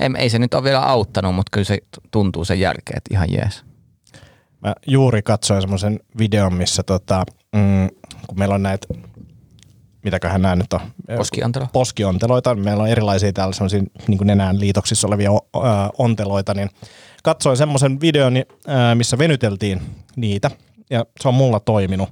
ei, 0.00 0.08
ei, 0.18 0.30
se 0.30 0.38
nyt 0.38 0.54
ole 0.54 0.64
vielä 0.64 0.82
auttanut, 0.82 1.34
mutta 1.34 1.50
kyllä 1.52 1.64
se 1.64 1.78
tuntuu 2.10 2.44
sen 2.44 2.60
jälkeen, 2.60 2.96
että 2.96 3.14
ihan 3.14 3.32
jees. 3.32 3.64
Mä 4.60 4.74
juuri 4.86 5.22
katsoin 5.22 5.60
semmoisen 5.60 6.00
videon, 6.18 6.54
missä 6.54 6.82
tota, 6.82 7.24
mm, 7.52 7.88
kun 8.26 8.38
meillä 8.38 8.54
on 8.54 8.62
näitä, 8.62 8.86
mitäköhän 10.04 10.42
nämä 10.42 10.56
nyt 10.56 10.72
on? 10.72 10.80
Poskiontelo? 11.16 11.66
Poskionteloita. 11.72 12.54
Meillä 12.54 12.82
on 12.82 12.88
erilaisia 12.88 13.32
täällä 13.32 13.54
semmoisia 13.54 13.82
niin 14.08 14.18
nenään 14.24 14.60
liitoksissa 14.60 15.08
olevia 15.08 15.30
onteloita, 15.98 16.54
niin 16.54 16.70
katsoin 17.22 17.56
semmoisen 17.56 18.00
videon, 18.00 18.32
missä 18.94 19.18
venyteltiin 19.18 19.82
niitä, 20.16 20.50
ja 20.90 21.04
se 21.20 21.28
on 21.28 21.34
mulla 21.34 21.60
toiminut. 21.60 22.08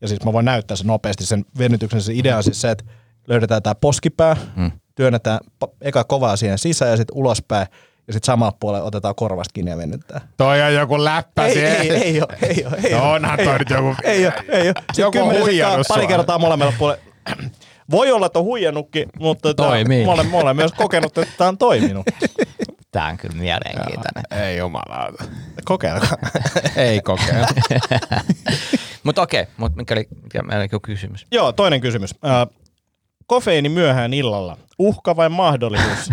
Ja 0.00 0.08
siis 0.08 0.24
mä 0.24 0.32
voin 0.32 0.44
näyttää 0.44 0.76
sen 0.76 0.86
nopeasti 0.86 1.26
sen 1.26 1.44
venytyksen. 1.58 2.02
Se 2.02 2.12
idea 2.14 2.36
on 2.36 2.44
siis 2.44 2.60
se, 2.60 2.70
että 2.70 2.84
löydetään 3.26 3.62
tämä 3.62 3.74
poskipää, 3.74 4.36
mm. 4.56 4.70
työnnetään 4.94 5.38
eka 5.80 6.04
kovaa 6.04 6.36
siihen 6.36 6.58
sisään 6.58 6.90
ja 6.90 6.96
sitten 6.96 7.16
ulospäin, 7.16 7.66
ja 8.06 8.12
sitten 8.12 8.26
samaan 8.26 8.52
puolelle 8.60 8.86
otetaan 8.86 9.14
korvasta 9.14 9.52
kiinni 9.54 9.70
ja 9.70 9.76
venyttää. 9.76 10.20
Toi 10.36 10.62
on 10.62 10.74
joku 10.74 11.04
läppä 11.04 11.46
Ei, 11.46 11.54
siellä. 11.54 11.76
ei, 11.76 11.90
ei 11.90 12.20
ole, 12.20 12.38
ei 12.42 12.64
ole, 12.66 12.76
ei 12.84 12.92
No 12.92 13.12
onhan 13.12 13.40
ei 13.40 13.46
toi 13.46 13.52
ole. 13.54 13.58
nyt 13.58 13.70
joku- 13.70 13.94
Ei 14.04 14.26
ole, 14.26 14.34
ei 14.48 14.60
ole. 14.68 14.74
Sitten 14.76 15.02
Joku 15.02 15.12
kymmenen 15.18 15.42
huijannut 15.42 15.86
pari 15.88 16.06
kertaa 16.06 16.38
molemmilla 16.38 16.72
puolella. 16.78 17.02
Voi 17.90 18.10
olla, 18.12 18.26
että 18.26 18.38
on 18.38 18.44
huijannutkin, 18.44 19.08
mutta 19.18 19.54
Toimii. 19.54 20.06
Mä 20.06 20.12
olen, 20.12 20.26
mä 20.26 20.36
olen 20.36 20.56
myös 20.56 20.72
kokenut, 20.72 21.18
että 21.18 21.34
tämä 21.38 21.48
on 21.48 21.58
toiminut. 21.58 22.06
Tämä 22.92 23.08
on 23.08 23.16
kyllä 23.16 23.34
mielenkiintoinen. 23.36 24.24
Ei 24.44 24.56
jumalauta. 24.58 25.24
Kokeilkaa. 25.64 26.18
Ei 26.76 27.00
kokeilla. 27.00 27.46
Mutta 29.04 29.22
okei, 29.22 29.46
mutta 29.56 29.76
mikä 29.76 29.94
oli, 29.94 30.08
mikä 30.62 30.78
kysymys? 30.82 31.26
Joo, 31.32 31.52
toinen 31.52 31.80
kysymys. 31.80 32.14
Äh, 32.24 32.46
kofeiini 33.26 33.68
myöhään 33.68 34.14
illalla. 34.14 34.56
Uhka 34.78 35.16
vai 35.16 35.28
mahdollisuus? 35.28 36.10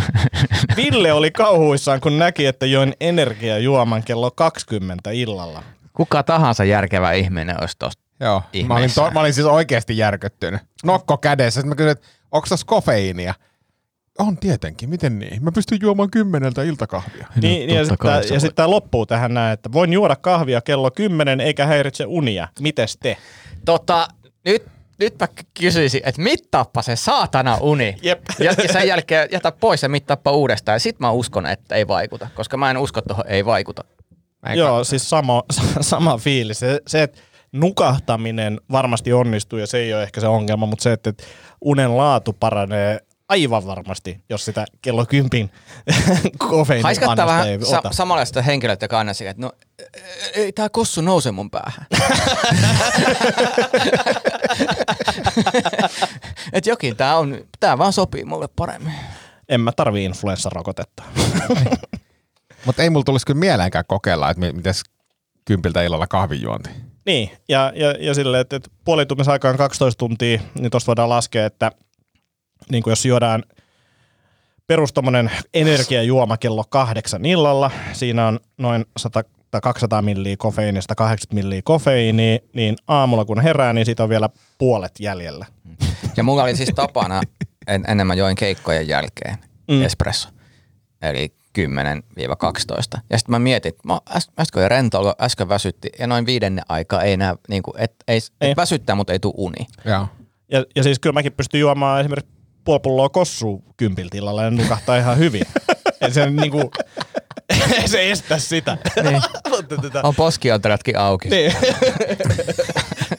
Ville 0.77 1.13
oli 1.13 1.31
kauhuissaan, 1.31 2.01
kun 2.01 2.19
näki, 2.19 2.45
että 2.45 2.65
join 2.65 2.93
energiajuoman 2.99 4.03
kello 4.03 4.31
20 4.31 5.11
illalla. 5.11 5.63
Kuka 5.93 6.23
tahansa 6.23 6.63
järkevä 6.63 7.11
ihminen 7.11 7.61
olisi 7.61 7.75
tosta. 7.79 8.03
Joo, 8.19 8.43
mä 8.67 8.75
olin, 8.75 8.89
to, 8.95 9.11
mä 9.11 9.19
olin 9.19 9.33
siis 9.33 9.47
oikeasti 9.47 9.97
järkyttynyt. 9.97 10.61
Nokko 10.83 11.17
kädessä. 11.17 11.61
Sitten 11.61 11.69
mä 11.69 11.75
kysyin, 11.75 11.91
että 11.91 12.07
onko 12.31 12.47
tässä 12.49 12.65
kofeiinia? 12.65 13.33
On 14.19 14.37
tietenkin, 14.37 14.89
miten 14.89 15.19
niin? 15.19 15.43
Mä 15.43 15.51
pystyn 15.51 15.79
juomaan 15.81 16.11
kymmeneltä 16.11 16.63
iltakahvia. 16.63 17.27
Niin, 17.35 17.67
niin 17.67 17.77
ja 17.77 17.85
sitten 18.21 18.41
sit 18.41 18.55
tämä 18.55 18.69
loppuu 18.69 19.05
tähän 19.05 19.33
näin, 19.33 19.53
että 19.53 19.71
voin 19.71 19.93
juoda 19.93 20.15
kahvia 20.15 20.61
kello 20.61 20.91
10 20.91 21.39
eikä 21.39 21.65
häiritse 21.65 22.05
unia. 22.05 22.47
Mites 22.59 22.97
te? 22.97 23.17
Tota, 23.65 24.07
nyt, 24.45 24.65
nyt 24.99 25.19
mä 25.19 25.27
kysyisin, 25.59 26.01
että 26.05 26.21
mittaappa 26.21 26.81
se 26.81 26.95
saatana 26.95 27.57
uni. 27.61 27.95
Jep. 28.01 28.21
Ja, 28.39 28.53
ja 28.63 28.73
sen 28.73 28.87
jälkeen 28.87 29.29
jätä 29.31 29.51
pois 29.51 29.83
ja 29.83 29.89
mittaappa 29.89 30.31
uudestaan. 30.31 30.75
Ja 30.75 30.79
sit 30.79 30.99
mä 30.99 31.11
uskon, 31.11 31.45
että 31.45 31.75
ei 31.75 31.87
vaikuta, 31.87 32.27
koska 32.35 32.57
mä 32.57 32.71
en 32.71 32.77
usko 32.77 33.01
tuohon 33.01 33.27
ei 33.27 33.45
vaikuta. 33.45 33.83
Mä 34.41 34.53
en 34.53 34.57
Joo, 34.57 34.83
siis 34.83 35.09
sama, 35.09 35.43
sama 35.81 36.17
fiilis. 36.17 36.59
Se, 36.59 36.81
se, 36.87 37.03
että 37.03 37.21
nukahtaminen 37.51 38.61
varmasti 38.71 39.13
onnistuu 39.13 39.59
ja 39.59 39.67
se 39.67 39.77
ei 39.77 39.93
ole 39.93 40.03
ehkä 40.03 40.21
se 40.21 40.27
ongelma, 40.27 40.65
mutta 40.65 40.83
se, 40.83 40.93
että 40.93 41.13
unen 41.61 41.97
laatu 41.97 42.33
paranee 42.33 42.99
aivan 43.29 43.67
varmasti, 43.67 44.23
jos 44.29 44.45
sitä 44.45 44.65
kello 44.81 45.05
kympin 45.05 45.51
kofeiinin 46.49 46.83
Haiskattaa 46.83 47.11
annosta 47.11 47.27
vähän 47.33 47.47
ei 47.47 47.65
sa- 47.65 47.79
ota. 47.79 47.89
samanlaista 47.93 48.41
henkilöitä, 48.41 48.83
joka 48.83 48.97
aina 48.97 49.13
sillä, 49.13 49.31
että 49.31 49.41
no 49.41 49.51
ei 50.35 50.51
tää 50.51 50.69
kossu 50.69 51.01
nouse 51.01 51.31
mun 51.31 51.49
päähän. 51.51 51.85
Et 56.53 56.65
jokin 56.65 56.95
tää 56.95 57.17
on, 57.17 57.37
tää 57.59 57.77
vaan 57.77 57.93
sopii 57.93 58.25
mulle 58.25 58.47
paremmin. 58.55 58.93
En 59.49 59.61
mä 59.61 59.71
tarvii 59.71 60.05
influenssarokotetta. 60.05 61.03
Mutta 62.65 62.83
ei 62.83 62.89
mulla 62.89 63.03
tulisi 63.03 63.25
kyllä 63.25 63.39
mieleenkään 63.39 63.85
kokeilla, 63.87 64.29
että 64.29 64.51
miten 64.53 64.73
kympiltä 65.45 65.81
illalla 65.83 66.07
kahvinjuonti. 66.07 66.69
Niin, 67.05 67.31
ja, 67.49 67.71
ja, 67.75 67.91
ja 67.99 68.13
silleen, 68.13 68.41
että, 68.41 68.55
että 68.55 68.69
puolituntisaikaan 68.85 69.57
12 69.57 69.99
tuntia, 69.99 70.39
niin 70.59 70.71
tuosta 70.71 70.87
voidaan 70.87 71.09
laskea, 71.09 71.45
että 71.45 71.71
niin 72.71 72.83
kuin 72.83 72.91
jos 72.91 73.05
juodaan 73.05 73.43
perus 74.67 74.93
tommonen 74.93 75.31
energiajuoma 75.53 76.37
kello 76.37 76.63
kahdeksan 76.69 77.25
illalla, 77.25 77.71
siinä 77.93 78.27
on 78.27 78.39
noin 78.57 78.85
100 78.97 79.23
tai 79.51 79.61
200 79.61 80.01
milliä 80.01 80.35
kofeiinia, 80.37 80.81
180 80.81 81.35
milliä 81.35 81.61
kofeiinia, 81.63 82.39
niin 82.53 82.75
aamulla 82.87 83.25
kun 83.25 83.41
herää, 83.41 83.73
niin 83.73 83.85
siitä 83.85 84.03
on 84.03 84.09
vielä 84.09 84.29
puolet 84.57 84.91
jäljellä. 84.99 85.45
Ja 86.17 86.23
mulla 86.23 86.43
oli 86.43 86.55
siis 86.55 86.71
tapana, 86.75 87.21
en, 87.67 87.83
ennen 87.87 88.07
mä 88.07 88.13
join 88.13 88.35
keikkojen 88.35 88.87
jälkeen 88.87 89.37
Mm. 89.71 89.81
espresso. 89.81 90.29
Eli 91.01 91.33
10-12. 91.59 91.61
Ja 93.09 93.17
sitten 93.17 93.31
mä 93.31 93.39
mietin, 93.39 93.69
että 93.69 93.87
mä 93.87 93.99
äs, 94.15 94.29
äsken 94.39 94.63
oli 94.93 95.13
äsken 95.21 95.49
väsytti, 95.49 95.89
ja 95.99 96.07
noin 96.07 96.25
viidenne 96.25 96.61
aikaa 96.69 97.01
ei 97.03 97.13
enää, 97.13 97.35
niin 97.49 97.63
kuin, 97.63 97.73
et, 97.77 97.95
ei, 98.07 98.19
Ei. 98.41 98.51
et 98.51 98.57
väsyttää, 98.57 98.95
mutta 98.95 99.13
ei 99.13 99.19
tule 99.19 99.33
uni. 99.37 99.67
Joo. 99.85 100.07
Ja, 100.51 100.65
ja 100.75 100.83
siis 100.83 100.99
kyllä 100.99 101.13
mäkin 101.13 101.33
pystyn 101.33 101.59
juomaan 101.59 101.99
esimerkiksi 101.99 102.31
puoli 102.69 102.79
pulloa 102.79 103.09
kossua 103.09 103.59
kympiltä 103.77 104.17
illalla 104.17 104.43
ja 104.43 104.51
nukahtaa 104.51 104.97
ihan 104.97 105.17
hyvin. 105.17 105.41
Et 106.01 106.13
se, 106.13 106.29
niinku, 106.29 106.71
se 107.85 108.11
estä 108.11 108.37
sitä. 108.37 108.77
Niin. 109.03 109.21
Mutta 109.55 109.77
tätä, 109.77 110.01
On 110.03 110.15
poskionteratkin 110.15 110.97
auki. 110.97 111.29
niin. 111.29 111.53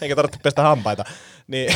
Eikä 0.01 0.17
tarvitse 0.17 0.41
pestä 0.43 0.63
hampaita. 0.63 1.05
Niin. 1.47 1.75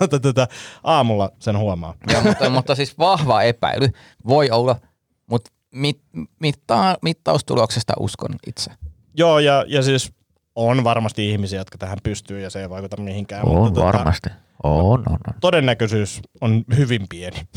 mutta 0.00 0.20
tätä, 0.20 0.48
aamulla 0.84 1.30
sen 1.38 1.58
huomaa. 1.58 1.94
Joo, 2.12 2.22
mutta, 2.22 2.50
mutta 2.50 2.74
siis 2.74 2.98
vahva 2.98 3.42
epäily 3.42 3.88
voi 4.28 4.50
olla, 4.50 4.76
mutta 5.26 5.50
mit, 5.74 6.00
mittaa, 6.40 6.96
mittaustuloksesta 7.02 7.92
uskon 8.00 8.30
itse. 8.46 8.70
Joo, 9.14 9.38
ja, 9.38 9.64
ja 9.68 9.82
siis 9.82 10.12
on 10.54 10.84
varmasti 10.84 11.30
ihmisiä, 11.30 11.60
jotka 11.60 11.78
tähän 11.78 11.98
pystyy 12.02 12.40
ja 12.40 12.50
se 12.50 12.60
ei 12.60 12.70
vaikuta 12.70 12.96
mihinkään. 12.96 13.48
mutta 13.48 13.80
tota, 13.80 14.14
On, 14.62 14.82
on, 14.90 15.00
on. 15.08 15.34
todennäköisyys 15.40 16.20
on 16.40 16.64
hyvin 16.76 17.08
pieni. 17.08 17.48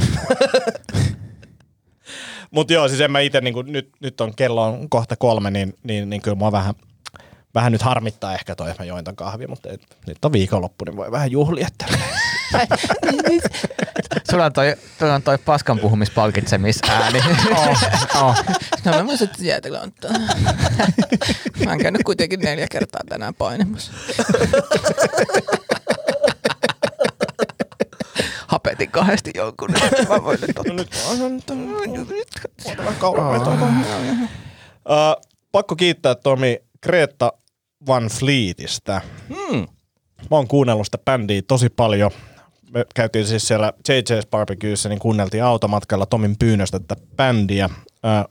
Mutta 2.51 2.73
joo, 2.73 2.87
siis 2.87 3.01
en 3.01 3.11
mä 3.11 3.19
itse, 3.19 3.41
niin 3.41 3.55
nyt, 3.65 3.89
nyt 3.99 4.21
on 4.21 4.35
kello 4.35 4.63
on 4.63 4.89
kohta 4.89 5.15
kolme, 5.15 5.51
niin, 5.51 5.73
niin, 5.83 6.09
niin 6.09 6.21
kyllä 6.21 6.35
mua 6.35 6.51
vähän, 6.51 6.75
vähän 7.55 7.71
nyt 7.71 7.81
harmittaa 7.81 8.33
ehkä 8.33 8.55
toi, 8.55 8.71
että 8.71 8.83
mä 8.83 8.87
join 8.87 9.03
ton 9.05 9.15
kahvia, 9.15 9.47
mutta 9.47 9.69
et, 9.69 9.81
nyt 10.07 10.25
on 10.25 10.31
viikonloppu, 10.31 10.85
niin 10.85 10.97
voi 10.97 11.11
vähän 11.11 11.31
juhlia. 11.31 11.67
Että. 11.67 11.85
Sulla 14.31 14.45
on 14.45 14.53
toi, 14.53 14.75
toi, 14.99 15.11
on 15.11 15.21
toi 15.21 15.37
paskan 15.37 15.79
puhumispalkitsemisääni. 15.79 17.19
Oh, 17.51 17.77
oh. 18.23 18.35
No 18.85 18.91
mä 18.91 19.07
voisin 19.07 19.29
jäätelö 19.39 19.79
antaa. 19.79 20.11
Mä 21.65 21.71
oon 21.71 21.79
käynyt 21.79 22.03
kuitenkin 22.03 22.39
neljä 22.39 22.67
kertaa 22.71 23.01
tänään 23.09 23.33
painimassa. 23.35 23.91
Hapetin 28.77 28.91
kahdesti 28.91 29.31
jonkun. 29.35 29.69
nyt 29.71 30.09
Mä 30.09 30.23
voin 30.23 30.37
nyt 30.41 30.55
No 30.55 30.61
ottaa. 30.61 30.73
nyt 31.33 31.49
on 31.49 31.55
uh, 34.85 35.27
pakko 35.51 35.75
kiittää 35.75 36.15
Tomi 36.15 36.59
Greta 36.83 37.33
Van 37.87 38.07
Fleetistä. 38.07 39.01
Hmm. 39.29 39.59
Mä 40.31 40.37
oon 40.37 40.47
kuunnellut 40.47 40.85
sitä 40.87 40.97
bändiä 40.97 41.41
tosi 41.47 41.69
paljon. 41.69 42.11
Me 42.73 42.85
käytiin 42.95 43.27
siis 43.27 43.47
siellä 43.47 43.73
JJ's 43.89 44.27
Barbecuessa, 44.31 44.89
niin 44.89 44.99
kuunneltiin 44.99 45.43
automatkalla 45.43 46.05
Tomin 46.05 46.35
pyynnöstä 46.39 46.79
tätä 46.79 46.95
bändiä. 47.15 47.69
Äh, 48.05 48.25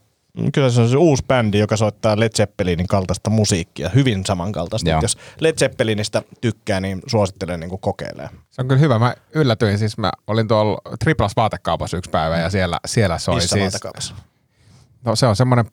kyllä 0.53 0.69
se 0.69 0.81
on 0.81 0.89
se 0.89 0.97
uusi 0.97 1.23
bändi, 1.27 1.59
joka 1.59 1.77
soittaa 1.77 2.19
Led 2.19 2.31
Zeppelinin 2.37 2.87
kaltaista 2.87 3.29
musiikkia, 3.29 3.89
hyvin 3.89 4.25
samankaltaista. 4.25 4.89
Joo. 4.89 4.99
Jos 5.01 5.17
Led 5.39 5.57
Zeppelinistä 5.57 6.23
tykkää, 6.41 6.79
niin 6.79 7.01
suosittelen 7.07 7.59
niin 7.59 7.79
kokeilemaan. 7.79 8.33
Se 8.49 8.61
on 8.61 8.67
kyllä 8.67 8.79
hyvä. 8.81 8.99
Mä 8.99 9.15
yllätyin, 9.33 9.77
siis 9.77 9.97
mä 9.97 10.11
olin 10.27 10.47
tuolla 10.47 10.81
Triplas 10.99 11.35
vaatekaupassa 11.35 11.97
yksi 11.97 12.09
päivä 12.09 12.37
ja 12.37 12.49
siellä, 12.49 12.79
siellä 12.85 13.17
soi 13.17 13.35
Missä 13.35 13.47
siis. 13.47 13.61
vaatekaupassa? 13.61 14.15
No 15.05 15.15
se 15.15 15.27
on 15.27 15.35
semmoinen 15.35 15.65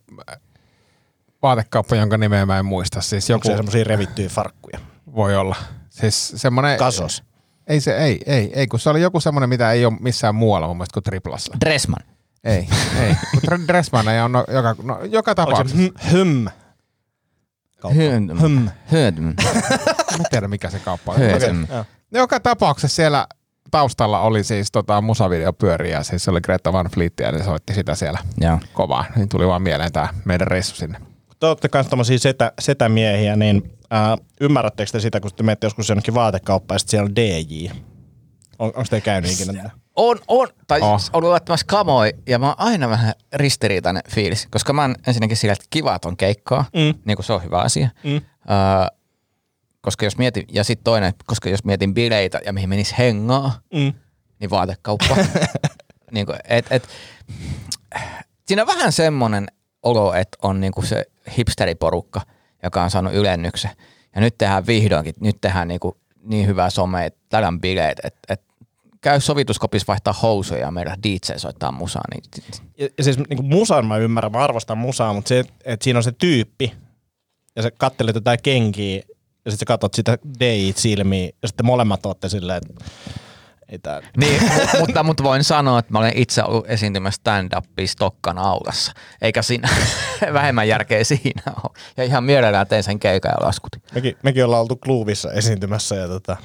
vaatekauppa, 1.42 1.96
jonka 1.96 2.18
nimeä 2.18 2.46
mä 2.46 2.58
en 2.58 2.66
muista. 2.66 3.00
Siis 3.00 3.30
Onko 3.30 3.34
joku 3.34 3.48
se 3.48 3.56
semmoisia 3.56 3.84
revittyjä 3.84 4.28
farkkuja? 4.28 4.78
voi 5.14 5.36
olla. 5.36 5.56
Siis 5.90 6.32
semmoinen... 6.36 6.78
Kasos. 6.78 7.22
Ei 7.66 7.80
se, 7.80 7.96
ei, 7.96 8.20
ei, 8.26 8.52
ei, 8.54 8.66
kun 8.66 8.80
se 8.80 8.90
oli 8.90 9.00
joku 9.00 9.20
semmoinen, 9.20 9.48
mitä 9.48 9.72
ei 9.72 9.84
ole 9.84 9.96
missään 10.00 10.34
muualla 10.34 10.66
mun 10.66 10.76
mielestä 10.76 10.92
kuin 10.94 11.04
Triplassa. 11.04 11.52
Dressman. 11.64 12.13
Ei, 12.44 12.68
ei. 13.00 13.16
Mutta 13.34 13.50
Dressman 13.68 14.08
ei 14.08 14.20
ole 14.20 14.28
no, 14.28 14.44
joka, 14.48 14.76
no, 14.82 15.04
joka 15.04 15.34
tapauksessa. 15.34 15.76
se 15.76 15.88
hm- 15.88 16.12
hym? 16.12 16.46
Hyödym. 17.94 18.68
Hyödym. 18.92 19.24
Mä 19.24 19.50
en 20.18 20.24
tiedä, 20.30 20.48
mikä 20.48 20.70
se 20.70 20.78
kauppa 20.78 21.12
on. 21.12 21.18
Hyödym. 21.18 21.66
Joo. 21.70 21.84
Joka 22.12 22.40
tapauksessa 22.40 22.96
siellä 22.96 23.26
taustalla 23.70 24.20
oli 24.20 24.44
siis 24.44 24.72
tota, 24.72 25.00
musavideo 25.00 25.52
pyöri 25.52 25.90
ja 25.90 26.02
siis 26.02 26.24
se 26.24 26.30
oli 26.30 26.40
Greta 26.40 26.72
Van 26.72 26.86
Fleet 26.86 27.12
ja 27.20 27.32
ne 27.32 27.44
soitti 27.44 27.74
sitä 27.74 27.94
siellä 27.94 28.18
Joo. 28.40 28.58
kovaa. 28.72 29.04
Niin 29.16 29.28
tuli 29.28 29.46
vaan 29.46 29.62
mieleen 29.62 29.92
tää 29.92 30.08
meidän 30.24 30.46
reissu 30.46 30.74
sinne. 30.76 30.98
te 31.40 31.46
olette 31.46 31.68
kanssa 31.68 31.90
tommosia 31.90 32.18
setä, 32.18 32.52
setämiehiä, 32.60 33.36
niin 33.36 33.70
ää, 33.90 34.16
ymmärrättekö 34.40 34.90
te 34.92 35.00
sitä, 35.00 35.20
kun 35.20 35.30
te 35.36 35.42
menette 35.42 35.66
joskus 35.66 35.88
jonnekin 35.88 36.14
vaatekauppaan 36.14 36.74
ja 36.74 36.78
sitten 36.78 36.90
siellä 36.90 37.06
on 37.06 37.16
DJ? 37.16 37.66
On, 38.58 38.66
onko 38.66 38.84
te 38.90 39.00
käynyt 39.00 39.30
ikinä? 39.30 39.70
On, 39.96 40.18
on. 40.28 40.48
Tai 40.66 40.80
Oh. 40.82 41.00
ollut 41.12 41.30
laittamassa 41.30 41.66
kamoi 41.66 42.12
ja 42.28 42.38
mä 42.38 42.46
oon 42.46 42.54
aina 42.58 42.88
vähän 42.88 43.12
ristiriitainen 43.32 44.02
fiilis, 44.10 44.48
koska 44.50 44.72
mä 44.72 44.82
oon 44.82 44.94
ensinnäkin 45.06 45.36
sillä, 45.36 45.52
että 45.52 45.64
kiva, 45.70 45.94
että 45.94 46.08
on 46.08 46.16
keikkaa, 46.16 46.64
Mm. 46.72 46.98
niin 47.04 47.16
kuin 47.16 47.24
se 47.26 47.32
on 47.32 47.42
hyvä 47.44 47.58
asia. 47.60 47.88
Mm. 48.04 48.10
Öö, 48.16 48.20
koska 49.80 50.04
jos 50.06 50.18
mietin, 50.18 50.44
ja 50.52 50.64
sitten 50.64 50.84
toinen, 50.84 51.12
koska 51.26 51.48
jos 51.48 51.64
mietin 51.64 51.94
bileitä 51.94 52.40
ja 52.46 52.52
mihin 52.52 52.68
menis 52.68 52.98
hengaa, 52.98 53.52
Mm. 53.74 53.92
niin 54.40 54.50
vaatekauppa. 54.50 55.16
niin 56.12 56.26
kuin, 56.26 56.38
et, 56.48 56.66
et, 56.70 56.88
siinä 58.46 58.62
on 58.62 58.68
vähän 58.68 58.92
semmoinen 58.92 59.46
olo, 59.82 60.14
että 60.14 60.38
on 60.42 60.60
niinku 60.60 60.82
se 60.82 61.04
hipsteriporukka, 61.38 62.20
joka 62.62 62.82
on 62.82 62.90
saanut 62.90 63.14
ylennyksen. 63.14 63.70
Ja 64.14 64.20
nyt 64.20 64.38
tehdään 64.38 64.66
vihdoinkin, 64.66 65.14
nyt 65.20 65.40
tehdään 65.40 65.68
niinku 65.68 65.96
niin 66.22 66.46
hyvää 66.46 66.70
some, 66.70 67.06
että 67.06 67.20
täällä 67.28 67.48
on 67.48 67.60
bileet, 67.60 68.00
että 68.04 68.20
et, 68.28 68.42
käy 69.04 69.20
sovituskopissa 69.20 69.86
vaihtaa 69.88 70.12
housuja 70.12 70.60
ja 70.60 70.70
meidän 70.70 71.02
DJ 71.02 71.16
soittaa 71.36 71.72
musaa. 71.72 72.02
Niin, 72.14 72.52
Ja, 72.78 72.88
ja 72.98 73.04
siis 73.04 73.18
niin 73.18 73.44
musan 73.44 73.86
mä 73.86 73.96
ymmärrän, 73.96 74.32
mä 74.32 74.38
arvostan 74.38 74.78
musaa, 74.78 75.12
mutta 75.12 75.28
se, 75.28 75.44
että 75.64 75.84
siinä 75.84 75.98
on 75.98 76.02
se 76.02 76.12
tyyppi, 76.12 76.72
ja 77.56 77.62
sä 77.62 77.70
kattelet 77.70 78.14
jotain 78.14 78.38
kenkiä, 78.42 78.96
ja 79.44 79.50
sitten 79.50 79.58
sä 79.58 79.64
katsot 79.64 79.94
sitä 79.94 80.18
DJ 80.40 80.72
silmiin, 80.76 81.30
ja 81.42 81.48
sitten 81.48 81.66
molemmat 81.66 82.06
ootte 82.06 82.28
silleen, 82.28 82.56
että 82.56 82.84
ei 83.68 83.78
tää... 83.78 84.00
niin, 84.16 84.40
mu- 84.42 84.78
mutta, 84.80 85.02
mutta 85.02 85.22
voin 85.22 85.44
sanoa, 85.44 85.78
että 85.78 85.92
mä 85.92 85.98
olen 85.98 86.12
itse 86.16 86.42
ollut 86.42 86.70
esiintymässä 86.70 87.20
stand-upia 87.20 87.86
Stokkan 87.86 88.38
aulassa, 88.38 88.92
eikä 89.22 89.42
siinä 89.42 89.68
vähemmän 90.32 90.68
järkeä 90.68 91.04
siinä 91.04 91.42
ole. 91.64 91.72
Ja 91.96 92.04
ihan 92.04 92.24
mielellään 92.24 92.66
tein 92.66 92.82
sen 92.82 92.98
keikan 92.98 93.32
ja 93.40 93.46
laskutin. 93.46 93.82
Mekin, 93.94 94.16
mekin 94.22 94.44
ollaan 94.44 94.62
oltu 94.62 94.76
kluubissa 94.76 95.32
esiintymässä, 95.32 95.94
ja 95.94 96.08
tota, 96.08 96.36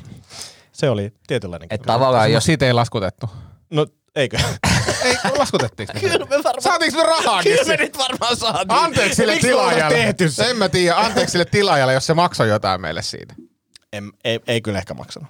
se 0.79 0.89
oli 0.89 1.13
tietynlainen. 1.27 1.67
Että 1.71 1.85
tavallaan 1.87 2.31
Jos 2.31 2.35
jos 2.37 2.45
siitä 2.45 2.65
ei 2.65 2.73
laskutettu. 2.73 3.29
No, 3.69 3.87
eikö? 4.15 4.37
Ei, 5.03 5.15
laskutettiinko? 5.37 5.93
Kyllä 5.99 6.17
me 6.25 6.29
varmaan. 6.29 6.61
Saatiinko 6.61 6.97
me 6.97 7.03
rahaakin? 7.03 7.51
Kyllä 7.51 7.65
me 7.65 7.77
nyt 7.77 7.97
varmaan 7.97 8.37
saatiin. 8.37 8.71
Anteeksi 8.71 9.15
sille 9.15 9.37
tilaajalle. 9.37 9.97
tehty 9.97 10.29
se? 10.29 10.49
En 10.49 10.57
mä 10.57 10.69
tiedä. 10.69 10.95
Anteeksi 10.95 11.31
sille 11.31 11.45
tilaajalle, 11.45 11.93
jos 11.93 12.05
se 12.05 12.13
maksoi 12.13 12.49
jotain 12.49 12.81
meille 12.81 13.01
siitä. 13.01 13.33
En, 13.93 14.11
ei, 14.23 14.39
ei 14.47 14.61
kyllä 14.61 14.77
ehkä 14.77 14.93
maksanut. 14.93 15.29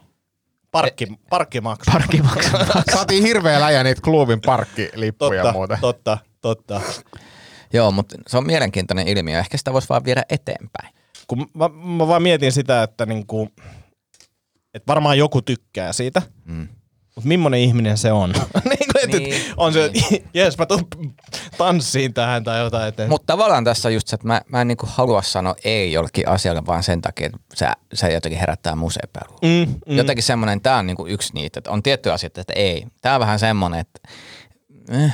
Parkki, 0.72 1.08
parkki 1.30 1.62
maksaa. 1.62 1.94
parkki 1.94 2.22
maksaa. 2.22 2.66
Saatiin 2.94 3.24
hirveä 3.24 3.60
läjä 3.60 3.84
niitä 3.84 4.02
klubin 4.02 4.42
parkkilippuja 4.42 5.34
ja 5.38 5.44
Totta, 5.44 5.54
muuta. 5.58 5.78
totta, 5.82 6.18
totta. 6.42 6.82
Joo, 7.74 7.92
mutta 7.92 8.16
se 8.28 8.38
on 8.38 8.46
mielenkiintoinen 8.46 9.08
ilmiö. 9.08 9.40
Ehkä 9.40 9.58
sitä 9.58 9.74
voisi 9.74 9.90
vaan 9.90 10.04
viedä 10.06 10.24
eteenpäin. 10.30 10.94
Kun 11.28 11.48
mä, 11.54 11.70
mä 11.98 12.08
vaan 12.08 12.24
mietin 12.24 12.52
sitä, 12.52 12.84
että 12.84 13.06
niinku, 13.06 13.50
et 14.74 14.84
varmaan 14.88 15.18
joku 15.18 15.42
tykkää 15.42 15.94
siitä, 15.94 16.22
Mm. 16.46 16.68
mutta 17.16 17.28
millainen 17.28 17.60
ihminen 17.60 17.98
se 17.98 18.12
on? 18.12 18.30
niin, 18.70 18.78
et, 19.04 19.12
Niin, 19.12 19.34
et, 19.34 19.54
on 19.58 19.74
se, 19.74 19.86
että 19.86 20.00
jes 20.34 20.58
mä 20.58 20.66
tuun 20.66 20.88
tanssiin 21.58 22.14
tähän 22.14 22.44
tai 22.44 22.60
jotain. 22.60 22.88
Et, 22.88 23.10
Mutta 23.10 23.26
tavallaan 23.34 23.64
tässä 23.64 23.88
on 23.90 23.94
just 23.94 24.08
se, 24.08 24.16
että 24.16 24.28
mä, 24.28 24.42
mä 24.50 24.62
en 24.62 24.68
niinku 24.68 24.88
halua 24.90 25.22
sanoa 25.22 25.56
ei 25.64 25.92
jollekin 25.92 26.28
asialle, 26.28 26.66
vaan 26.66 26.84
sen 26.84 27.02
takia, 27.02 27.26
että 27.26 27.40
se, 27.56 27.68
se 27.94 28.14
jotenkin 28.14 28.40
herättää 28.40 28.76
museepelua. 28.76 29.40
mm, 29.42 29.76
mm, 29.88 29.98
Jotenkin 29.98 30.24
semmoinen, 30.24 30.62
tämä 30.62 30.78
on 30.78 30.88
niinku 30.88 31.08
yksi 31.08 31.34
niitä, 31.34 31.60
että 31.60 31.72
on 31.72 31.84
tiettyjä 31.84 32.14
asioita, 32.14 32.42
että 32.42 32.54
ei. 32.56 32.86
Tämä 33.02 33.16
on 33.16 33.22
vähän 33.22 33.40
semmoinen, 33.40 33.80
että 33.80 34.00
eh, 34.92 35.14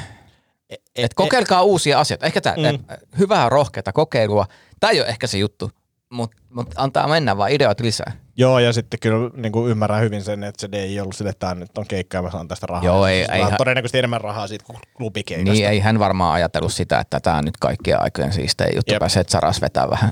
et 0.95 1.13
kokeilkaa 1.13 1.61
uusia 1.63 1.99
asioita. 1.99 2.25
Ehkä 2.25 2.41
tämä 2.41 2.55
Mm. 2.55 2.63
mm. 2.63 2.95
hyvää 3.19 3.49
rohkeata 3.49 3.93
kokeilua. 3.93 4.45
Tämä 4.79 4.91
ei 4.91 4.99
ole 5.01 5.07
ehkä 5.09 5.27
se 5.27 5.37
juttu, 5.37 5.71
mutta 6.15 6.37
mut 6.49 6.73
antaa 6.75 7.07
mennä 7.07 7.37
vaan 7.37 7.51
ideoita 7.51 7.83
lisää. 7.83 8.11
Joo, 8.37 8.59
ja 8.59 8.73
sitten 8.73 8.99
kyllä 8.99 9.29
niin 9.35 9.51
kuin 9.51 9.71
ymmärrän 9.71 10.01
hyvin 10.01 10.23
sen, 10.23 10.43
että 10.43 10.61
se 10.61 10.67
ei 10.77 10.99
ollut 10.99 11.15
sille, 11.15 11.29
että 11.29 11.39
tämä 11.47 11.55
nyt 11.55 11.77
on 11.77 11.87
keikka 11.87 12.17
ja 12.17 12.21
mä 12.21 12.31
saan 12.31 12.47
tästä 12.47 12.67
rahaa. 12.67 12.85
Joo, 12.85 13.07
ei- 13.07 13.25
ei 13.31 13.41
on 13.41 13.49
hän- 13.49 13.57
todennäköisesti 13.57 13.97
enemmän 13.97 14.21
rahaa 14.21 14.47
siitä 14.47 14.65
kuin 14.65 14.77
klubikeikasta. 14.97 15.51
Niin 15.53 15.67
ei 15.67 15.79
hän 15.79 15.99
varmaan 15.99 16.33
ajatellut 16.33 16.73
sitä, 16.73 16.99
että 16.99 17.19
tämä 17.19 17.37
on 17.37 17.45
nyt 17.45 17.57
kaikkien 17.57 18.01
aikojen 18.01 18.33
siistein 18.33 18.75
juttu. 18.75 18.93
Jep. 18.93 18.99
Pääsee 18.99 19.23
Zaras 19.23 19.61
vetää 19.61 19.89
vähän. 19.89 20.11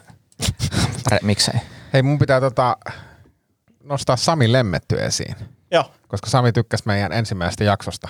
Miksei? 1.21 1.59
Hei, 1.93 2.01
mun 2.03 2.19
pitää 2.19 2.39
tota, 2.41 2.77
nostaa 3.83 4.15
Sami 4.15 4.51
Lemmetty 4.51 5.03
esiin. 5.03 5.35
Joo, 5.71 5.91
Koska 6.07 6.29
Sami 6.29 6.51
tykkäsi 6.51 6.83
meidän 6.85 7.11
ensimmäisestä 7.13 7.63
jaksosta. 7.63 8.09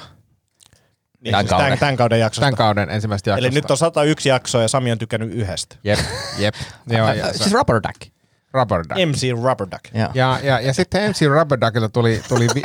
Niin, 1.24 1.32
Tämän 1.32 1.44
siis 1.46 1.50
kauden. 1.50 1.66
Tämän, 1.66 1.80
tämän 1.80 1.96
kauden 1.98 2.20
jaksosta. 2.20 2.42
Tämän 2.42 2.56
kauden 2.58 2.90
ensimmäisestä 2.90 3.30
jaksosta. 3.30 3.48
Eli 3.48 3.56
nyt 3.56 3.72
on 3.72 3.78
101 3.78 4.30
jaksoa 4.30 4.62
ja 4.62 4.68
Sami 4.68 4.92
on 4.92 4.98
tykännyt 4.98 5.32
yhdestä. 5.34 5.76
Jep, 5.84 6.00
jep. 6.38 6.56
Joo, 6.88 7.14
ja, 7.14 7.26
Äh, 7.26 7.32
siis 7.32 7.54
Rubber 7.54 7.76
Duck. 7.76 8.12
Rubber 8.54 8.80
Duck. 8.80 9.10
MC 9.10 9.44
Rubber 9.44 9.68
Duck. 9.72 9.84
Joo. 9.94 10.10
Ja, 10.14 10.40
ja, 10.44 10.60
ja 10.60 10.74
sitten 10.74 11.10
MC 11.10 11.22
Rubber 11.28 11.62
Duckilta 11.62 11.90
tuli, 11.90 12.22
tuli, 12.30 12.48
vi, 12.56 12.62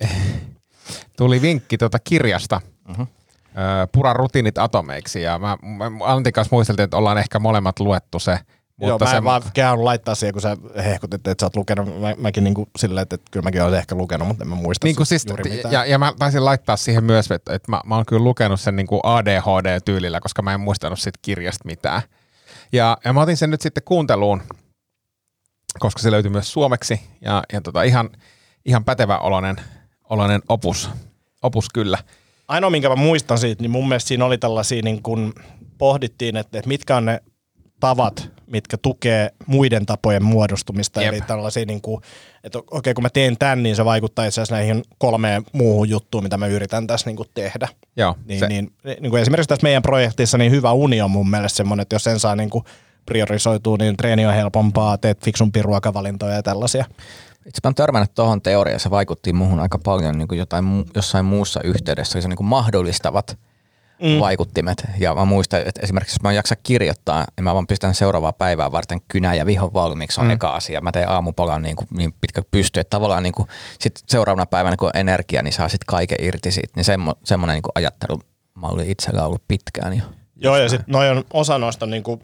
tuli 1.18 1.42
vinkki 1.42 1.78
tuota 1.78 1.98
kirjasta. 1.98 2.60
Mhm. 2.88 3.00
Ö, 3.02 3.86
Pura 3.92 4.12
rutiinit 4.12 4.58
atomeiksi. 4.58 5.22
Ja 5.22 5.38
mä, 5.38 5.56
mä 5.62 5.90
Antin 6.04 6.32
kanssa 6.32 6.54
muisteltiin, 6.56 6.84
että 6.84 6.96
ollaan 6.96 7.18
ehkä 7.18 7.38
molemmat 7.38 7.80
luettu 7.80 8.18
se. 8.18 8.38
Mutta 8.80 9.04
Joo, 9.04 9.12
mä 9.12 9.16
en 9.16 9.24
vaan 9.24 9.42
käyn 9.54 9.84
laittaa 9.84 10.14
siihen, 10.14 10.32
kun 10.32 10.42
sä 10.42 10.56
hehkutit, 10.84 11.26
että 11.26 11.42
sä 11.42 11.46
oot 11.46 11.56
lukenut. 11.56 12.00
Mä, 12.00 12.14
mäkin 12.18 12.44
niinku 12.44 12.68
silleen, 12.78 13.02
että, 13.02 13.14
että 13.14 13.28
kyllä 13.30 13.44
mäkin 13.44 13.62
olen 13.62 13.78
ehkä 13.78 13.94
lukenut, 13.94 14.28
mutta 14.28 14.44
en 14.44 14.48
mä 14.48 14.54
muista 14.54 14.86
niin 14.86 14.96
kuin 14.96 15.06
siis, 15.06 15.26
juuri 15.28 15.50
mitään. 15.50 15.72
ja, 15.72 15.84
ja 15.84 15.98
mä 15.98 16.12
taisin 16.18 16.44
laittaa 16.44 16.76
siihen 16.76 17.04
myös, 17.04 17.30
että, 17.30 17.54
että 17.54 17.72
mä, 17.72 17.80
mä 17.86 17.94
oon 17.94 18.06
kyllä 18.06 18.24
lukenut 18.24 18.60
sen 18.60 18.76
niin 18.76 18.86
kuin 18.86 19.00
ADHD-tyylillä, 19.04 20.20
koska 20.20 20.42
mä 20.42 20.54
en 20.54 20.60
muistanut 20.60 20.98
siitä 20.98 21.18
kirjasta 21.22 21.62
mitään. 21.64 22.02
Ja, 22.72 22.98
ja 23.04 23.12
mä 23.12 23.20
otin 23.20 23.36
sen 23.36 23.50
nyt 23.50 23.60
sitten 23.60 23.82
kuunteluun, 23.84 24.42
koska 25.78 26.02
se 26.02 26.10
löytyy 26.10 26.30
myös 26.30 26.52
suomeksi 26.52 27.00
ja, 27.20 27.42
ja 27.52 27.60
tota, 27.60 27.82
ihan, 27.82 28.10
ihan 28.64 28.84
pätevä 28.84 29.18
oloinen, 29.18 29.56
oloinen 30.10 30.42
opus, 30.48 30.90
opus 31.42 31.68
kyllä. 31.74 31.98
Ainoa, 32.48 32.70
minkä 32.70 32.88
mä 32.88 32.96
muistan 32.96 33.38
siitä, 33.38 33.62
niin 33.62 33.70
mun 33.70 33.88
mielestä 33.88 34.08
siinä 34.08 34.24
oli 34.24 34.38
tällaisia, 34.38 34.82
niin 34.82 35.02
kun 35.02 35.32
pohdittiin, 35.78 36.36
että, 36.36 36.58
että 36.58 36.68
mitkä 36.68 36.96
on 36.96 37.04
ne 37.04 37.20
tavat, 37.80 38.35
mitkä 38.46 38.76
tukee 38.76 39.30
muiden 39.46 39.86
tapojen 39.86 40.24
muodostumista. 40.24 41.02
Jep. 41.02 41.12
Eli 41.12 41.20
tällaisia, 41.20 41.64
niin 41.66 41.80
kuin, 41.80 42.02
että 42.44 42.58
okei, 42.58 42.70
okay, 42.72 42.94
kun 42.94 43.02
mä 43.02 43.10
teen 43.10 43.38
tämän, 43.38 43.62
niin 43.62 43.76
se 43.76 43.84
vaikuttaa 43.84 44.24
itse 44.24 44.40
asiassa 44.40 44.54
näihin 44.54 44.82
kolmeen 44.98 45.42
muuhun 45.52 45.88
juttuun, 45.88 46.24
mitä 46.24 46.36
mä 46.36 46.46
yritän 46.46 46.86
tässä 46.86 47.10
niin 47.10 47.16
kuin 47.16 47.28
tehdä. 47.34 47.68
Joo, 47.96 48.16
Niin, 48.24 48.40
se, 48.40 48.46
niin, 48.46 48.72
niin 49.00 49.10
kuin 49.10 49.22
esimerkiksi 49.22 49.48
tässä 49.48 49.64
meidän 49.64 49.82
projektissa 49.82 50.38
niin 50.38 50.52
hyvä 50.52 50.72
uni 50.72 51.00
on 51.02 51.10
mun 51.10 51.30
mielestä 51.30 51.56
semmoinen, 51.56 51.82
että 51.82 51.94
jos 51.94 52.04
sen 52.04 52.20
saa 52.20 52.36
niin 52.36 52.50
kuin 52.50 52.64
priorisoitua, 53.06 53.76
niin 53.76 53.96
treeni 53.96 54.26
on 54.26 54.34
helpompaa, 54.34 54.98
teet 54.98 55.24
fiksumpia 55.24 55.62
ruokavalintoja 55.62 56.34
ja 56.34 56.42
tällaisia. 56.42 56.84
Itse 57.46 57.60
mä 57.64 57.68
oon 57.68 57.74
törmännyt 57.74 58.14
tuohon 58.14 58.42
teoriaan, 58.42 58.80
se 58.80 58.90
vaikutti 58.90 59.32
muuhun 59.32 59.60
aika 59.60 59.78
paljon 59.78 60.18
niin 60.18 60.28
kuin 60.28 60.38
jotain, 60.38 60.84
jossain 60.94 61.24
muussa 61.24 61.60
yhteydessä, 61.64 62.20
se 62.20 62.28
niin 62.28 62.36
kuin 62.36 62.46
mahdollistavat 62.46 63.38
mm. 64.02 64.20
vaikuttimet. 64.20 64.84
Ja 64.98 65.14
mä 65.14 65.24
muistan, 65.24 65.60
että 65.60 65.80
esimerkiksi 65.82 66.14
jos 66.14 66.22
mä 66.22 66.30
en 66.30 66.36
jaksa 66.36 66.56
kirjoittaa, 66.56 67.24
niin 67.36 67.44
mä 67.44 67.54
vaan 67.54 67.66
pistän 67.66 67.94
seuraavaa 67.94 68.32
päivää 68.32 68.72
varten 68.72 69.00
kynä 69.08 69.34
ja 69.34 69.46
vihon 69.46 69.72
valmiiksi 69.72 70.20
on 70.20 70.26
mm. 70.26 70.32
eka 70.32 70.50
asia. 70.50 70.80
Mä 70.80 70.92
teen 70.92 71.08
aamupalan 71.08 71.62
niin, 71.62 71.76
kuin, 71.76 71.88
niin 71.96 72.14
pitkä 72.20 72.42
pysty, 72.50 72.80
että 72.80 72.90
tavallaan 72.90 73.22
niin 73.22 73.32
kuin, 73.32 73.48
sit 73.78 74.00
seuraavana 74.06 74.46
päivänä 74.46 74.76
kun 74.76 74.86
on 74.88 75.00
energia, 75.00 75.42
niin 75.42 75.52
saa 75.52 75.68
sitten 75.68 75.86
kaiken 75.86 76.24
irti 76.24 76.50
siitä. 76.50 76.72
Niin 76.76 76.84
semmo, 76.84 77.14
semmoinen 77.24 77.54
niin 77.54 77.72
ajattelumalli 77.74 78.90
itsellä 78.90 79.26
ollut 79.26 79.42
pitkään 79.48 79.96
jo. 79.96 80.04
Joo, 80.36 80.56
ja 80.56 80.68
sitten 80.68 80.92
noin 80.92 81.10
on 81.10 81.24
osa 81.32 81.58
noista 81.58 81.86
niin 81.86 82.02
kuin 82.02 82.20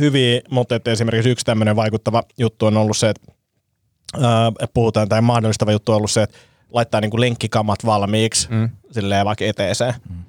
hyviä, 0.00 0.40
mutta 0.50 0.74
että 0.74 0.90
esimerkiksi 0.90 1.30
yksi 1.30 1.44
tämmöinen 1.44 1.76
vaikuttava 1.76 2.22
juttu 2.38 2.66
on 2.66 2.76
ollut 2.76 2.96
se, 2.96 3.08
että 3.08 3.32
ää, 4.22 4.52
puhutaan, 4.74 5.08
tai 5.08 5.22
mahdollistava 5.22 5.72
juttu 5.72 5.92
on 5.92 5.96
ollut 5.96 6.10
se, 6.10 6.22
että 6.22 6.38
laittaa 6.72 7.00
niin 7.00 7.10
kuin 7.10 7.20
lenkkikamat 7.20 7.86
valmiiksi, 7.86 8.48
mm. 8.50 8.68
silleen 8.90 9.26
vaikka 9.26 9.44
eteeseen. 9.44 9.94
Mm. 10.10 10.27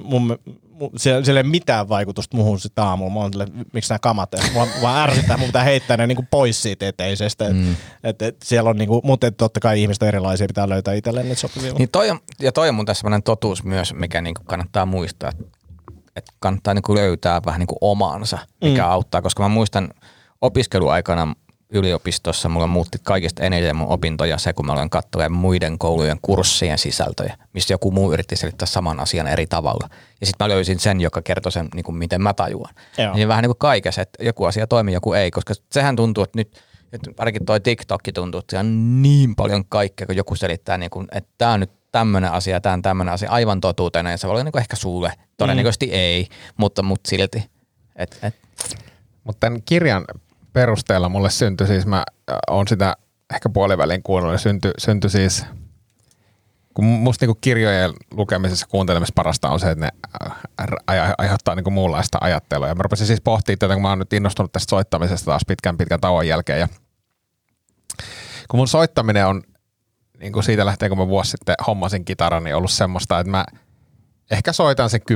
Mun, 0.00 0.38
mun, 0.70 0.90
sillä, 0.96 1.24
sillä 1.24 1.40
ei 1.40 1.44
ole 1.44 1.50
mitään 1.50 1.88
vaikutusta 1.88 2.36
muuhun 2.36 2.60
sitten 2.60 2.84
aamulla. 2.84 3.12
Mä 3.12 3.20
oon 3.20 3.32
silleen, 3.32 3.66
miksi 3.72 3.90
nämä 3.90 3.98
kamat, 3.98 4.32
vaan, 4.54 4.68
vaan 4.82 5.02
ärsyttää, 5.02 5.36
mun 5.36 5.46
pitää 5.46 5.64
heittää 5.64 5.96
ne 5.96 6.06
niin 6.06 6.16
kuin 6.16 6.28
pois 6.30 6.62
siitä 6.62 6.88
eteisestä. 6.88 7.52
Mm. 7.52 7.76
Et, 8.04 8.22
et, 8.22 8.36
siellä 8.44 8.70
on 8.70 8.76
niin 8.76 8.88
kuin, 8.88 9.00
mutta 9.04 9.30
totta 9.30 9.60
kai 9.60 9.82
ihmiset 9.82 10.02
erilaisia, 10.02 10.46
pitää 10.46 10.68
löytää 10.68 10.94
itselleen 10.94 11.28
niitä 11.28 11.40
sopivia. 11.40 11.72
Niin 11.72 11.90
toi 11.90 12.10
on, 12.10 12.18
ja 12.40 12.52
toi 12.52 12.68
on 12.68 12.74
mun 12.74 12.86
tässä 12.86 13.00
sellainen 13.00 13.22
totuus 13.22 13.64
myös, 13.64 13.94
mikä 13.94 14.20
niinku 14.20 14.42
kannattaa 14.44 14.86
muistaa, 14.86 15.32
että 16.16 16.32
kannattaa 16.38 16.74
niinku 16.74 16.94
löytää 16.94 17.40
vähän 17.46 17.58
niinku 17.58 17.76
omaansa, 17.80 18.38
mikä 18.64 18.82
mm. 18.82 18.90
auttaa, 18.90 19.22
koska 19.22 19.42
mä 19.42 19.48
muistan 19.48 19.88
opiskeluaikana 20.40 21.34
yliopistossa 21.70 22.48
mulla 22.48 22.66
muutti 22.66 22.98
kaikista 23.02 23.42
eniten 23.42 23.76
mun 23.76 23.88
opintoja 23.88 24.38
se, 24.38 24.52
kun 24.52 24.66
mä 24.66 24.72
olen 24.72 24.90
katsoen 24.90 25.32
muiden 25.32 25.78
koulujen 25.78 26.18
kurssien 26.22 26.78
sisältöjä, 26.78 27.36
missä 27.52 27.74
joku 27.74 27.90
muu 27.90 28.12
yritti 28.12 28.36
selittää 28.36 28.66
saman 28.66 29.00
asian 29.00 29.26
eri 29.26 29.46
tavalla. 29.46 29.88
Ja 30.20 30.26
sitten 30.26 30.44
mä 30.44 30.48
löysin 30.48 30.80
sen, 30.80 31.00
joka 31.00 31.22
kertoi 31.22 31.52
sen, 31.52 31.68
niin 31.74 31.84
kuin 31.84 31.96
miten 31.96 32.22
mä 32.22 32.34
tajuan. 32.34 32.74
Joo. 32.98 33.14
Niin 33.14 33.28
vähän 33.28 33.42
niin 33.42 33.48
kuin 33.48 33.58
kaikessa, 33.58 34.02
että 34.02 34.24
joku 34.24 34.44
asia 34.44 34.66
toimii, 34.66 34.94
joku 34.94 35.12
ei, 35.12 35.30
koska 35.30 35.54
sehän 35.72 35.96
tuntuu, 35.96 36.24
että 36.24 36.38
nyt 36.38 36.62
että 36.92 37.10
ainakin 37.18 37.44
toi 37.44 37.60
TikTokki 37.60 38.12
tuntuu, 38.12 38.38
että 38.38 38.50
siellä 38.50 38.68
on 38.68 39.02
niin 39.02 39.36
paljon 39.36 39.64
kaikkea, 39.68 40.06
kun 40.06 40.16
joku 40.16 40.34
selittää, 40.34 40.78
niin 40.78 40.90
kuin, 40.90 41.08
että 41.12 41.30
tämä 41.38 41.52
on 41.52 41.60
nyt 41.60 41.70
tämmöinen 41.92 42.32
asia, 42.32 42.60
tämä 42.60 42.72
on 42.72 42.82
tämmöinen 42.82 43.14
asia, 43.14 43.30
aivan 43.30 43.60
totuutena, 43.60 44.10
ja 44.10 44.16
se 44.16 44.26
voi 44.26 44.32
olla 44.32 44.44
niin 44.44 44.52
kuin 44.52 44.60
ehkä 44.60 44.76
sulle, 44.76 45.12
todennäköisesti 45.36 45.86
mm. 45.86 45.92
ei, 45.92 46.28
mutta, 46.56 46.82
mutta 46.82 47.10
silti. 47.10 47.50
Et, 47.96 48.18
et, 48.22 48.34
Mutta 49.24 49.40
tämän 49.40 49.62
kirjan 49.62 50.04
perusteella 50.56 51.08
mulle 51.08 51.30
syntyi 51.30 51.66
siis, 51.66 51.86
mä 51.86 52.04
oon 52.50 52.68
sitä 52.68 52.96
ehkä 53.34 53.48
puolivälin 53.48 54.02
kuunnellut, 54.02 54.40
syntyi, 54.40 54.70
syntyi 54.78 55.10
siis, 55.10 55.46
kun 56.74 56.84
musta 56.84 57.24
niinku 57.24 57.38
kirjojen 57.40 57.90
lukemisessa 58.10 58.66
kuuntelemisessa 58.66 59.12
parasta 59.14 59.50
on 59.50 59.60
se, 59.60 59.70
että 59.70 59.84
ne 59.84 59.90
äh, 60.30 60.36
ai- 60.86 61.14
aiheuttaa 61.18 61.54
niinku 61.54 61.70
muunlaista 61.70 62.18
ajattelua. 62.20 62.68
Ja 62.68 62.74
mä 62.74 62.82
rupesin 62.82 63.06
siis 63.06 63.20
pohtimaan 63.20 63.58
tätä, 63.58 63.74
kun 63.74 63.82
mä 63.82 63.88
oon 63.88 63.98
nyt 63.98 64.12
innostunut 64.12 64.52
tästä 64.52 64.70
soittamisesta 64.70 65.24
taas 65.24 65.42
pitkän 65.46 65.76
pitkän 65.76 66.00
tauon 66.00 66.28
jälkeen. 66.28 66.60
Ja 66.60 66.68
kun 68.50 68.58
mun 68.58 68.68
soittaminen 68.68 69.26
on 69.26 69.42
niin 70.20 70.32
kuin 70.32 70.44
siitä 70.44 70.66
lähtien, 70.66 70.88
kun 70.88 70.98
mä 70.98 71.08
vuosi 71.08 71.30
sitten 71.30 71.56
hommasin 71.66 72.04
kitaran, 72.04 72.44
niin 72.44 72.56
ollut 72.56 72.70
semmoista, 72.70 73.20
että 73.20 73.30
mä 73.30 73.44
ehkä 74.30 74.52
soitan 74.52 74.90
sen 74.90 75.00
10-15 75.00 75.14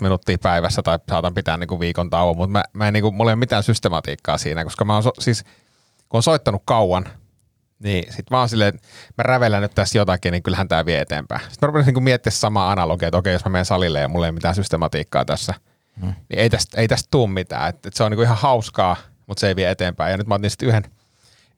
minuuttia 0.00 0.38
päivässä 0.42 0.82
tai 0.82 0.98
saatan 1.08 1.34
pitää 1.34 1.56
niin 1.56 1.68
kuin 1.68 1.80
viikon 1.80 2.10
tauon, 2.10 2.36
mutta 2.36 2.52
mä, 2.52 2.64
mä 2.72 2.88
en, 2.88 2.94
niin 2.94 3.02
kuin, 3.02 3.14
mulla 3.14 3.30
ei 3.30 3.34
ole 3.34 3.38
mitään 3.38 3.62
systematiikkaa 3.62 4.38
siinä, 4.38 4.64
koska 4.64 4.84
mä 4.84 4.94
oon 4.94 5.02
so, 5.02 5.10
siis, 5.18 5.44
kun 6.08 6.18
on 6.18 6.22
soittanut 6.22 6.62
kauan, 6.64 7.08
niin 7.78 8.12
sit 8.12 8.30
mä 8.30 8.38
oon 8.38 8.48
silleen, 8.48 8.74
mä 9.18 9.22
rävelän 9.22 9.62
nyt 9.62 9.74
tässä 9.74 9.98
jotakin, 9.98 10.32
niin 10.32 10.42
kyllähän 10.42 10.68
tää 10.68 10.86
vie 10.86 11.00
eteenpäin. 11.00 11.40
Sitten 11.40 11.58
mä 11.60 11.66
rupesin 11.66 11.94
niin 11.94 12.02
miettiä 12.02 12.30
samaa 12.30 12.72
analogia, 12.72 13.08
että 13.08 13.18
okei, 13.18 13.32
jos 13.32 13.44
mä 13.44 13.50
menen 13.50 13.64
salille 13.64 14.00
ja 14.00 14.08
mulla 14.08 14.26
ei 14.26 14.30
ole 14.30 14.34
mitään 14.34 14.54
systematiikkaa 14.54 15.24
tässä, 15.24 15.54
hmm. 16.00 16.14
niin 16.28 16.38
ei 16.38 16.50
tästä, 16.50 16.80
ei 16.80 16.88
tästä 16.88 17.08
tuu 17.10 17.26
mitään. 17.26 17.68
Et, 17.68 17.86
et 17.86 17.94
se 17.94 18.04
on 18.04 18.10
niin 18.10 18.16
kuin 18.16 18.24
ihan 18.24 18.38
hauskaa, 18.38 18.96
mutta 19.26 19.40
se 19.40 19.48
ei 19.48 19.56
vie 19.56 19.70
eteenpäin. 19.70 20.10
Ja 20.10 20.16
nyt 20.16 20.26
mä 20.26 20.34
otin 20.34 20.50
sitten 20.50 20.68
yhden, 20.68 20.82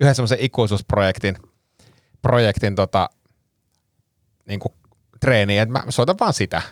yhden 0.01 0.15
semmoisen 0.15 0.39
ikuisuusprojektin, 0.41 1.37
projektin 2.23 2.75
tota, 2.75 3.11
niin 4.47 4.61
kuin 4.61 4.75
treeniin, 5.21 5.63
että 5.63 5.73
mä 5.73 5.83
soitan 5.89 6.17
vaan 6.21 6.33
sitä. 6.33 6.63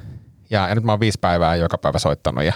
Ja, 0.50 0.68
ja 0.68 0.74
nyt 0.74 0.84
mä 0.84 0.92
oon 0.92 1.00
viisi 1.00 1.18
päivää 1.20 1.56
joka 1.56 1.78
päivä 1.78 1.98
soittanut 1.98 2.44
ja 2.44 2.52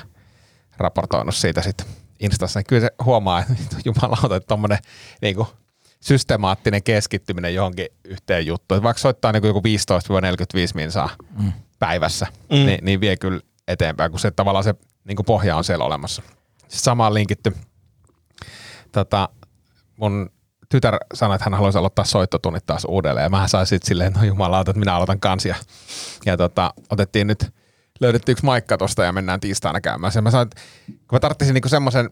raportoinut 0.76 1.34
siitä 1.34 1.62
sitten 1.62 1.86
Instassa. 2.20 2.60
Niin 2.60 2.66
kyllä 2.66 2.80
se 2.80 2.90
huomaa, 3.04 3.40
että 3.40 3.54
jumalauta, 3.84 4.36
että 4.36 4.46
tommonen 4.46 4.78
niin 5.22 5.36
kuin, 5.36 5.48
systemaattinen 6.02 6.82
keskittyminen 6.82 7.54
johonkin 7.54 7.86
yhteen 8.04 8.46
juttuun. 8.46 8.76
Että 8.76 8.84
vaikka 8.84 9.00
soittaa 9.00 9.32
niin 9.32 9.42
kuin 9.42 9.48
joku 9.48 9.60
15-45 9.60 9.62
minsaa 10.74 11.10
mm. 11.38 11.52
päivässä, 11.78 12.26
mm. 12.50 12.56
niin, 12.56 12.78
niin 12.82 13.00
vie 13.00 13.16
kyllä 13.16 13.40
eteenpäin, 13.68 14.10
kun 14.10 14.20
se 14.20 14.30
tavallaan 14.30 14.64
se 14.64 14.74
niin 15.04 15.16
kuin 15.16 15.26
pohja 15.26 15.56
on 15.56 15.64
siellä 15.64 15.84
olemassa. 15.84 16.22
Samaan 16.68 17.14
linkitty 17.14 17.56
tota, 18.92 19.28
mun 19.96 20.30
tytär 20.72 20.96
sanoi, 21.14 21.34
että 21.34 21.44
hän 21.44 21.54
haluaisi 21.54 21.78
aloittaa 21.78 22.04
soittotunnit 22.04 22.66
taas 22.66 22.84
uudelleen. 22.88 23.24
Ja 23.24 23.30
mä 23.30 23.48
sain 23.48 23.66
sitten 23.66 23.88
silleen, 23.88 24.12
no 24.12 24.24
jumalauta, 24.24 24.70
että 24.70 24.78
minä 24.78 24.94
aloitan 24.94 25.20
kansia. 25.20 25.56
Ja 26.26 26.36
tota, 26.36 26.74
otettiin 26.90 27.26
nyt, 27.26 27.54
löydettiin 28.00 28.32
yksi 28.32 28.44
maikka 28.44 28.78
tosta 28.78 29.04
ja 29.04 29.12
mennään 29.12 29.40
tiistaina 29.40 29.80
käymään. 29.80 30.12
Ja 30.14 30.22
mä 30.22 30.30
sanoin, 30.30 30.48
että 30.48 30.62
kun 30.86 31.16
mä 31.16 31.20
tarvitsin 31.20 31.54
niinku 31.54 31.68
semmoisen, 31.68 32.10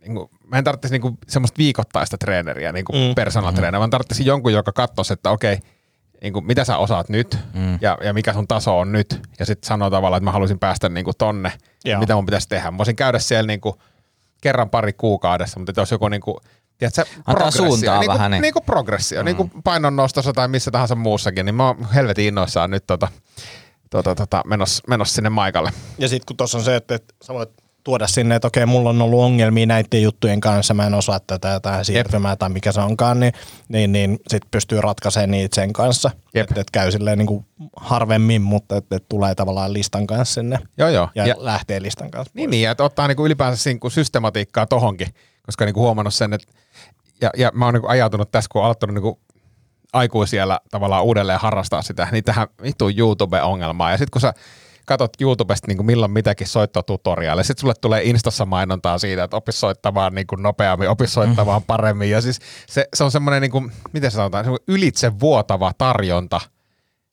niinku, 0.00 0.30
mä 0.46 0.58
en 0.58 0.64
tarvitsisi 0.64 0.94
niinku 0.94 1.18
semmoista 1.28 1.58
viikoittaista 1.58 2.18
treeneriä, 2.18 2.72
niinku 2.72 2.92
mm. 2.92 3.14
personal 3.14 3.52
trainer, 3.52 3.78
vaan 3.78 3.90
tarvitsin 3.90 4.26
jonkun, 4.26 4.52
joka 4.52 4.72
katsoisi, 4.72 5.12
että 5.12 5.30
okei, 5.30 5.58
niinku, 6.22 6.40
mitä 6.40 6.64
sä 6.64 6.76
osaat 6.76 7.08
nyt 7.08 7.38
mm. 7.54 7.78
ja, 7.80 7.98
ja 8.04 8.12
mikä 8.12 8.32
sun 8.32 8.48
taso 8.48 8.78
on 8.78 8.92
nyt. 8.92 9.20
Ja 9.38 9.46
sitten 9.46 9.68
sanoo 9.68 9.90
tavallaan, 9.90 10.18
että 10.18 10.24
mä 10.24 10.32
haluaisin 10.32 10.58
päästä 10.58 10.88
niinku 10.88 11.12
tonne, 11.18 11.52
Joo. 11.84 12.00
mitä 12.00 12.14
mun 12.14 12.26
pitäisi 12.26 12.48
tehdä. 12.48 12.70
Mä 12.70 12.78
voisin 12.78 12.96
käydä 12.96 13.18
siellä 13.18 13.46
niinku 13.46 13.80
kerran 14.40 14.70
pari 14.70 14.92
kuukaudessa, 14.92 15.60
mutta 15.60 15.80
jos 15.80 15.90
joku 15.90 16.08
niinku, 16.08 16.40
tiedätkö, 16.80 17.50
suuntaa 17.50 18.00
niinku, 18.00 18.14
vähän, 18.14 18.30
niin. 18.30 18.42
Niinku 18.42 18.60
progressio, 18.60 19.20
mm. 19.20 19.24
niinku 19.24 19.50
painonnostossa 19.64 20.32
tai 20.32 20.48
missä 20.48 20.70
tahansa 20.70 20.94
muussakin, 20.94 21.46
niin 21.46 21.54
mä 21.54 21.66
oon 21.66 21.88
helvetin 21.94 22.26
innoissaan 22.26 22.70
nyt 22.70 22.84
tota, 22.86 23.08
tota, 23.90 24.14
tota, 24.14 24.42
menossa, 24.46 24.82
menossa 24.88 25.14
sinne 25.14 25.30
maikalle. 25.30 25.72
Ja 25.98 26.08
sitten 26.08 26.26
kun 26.26 26.36
tuossa 26.36 26.58
on 26.58 26.64
se, 26.64 26.76
että, 26.76 26.94
että 26.94 27.14
sä 27.22 27.34
voit 27.34 27.50
tuoda 27.84 28.06
sinne, 28.06 28.34
että 28.34 28.48
okei, 28.48 28.66
mulla 28.66 28.90
on 28.90 29.02
ollut 29.02 29.20
ongelmia 29.20 29.66
näiden 29.66 30.02
juttujen 30.02 30.40
kanssa, 30.40 30.74
mä 30.74 30.86
en 30.86 30.94
osaa 30.94 31.20
tätä 31.20 31.60
tähän 31.60 31.84
siirtymään 31.84 32.38
tai 32.38 32.48
mikä 32.48 32.72
se 32.72 32.80
onkaan, 32.80 33.20
niin, 33.20 33.32
niin, 33.68 33.92
niin 33.92 34.18
sitten 34.28 34.50
pystyy 34.50 34.80
ratkaisemaan 34.80 35.30
niitä 35.30 35.54
sen 35.54 35.72
kanssa. 35.72 36.10
Että 36.34 36.60
et 36.60 36.70
käy 36.70 36.92
silleen 36.92 37.18
niin 37.18 37.26
kuin 37.26 37.46
harvemmin, 37.76 38.42
mutta 38.42 38.76
että 38.76 38.96
et 38.96 39.08
tulee 39.08 39.34
tavallaan 39.34 39.72
listan 39.72 40.06
kanssa 40.06 40.34
sinne 40.34 40.58
Joo, 40.78 40.88
joo. 40.88 41.08
ja, 41.14 41.26
Ja- 41.26 41.34
lähtee 41.38 41.82
listan 41.82 42.10
kanssa 42.10 42.32
Niin, 42.34 42.50
niin, 42.50 42.62
ja 42.62 42.70
että 42.70 42.84
ottaa 42.84 43.08
niinku 43.08 43.26
ylipäänsä 43.26 43.70
niinku 43.70 43.90
systematiikkaa 43.90 44.66
tohonkin, 44.66 45.08
koska 45.46 45.64
niinku 45.64 45.80
huomannut 45.80 46.14
sen, 46.14 46.32
että 46.32 46.52
ja, 47.20 47.30
ja 47.36 47.50
mä 47.54 47.64
oon 47.64 47.74
niinku 47.74 47.88
ajautunut 47.88 48.30
tässä, 48.30 48.48
kun 48.52 48.60
on 48.60 48.64
aloittanut 48.64 48.94
niinku 48.94 49.20
aikuisiellä 49.92 50.60
tavallaan 50.70 51.04
uudelleen 51.04 51.40
harrastaa 51.40 51.82
sitä, 51.82 52.08
niin 52.12 52.24
tähän 52.24 52.48
vittu 52.62 52.88
YouTube-ongelmaan. 52.88 53.92
Ja 53.92 53.98
sitten 53.98 54.10
kun 54.12 54.20
sä 54.20 54.34
katot 54.86 55.12
YouTubesta 55.20 55.66
niin 55.66 55.86
milloin 55.86 56.10
mitäkin 56.10 56.46
soittotutoriaaleja, 56.46 57.44
sitten 57.44 57.60
sulle 57.60 57.74
tulee 57.80 58.02
Instassa 58.02 58.46
mainontaa 58.46 58.98
siitä, 58.98 59.24
että 59.24 59.36
opis 59.36 59.60
soittamaan 59.60 60.14
niin 60.14 60.26
kuin 60.26 60.42
nopeammin, 60.42 60.88
opis 60.88 61.14
soittamaan 61.14 61.62
paremmin. 61.62 62.10
Ja 62.10 62.20
siis 62.20 62.38
se, 62.68 62.88
se 62.94 63.04
on 63.04 63.10
semmoinen, 63.10 63.42
niin 63.42 63.50
kuin, 63.50 63.72
miten 63.92 64.10
sanotaan, 64.10 64.44
ylitse 64.68 65.20
vuotava 65.20 65.72
tarjonta 65.78 66.40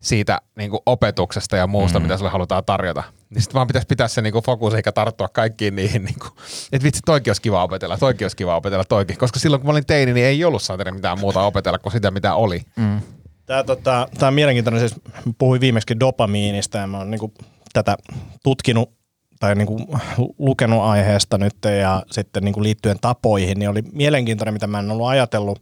siitä 0.01 0.41
niin 0.55 0.69
kuin 0.69 0.81
opetuksesta 0.85 1.57
ja 1.57 1.67
muusta, 1.67 1.99
mm. 1.99 2.03
mitä 2.03 2.17
sulle 2.17 2.31
halutaan 2.31 2.65
tarjota. 2.65 3.03
Niin 3.29 3.41
sitten 3.41 3.53
vaan 3.53 3.67
pitäisi 3.67 3.87
pitää 3.87 4.07
se 4.07 4.21
niin 4.21 4.33
kuin 4.33 4.45
fokus 4.45 4.73
eikä 4.73 4.91
tarttua 4.91 5.27
kaikkiin 5.27 5.75
niihin, 5.75 6.05
niin 6.05 6.19
kuin, 6.19 6.31
että 6.71 6.83
vitsi, 6.83 7.01
toikin 7.05 7.29
olisi 7.31 7.41
kiva 7.41 7.63
opetella, 7.63 7.97
toikin 7.97 8.25
olisi 8.25 8.37
kiva 8.37 8.55
opetella, 8.55 8.83
toikin. 8.83 9.17
Koska 9.17 9.39
silloin 9.39 9.61
kun 9.61 9.67
mä 9.67 9.71
olin 9.71 9.85
teini, 9.85 10.13
niin 10.13 10.25
ei 10.25 10.45
ollut 10.45 10.61
saatana 10.61 10.91
mitään 10.91 11.19
muuta 11.19 11.41
opetella 11.41 11.77
kuin 11.77 11.93
sitä, 11.93 12.11
mitä 12.11 12.35
oli. 12.35 12.61
mm. 12.75 13.01
Tämä, 13.45 13.63
tota, 13.63 14.07
tämä 14.17 14.27
on 14.27 14.33
mielenkiintoinen, 14.33 14.79
siis 14.79 15.01
puhuin 15.37 15.61
viimeksi 15.61 15.99
dopamiinista 15.99 16.77
ja 16.77 16.87
mä 16.87 16.97
oon 16.97 17.11
niin 17.11 17.33
tätä 17.73 17.97
tutkinut 18.43 18.97
tai 19.39 19.55
niin 19.55 19.67
kuin 19.67 19.87
lukenut 20.37 20.83
aiheesta 20.83 21.37
nyt 21.37 21.55
ja 21.81 22.03
sitten 22.11 22.43
niin 22.43 22.53
kuin 22.53 22.63
liittyen 22.63 22.97
tapoihin, 23.01 23.59
niin 23.59 23.69
oli 23.69 23.81
mielenkiintoinen, 23.91 24.53
mitä 24.53 24.67
mä 24.67 24.79
en 24.79 24.91
ollut 24.91 25.07
ajatellut 25.07 25.61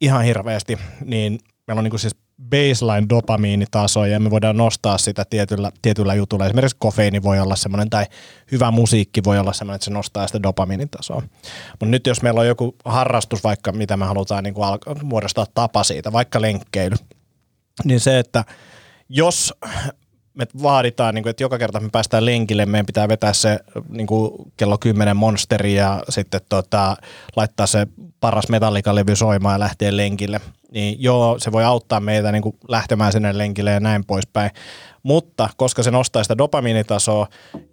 ihan 0.00 0.24
hirveästi, 0.24 0.78
niin 1.04 1.38
meillä 1.66 1.78
on 1.78 1.84
niin 1.84 1.90
kuin 1.90 2.00
siis 2.00 2.16
baseline 2.50 3.06
dopamiinitaso 3.08 4.04
ja 4.04 4.20
me 4.20 4.30
voidaan 4.30 4.56
nostaa 4.56 4.98
sitä 4.98 5.24
tietyllä, 5.30 5.72
tietyllä 5.82 6.14
jutulla. 6.14 6.46
Esimerkiksi 6.46 6.76
kofeiini 6.80 7.22
voi 7.22 7.40
olla 7.40 7.56
semmoinen 7.56 7.90
tai 7.90 8.06
hyvä 8.52 8.70
musiikki 8.70 9.24
voi 9.24 9.38
olla 9.38 9.52
semmoinen, 9.52 9.74
että 9.74 9.84
se 9.84 9.90
nostaa 9.90 10.26
sitä 10.26 10.42
dopamiinitasoa. 10.42 11.22
Mutta 11.70 11.86
nyt 11.86 12.06
jos 12.06 12.22
meillä 12.22 12.40
on 12.40 12.46
joku 12.46 12.76
harrastus 12.84 13.44
vaikka, 13.44 13.72
mitä 13.72 13.96
me 13.96 14.04
halutaan 14.04 14.44
niin 14.44 14.54
kuin 14.54 14.66
muodostaa 15.02 15.46
tapa 15.54 15.84
siitä, 15.84 16.12
vaikka 16.12 16.40
lenkkeily, 16.40 16.96
niin 17.84 18.00
se, 18.00 18.18
että 18.18 18.44
jos 19.08 19.54
me 20.34 20.46
vaaditaan, 20.62 21.14
niin 21.14 21.22
kuin, 21.22 21.30
että 21.30 21.42
joka 21.42 21.58
kerta 21.58 21.80
me 21.80 21.88
päästään 21.92 22.24
lenkille, 22.24 22.66
meidän 22.66 22.86
pitää 22.86 23.08
vetää 23.08 23.32
se 23.32 23.58
niin 23.88 24.06
kuin 24.06 24.52
kello 24.56 24.78
10 24.78 25.16
monsteri 25.16 25.74
ja 25.74 26.02
sitten 26.08 26.40
tota, 26.48 26.96
laittaa 27.36 27.66
se 27.66 27.86
paras 28.20 28.48
metallikalevy 28.48 29.16
soimaan 29.16 29.54
ja 29.54 29.60
lähteä 29.60 29.96
lenkille. 29.96 30.40
Niin 30.72 31.02
joo, 31.02 31.38
se 31.38 31.52
voi 31.52 31.64
auttaa 31.64 32.00
meitä 32.00 32.32
niin 32.32 32.42
kuin 32.42 32.56
lähtemään 32.68 33.12
sinne 33.12 33.38
lenkille 33.38 33.70
ja 33.70 33.80
näin 33.80 34.04
poispäin. 34.04 34.50
Mutta 35.02 35.48
koska 35.56 35.82
se 35.82 35.90
nostaa 35.90 36.22
sitä 36.22 36.38
dopamiinitasoa, 36.38 37.26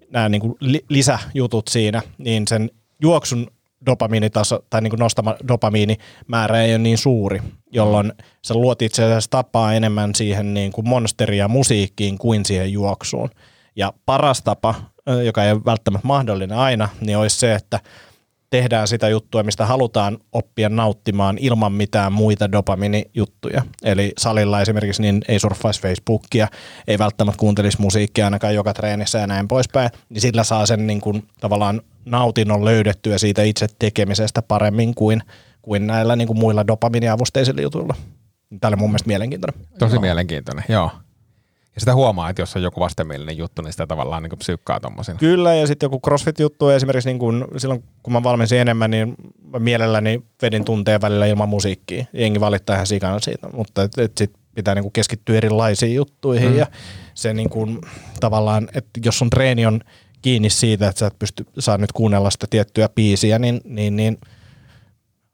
nämä 0.09 0.29
niin 0.29 0.41
kuin 0.41 0.55
li- 0.59 0.85
lisäjutut 0.89 1.67
siinä, 1.67 2.01
niin 2.17 2.47
sen 2.47 2.71
juoksun 3.01 3.47
dopamiinitaso 3.85 4.59
tai 4.69 4.81
niin 4.81 4.91
kuin 4.91 4.99
nostama 4.99 5.35
dopamiinimäärä 5.47 6.61
ei 6.61 6.71
ole 6.71 6.77
niin 6.77 6.97
suuri, 6.97 7.41
jolloin 7.71 8.13
se 8.43 8.53
luot 8.53 8.81
itse 8.81 9.03
asiassa 9.03 9.29
tapaa 9.29 9.73
enemmän 9.73 10.15
siihen 10.15 10.53
niin 10.53 10.71
kuin 10.71 10.89
monsteria 10.89 11.47
musiikkiin 11.47 12.17
kuin 12.17 12.45
siihen 12.45 12.71
juoksuun. 12.71 13.29
Ja 13.75 13.93
paras 14.05 14.41
tapa, 14.41 14.75
joka 15.25 15.43
ei 15.43 15.51
ole 15.51 15.65
välttämättä 15.65 16.07
mahdollinen 16.07 16.57
aina, 16.57 16.89
niin 17.01 17.17
olisi 17.17 17.39
se, 17.39 17.55
että 17.55 17.79
tehdään 18.49 18.87
sitä 18.87 19.09
juttua, 19.09 19.43
mistä 19.43 19.65
halutaan 19.65 20.17
oppia 20.31 20.69
nauttimaan 20.69 21.37
ilman 21.37 21.71
mitään 21.71 22.13
muita 22.13 22.51
dopamiinijuttuja. 22.51 23.61
Eli 23.83 24.13
salilla 24.17 24.61
esimerkiksi 24.61 25.01
niin 25.01 25.21
ei 25.27 25.39
surffaisi 25.39 25.81
Facebookia, 25.81 26.47
ei 26.87 26.99
välttämättä 26.99 27.39
kuuntelisi 27.39 27.81
musiikkia 27.81 28.25
ainakaan 28.25 28.55
joka 28.55 28.73
treenissä 28.73 29.19
ja 29.19 29.27
näin 29.27 29.47
poispäin, 29.47 29.89
niin 30.09 30.21
sillä 30.21 30.43
saa 30.43 30.65
sen 30.65 30.87
niin 30.87 31.01
kuin, 31.01 31.27
tavallaan 31.39 31.81
nautinnon 32.07 32.65
löydettyä 32.65 33.17
siitä 33.17 33.43
itse 33.43 33.67
tekemisestä 33.79 34.41
paremmin 34.41 34.95
kuin, 34.95 35.21
kuin 35.61 35.87
näillä 35.87 36.15
niin 36.15 36.27
kuin 36.27 36.39
muilla 36.39 36.67
dopaminiavusteisilla 36.67 37.61
jutuilla. 37.61 37.95
Tämä 38.61 38.69
oli 38.69 38.75
mun 38.75 38.89
mielestä 38.89 39.07
mielenkiintoinen. 39.07 39.61
Tosi 39.79 39.95
joo. 39.95 40.01
mielenkiintoinen, 40.01 40.65
joo. 40.69 40.91
Ja 41.75 41.81
sitä 41.81 41.93
huomaa, 41.93 42.29
että 42.29 42.41
jos 42.41 42.55
on 42.55 42.63
joku 42.63 42.79
vastenmielinen 42.79 43.37
juttu, 43.37 43.61
niin 43.61 43.71
sitä 43.71 43.87
tavallaan 43.87 44.23
niin 44.23 44.37
psyykkaa 44.37 44.79
tommosina. 44.79 45.17
Kyllä, 45.17 45.55
ja 45.55 45.67
sitten 45.67 45.85
joku 45.87 45.99
CrossFit-juttu 46.05 46.69
esimerkiksi 46.69 47.09
niin 47.09 47.19
kun, 47.19 47.47
silloin, 47.57 47.83
kun 48.03 48.13
mä 48.13 48.23
valmensin 48.23 48.59
enemmän, 48.59 48.91
niin 48.91 49.15
mä 49.53 49.59
mielelläni 49.59 50.23
vedin 50.41 50.65
tunteen 50.65 51.01
välillä 51.01 51.25
ilman 51.25 51.49
musiikkia. 51.49 52.05
Jengi 52.13 52.39
valittaa 52.39 52.75
ihan 52.75 52.87
sikana 52.87 53.19
siitä, 53.19 53.49
mutta 53.53 53.83
et, 53.83 53.97
et 53.97 54.11
sit 54.17 54.31
pitää 54.55 54.75
niin 54.75 54.91
keskittyä 54.91 55.37
erilaisiin 55.37 55.95
juttuihin 55.95 56.51
mm. 56.51 56.57
ja 56.57 56.67
se 57.13 57.33
niin 57.33 57.49
kun, 57.49 57.81
tavallaan, 58.19 58.67
että 58.73 58.99
jos 59.05 59.17
sun 59.17 59.29
treeni 59.29 59.65
on 59.65 59.81
kiinni 60.21 60.49
siitä, 60.49 60.87
että 60.87 60.99
sä 60.99 61.07
et 61.07 61.19
pysty, 61.19 61.45
saa 61.59 61.77
nyt 61.77 61.91
kuunnella 61.91 62.29
sitä 62.29 62.47
tiettyä 62.49 62.89
biisiä, 62.89 63.39
niin, 63.39 63.61
niin, 63.65 63.95
niin 63.95 64.17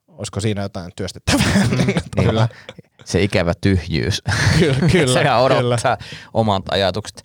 olisiko 0.07 0.39
siinä 0.39 0.61
jotain 0.61 0.91
työstettävää? 0.95 1.67
Mm, 1.71 1.93
kyllä. 2.23 2.47
Se 3.05 3.23
ikävä 3.23 3.53
tyhjyys. 3.61 4.21
Kyllä, 4.59 4.77
kyllä, 4.91 5.13
Sehän 5.13 5.41
odottaa 5.41 5.97
omat 6.33 6.63
ajatukset. 6.71 7.23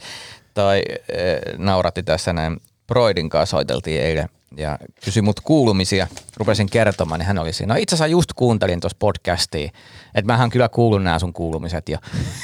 Tai 0.55 0.83
äh, 0.93 1.59
nauratti 1.59 2.03
tässä 2.03 2.33
näin. 2.33 2.57
Broidin 2.87 3.29
kanssa 3.29 3.57
soiteltiin 3.57 4.01
eilen 4.03 4.29
ja 4.57 4.79
kysyi 5.05 5.23
mut 5.23 5.41
kuulumisia. 5.41 6.07
Rupesin 6.37 6.71
kertomaan, 6.71 7.19
niin 7.19 7.27
hän 7.27 7.39
oli 7.39 7.53
siinä. 7.53 7.75
No 7.75 7.81
itse 7.81 7.97
asiassa 7.97 8.07
just 8.07 8.33
kuuntelin 8.37 8.81
tuossa 8.81 8.97
podcastia, 8.99 9.71
että 10.19 10.33
mähän 10.33 10.51
kyllä 10.51 10.69
kuulun 10.69 11.05
nämä 11.05 11.19
sun 11.19 11.33
kuulumiset 11.33 11.89
jo. 11.89 11.99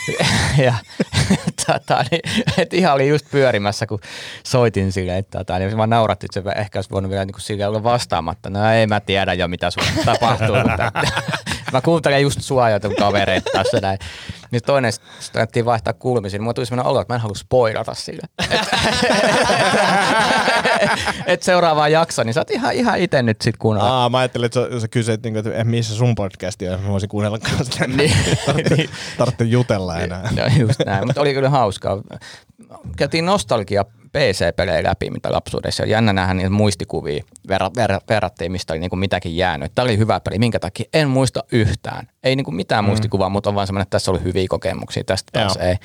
ja 0.65 0.75
tata, 1.67 2.05
niin, 2.11 2.21
et 2.59 2.75
ihan 2.75 2.95
oli 2.95 3.09
just 3.09 3.31
pyörimässä, 3.31 3.87
kun 3.87 4.01
soitin 4.47 4.93
sille, 4.93 5.19
että 5.19 5.39
tata, 5.39 5.59
niin 5.59 5.77
mä 5.77 5.87
nauratti, 5.87 6.27
että 6.27 6.51
se 6.51 6.61
ehkä 6.61 6.79
olisi 6.79 6.91
voinut 6.91 7.11
vielä 7.11 7.25
niin 7.25 7.35
sille 7.39 7.67
olla 7.67 7.83
vastaamatta. 7.83 8.51
No 8.51 8.71
ei 8.71 8.87
mä 8.87 9.01
tiedä 9.01 9.35
jo, 9.35 9.49
mitä 9.49 9.71
sun 9.71 9.85
tapahtuu. 10.05 10.57
mutta 10.57 10.93
mä 11.73 11.81
kuuntelen 11.81 12.23
just 12.23 12.41
sua 12.43 12.71
ja 12.71 12.81
kavereita 12.99 13.51
tässä 13.53 13.81
näin. 13.81 13.99
Niin 14.51 14.63
toinen 14.67 14.93
sitten 15.21 15.65
vaihtaa 15.65 15.93
kuulumisia, 15.93 16.39
niin 16.39 16.43
mulla 16.43 16.55
tuli 16.55 16.67
sellainen 16.67 16.91
olo, 16.91 17.01
että 17.01 17.13
mä 17.13 17.17
en 17.17 17.21
halua 17.21 17.35
spoilata 17.35 17.95
sille. 17.95 18.23
Et, 20.81 20.91
et 21.27 21.43
seuraavaan 21.43 21.93
jaksoon, 21.93 22.27
niin 22.27 22.35
sä 22.35 22.41
oot 22.41 22.51
ihan, 22.51 22.75
ihan 22.75 22.99
itse 22.99 23.23
nyt 23.23 23.41
sit 23.41 23.57
kuunnella. 23.57 23.91
Aa, 23.91 24.09
mä 24.09 24.19
ajattelin, 24.19 24.47
että 24.47 24.61
sä, 24.61 24.81
sä 24.81 24.89
kysyit, 24.89 25.23
kuin, 25.23 25.37
että 25.37 25.65
missä 25.65 25.95
sun 25.95 26.15
podcasti 26.15 26.69
on, 26.69 26.81
mä 26.81 26.89
voisin 26.89 27.09
kuunnella 27.09 27.39
kanssa. 27.69 27.97
Niin. 27.97 28.17
Tarvitse, 28.47 28.89
tarvitse 29.19 29.45
jutella 29.45 29.99
enää. 29.99 30.29
No 30.37 30.43
just 30.59 30.81
näin, 30.87 31.07
mutta 31.07 31.21
oli 31.21 31.35
kyllä 31.35 31.51
hauskaa. 31.51 32.03
Käytiin 32.97 33.27
nostalgia 33.27 33.85
PC-pelejä 34.15 34.83
läpi, 34.83 35.11
mitä 35.11 35.33
lapsuudessa. 35.33 35.85
Jännä 35.85 36.13
nähdä 36.13 36.35
niitä 36.35 36.51
muistikuvia, 36.51 37.25
ver- 37.49 37.71
ver- 37.79 38.05
verrattiin, 38.09 38.53
mistä 38.53 38.73
oli 38.73 38.81
niinku 38.81 38.97
mitäkin 38.97 39.37
jäänyt. 39.37 39.73
Tämä 39.75 39.85
oli 39.85 39.99
hyvä 39.99 40.21
peli, 40.21 40.39
minkä 40.39 40.59
takia 40.59 40.87
en 40.93 41.09
muista 41.09 41.45
yhtään. 41.53 42.09
Ei 42.23 42.37
niinku 42.37 42.51
mitään 42.51 42.85
mm. 42.85 42.89
muistikuvaa, 42.89 43.29
mutta 43.29 43.51
on 43.51 43.55
vaan 43.55 43.67
semmoinen, 43.67 43.83
että 43.83 43.95
tässä 43.95 44.11
oli 44.11 44.23
hyviä 44.23 44.47
kokemuksia, 44.49 45.05
tästä 45.05 45.31
taas 45.33 45.57
Joo. 45.57 45.67
ei. 45.69 45.77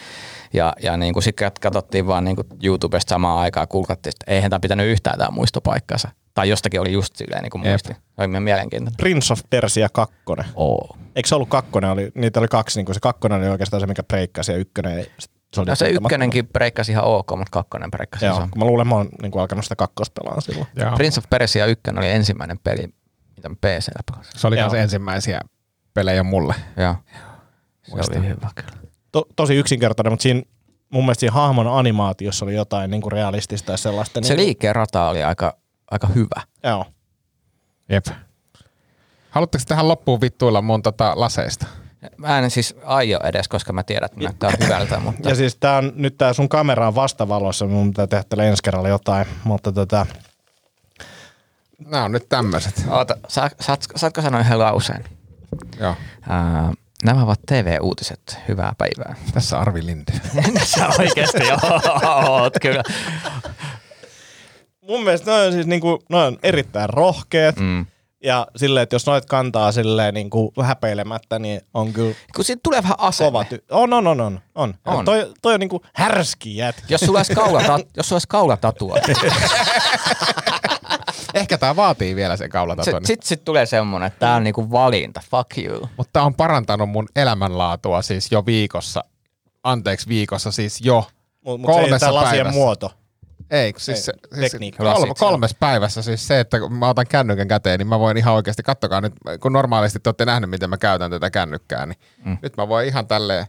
Ja, 0.53 0.73
ja 0.83 0.97
niinku 0.97 1.21
sitten 1.21 1.51
katsottiin 1.61 2.07
vaan 2.07 2.23
niinku 2.23 2.43
YouTubesta 2.63 3.09
samaan 3.09 3.39
aikaan, 3.39 3.67
kulkattiin, 3.67 4.11
että 4.11 4.33
eihän 4.33 4.49
tämä 4.49 4.59
pitänyt 4.59 4.87
yhtään 4.87 5.17
tämä 5.17 5.31
muistopaikkansa. 5.31 6.09
Tai 6.39 6.49
jostakin 6.49 6.81
oli 6.81 6.91
just 6.91 7.15
silleen 7.15 7.43
niin 7.43 7.51
kuin 7.51 7.61
muisti. 7.67 7.93
Se 7.93 7.99
oli 8.17 8.39
mielenkiintoinen. 8.39 8.97
Prince 8.97 9.33
of 9.33 9.39
Persia 9.49 9.89
2. 9.89 10.15
Oo. 10.55 10.97
Eikö 11.15 11.29
se 11.29 11.35
ollut 11.35 11.49
kakkonen? 11.49 11.89
Oli, 11.89 12.11
niitä 12.15 12.39
oli 12.39 12.47
kaksi, 12.47 12.79
niin 12.79 12.85
kuin 12.85 12.93
se 12.93 12.99
kakkonen 12.99 13.39
oli 13.39 13.49
oikeastaan 13.49 13.81
se, 13.81 13.87
mikä 13.87 14.03
breikkasi 14.03 14.51
ja 14.51 14.57
ykkönen 14.57 14.97
ei. 14.97 15.11
Se, 15.53 15.61
oli 15.61 15.69
no 15.69 15.75
se 15.75 15.89
ykkönenkin 15.89 16.47
breikkasi 16.47 16.91
ihan 16.91 17.03
ok, 17.03 17.29
mutta 17.29 17.51
kakkonen 17.51 17.91
breikkasi 17.91 18.25
Joo, 18.25 18.39
kun 18.39 18.49
mä 18.59 18.65
luulen, 18.65 18.87
mä 18.87 18.95
oon 18.95 19.09
niin 19.21 19.31
kuin 19.31 19.41
alkanut 19.41 19.65
sitä 19.65 19.75
kakkospelaa 19.75 20.41
silloin. 20.41 20.67
Joo. 20.75 20.95
Prince 20.95 21.19
of 21.19 21.29
Persia 21.29 21.65
1 21.65 21.83
oli 21.97 22.09
ensimmäinen 22.09 22.59
peli, 22.63 22.93
mitä 23.35 23.49
mä 23.49 23.55
PCllä 23.55 24.03
pelasin. 24.11 24.39
Se 24.39 24.47
oli 24.47 24.55
myös 24.55 24.73
ensimmäisiä 24.73 25.41
pelejä 25.93 26.23
mulle. 26.23 26.55
Joo. 26.77 26.95
Se 27.83 27.91
Muistan. 27.91 28.17
oli 28.17 28.27
hyvä 28.27 28.49
kyllä. 28.55 28.71
To, 29.11 29.27
tosi 29.35 29.55
yksinkertainen, 29.55 30.13
mutta 30.13 30.23
siinä 30.23 30.41
mun 30.89 31.03
mielestä 31.03 31.19
siinä 31.19 31.33
hahmon 31.33 31.67
animaatiossa 31.67 32.45
oli 32.45 32.55
jotain 32.55 32.91
niin 32.91 33.01
kuin 33.01 33.11
realistista 33.11 33.71
ja 33.71 33.77
sellaista. 33.77 34.21
Se 34.23 34.33
niin 34.35 34.45
liikkeen 34.45 34.75
rata 34.75 35.09
oli 35.09 35.23
aika, 35.23 35.57
aika 35.91 36.07
hyvä. 36.07 36.41
Joo. 36.63 36.85
Jep. 37.89 38.05
Haluatteko 39.29 39.63
tähän 39.67 39.87
loppuun 39.87 40.21
vittuilla 40.21 40.61
mun 40.61 40.81
tota 40.81 41.13
laseista? 41.15 41.65
Mä 42.17 42.39
en 42.39 42.51
siis 42.51 42.75
aio 42.83 43.19
edes, 43.23 43.47
koska 43.47 43.73
mä 43.73 43.83
tiedän, 43.83 44.05
että 44.05 44.23
näyttää 44.23 44.51
hyvältä. 44.63 44.99
Mutta... 44.99 45.29
Ja 45.29 45.35
siis 45.35 45.57
tää 45.59 45.77
on, 45.77 45.91
nyt 45.95 46.17
tää 46.17 46.33
sun 46.33 46.49
kamera 46.49 46.87
on 46.87 46.95
vastavalossa, 46.95 47.65
mun 47.65 47.89
pitää 47.89 48.23
tehdä 48.23 48.43
ensi 48.43 48.63
kerralla 48.63 48.89
jotain, 48.89 49.25
mutta 49.43 49.71
tota... 49.71 50.05
Nämä 51.85 52.03
on 52.03 52.11
nyt 52.11 52.29
tämmöiset. 52.29 52.85
Oota, 52.89 53.17
sa, 53.27 53.49
saat, 53.59 53.85
saatko 53.95 54.21
sanoa 54.21 54.39
yhden 54.39 54.59
lauseen? 54.59 55.05
Joo. 55.79 55.91
Uh, 55.91 56.75
nämä 57.03 57.23
ovat 57.23 57.39
TV-uutiset. 57.45 58.37
Hyvää 58.47 58.73
päivää. 58.77 59.15
Tässä 59.33 59.59
Arvi 59.59 59.85
Linde. 59.85 60.13
Sä 60.63 60.87
oikeasti 60.99 61.37
oot 62.29 62.53
kyllä. 62.61 62.83
Mun 64.89 65.03
mielestä 65.03 65.31
noin 65.31 65.47
on 65.47 65.53
siis 65.53 65.67
niinku, 65.67 65.99
noin 66.09 66.27
on 66.27 66.37
erittäin 66.43 66.89
rohkeat. 66.89 67.55
Mm. 67.59 67.85
Ja 68.23 68.47
silleen, 68.55 68.83
että 68.83 68.95
jos 68.95 69.05
noit 69.05 69.25
kantaa 69.25 69.71
silleen 69.71 70.13
niin 70.13 70.29
kuin 70.29 70.51
häpeilemättä, 70.63 71.39
niin 71.39 71.61
on 71.73 71.93
kyllä 71.93 72.15
Kun 72.35 72.45
siitä 72.45 72.59
tulee 72.63 72.83
vähän 72.83 72.99
asenne. 72.99 73.27
kova 73.31 73.43
ty- 73.43 73.63
On, 73.71 73.93
on, 73.93 74.07
on, 74.07 74.21
on. 74.21 74.39
on. 74.55 74.73
On. 74.85 75.05
Toi, 75.05 75.33
toi 75.41 75.53
on 75.53 75.59
niin 75.59 75.69
kuin 75.69 75.83
härski 75.93 76.55
jätkä. 76.57 76.81
Jos 76.89 77.01
sulla 77.01 77.19
olisi 77.19 77.35
kaulata, 77.35 77.79
jos 77.97 78.09
sulla 78.09 78.15
olisi 78.15 78.27
kaulatatua, 78.27 78.95
Ehkä 81.33 81.57
tää 81.57 81.75
vaatii 81.75 82.15
vielä 82.15 82.37
sen 82.37 82.49
kaulataton. 82.49 82.85
sitten 82.93 83.05
sit, 83.07 83.23
sit 83.23 83.45
tulee 83.45 83.65
semmonen, 83.65 84.07
että 84.07 84.19
tää 84.19 84.35
on 84.35 84.43
niinku 84.43 84.71
valinta. 84.71 85.21
Fuck 85.31 85.57
you. 85.57 85.89
Mutta 85.97 86.13
tää 86.13 86.23
on 86.23 86.33
parantanut 86.35 86.89
mun 86.89 87.07
elämänlaatua 87.15 88.01
siis 88.01 88.31
jo 88.31 88.45
viikossa. 88.45 89.03
Anteeksi 89.63 90.07
viikossa 90.07 90.51
siis 90.51 90.81
jo. 90.81 91.07
Mutta 91.45 91.67
mut 91.67 91.75
se 91.99 92.05
ei 92.05 92.11
lasien 92.11 92.31
päivässä. 92.31 92.59
muoto. 92.59 92.91
Ei, 93.51 93.73
kun 93.73 93.81
siis, 93.81 94.09
Ei, 94.09 94.49
se, 94.49 94.57
siis 94.57 94.75
kolme, 94.77 95.13
kolmes 95.19 95.55
päivässä 95.59 96.01
siis 96.01 96.27
se, 96.27 96.39
että 96.39 96.59
kun 96.59 96.73
mä 96.73 96.89
otan 96.89 97.05
kännykän 97.09 97.47
käteen, 97.47 97.79
niin 97.79 97.87
mä 97.87 97.99
voin 97.99 98.17
ihan 98.17 98.33
oikeasti, 98.33 98.63
kattokaa 98.63 99.01
nyt, 99.01 99.13
kun 99.39 99.53
normaalisti 99.53 99.99
te 99.99 100.09
olette 100.09 100.25
nähneet, 100.25 100.49
miten 100.49 100.69
mä 100.69 100.77
käytän 100.77 101.11
tätä 101.11 101.29
kännykkää, 101.29 101.85
niin 101.85 101.97
mm. 102.25 102.37
nyt 102.41 102.57
mä 102.57 102.67
voin 102.67 102.87
ihan 102.87 103.07
tälleen 103.07 103.45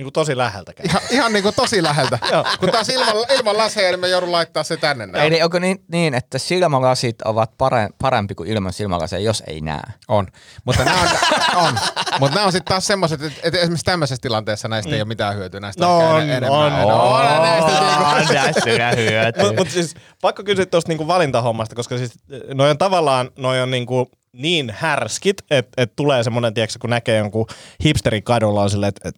niinku 0.00 0.10
tosi 0.10 0.36
läheltä 0.36 0.72
käy. 0.74 0.86
Ihan, 0.86 1.02
ihan 1.10 1.32
niinku 1.32 1.52
tosi 1.52 1.82
läheltä. 1.82 2.18
Kun 2.60 2.70
taas 2.70 2.88
ilman, 2.88 3.14
ilman 3.38 3.56
laseja, 3.58 3.90
niin 3.90 4.00
me 4.00 4.08
joudun 4.08 4.32
laittaa 4.32 4.62
se 4.62 4.76
tänne 4.76 5.06
näin. 5.06 5.26
Eli 5.26 5.42
onko 5.42 5.58
niin, 5.58 5.84
niin, 5.92 6.14
että 6.14 6.38
silmälasit 6.38 7.22
ovat 7.22 7.50
pare- 7.50 7.94
parempi 7.98 8.34
kuin 8.34 8.48
ilman 8.48 8.72
silmälaseja, 8.72 9.20
jos 9.20 9.42
ei 9.46 9.60
näe? 9.60 9.80
On. 10.08 10.26
Mutta 10.64 10.84
nämä 10.84 11.00
on, 11.00 11.08
on. 11.66 11.78
Mutta 12.20 12.34
nämä 12.34 12.46
on 12.46 12.52
sitten 12.52 12.70
taas 12.70 12.86
semmoiset, 12.86 13.22
että, 13.22 13.40
että 13.42 13.58
esimerkiksi 13.58 13.84
tämmöisessä 13.84 14.22
tilanteessa 14.22 14.68
näistä 14.68 14.94
ei 14.94 15.00
ole 15.00 15.08
mitään 15.08 15.36
hyötyä. 15.36 15.60
Näistä 15.60 15.84
No 15.84 15.98
on, 15.98 16.22
en- 16.22 16.30
enemmän. 16.30 16.50
on, 16.50 16.72
no, 16.72 16.88
on. 16.88 17.26
on, 17.26 18.34
näistä 18.34 18.70
hyötyä. 18.96 19.32
Mutta 19.44 19.60
mut 19.60 19.70
siis 19.70 19.94
pakko 20.20 20.42
kysyä 20.44 20.66
tuosta 20.66 20.88
niinku 20.88 21.06
valintahommasta, 21.06 21.74
koska 21.74 21.98
siis 21.98 22.12
noi 22.54 22.70
on 22.70 22.78
tavallaan 22.78 23.30
noi 23.38 23.60
on 23.60 23.70
niinku 23.70 24.10
niin 24.32 24.74
härskit, 24.78 25.36
että 25.50 25.82
et 25.82 25.96
tulee 25.96 26.24
semmoinen, 26.24 26.54
tiedätkö, 26.54 26.78
kun 26.80 26.90
näkee 26.90 27.18
jonkun 27.18 27.46
hipsterin 27.84 28.22
kadulla 28.22 28.62
on 28.62 28.70
silleen, 28.70 28.88
että 28.88 29.08
et, 29.08 29.16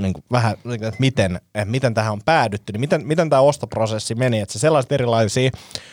niinku 0.00 0.20
vähän, 0.32 0.52
että 0.52 0.96
miten, 0.98 1.40
et 1.54 1.68
miten 1.68 1.94
tähän 1.94 2.12
on 2.12 2.20
päädytty, 2.24 2.72
niin 2.72 2.80
miten, 2.80 3.06
miten 3.06 3.30
tämä 3.30 3.42
ostoprosessi 3.42 4.14
meni, 4.14 4.40
että 4.40 4.52
se 4.52 4.58
sellaiset 4.58 4.92
erilaisia, 4.92 5.50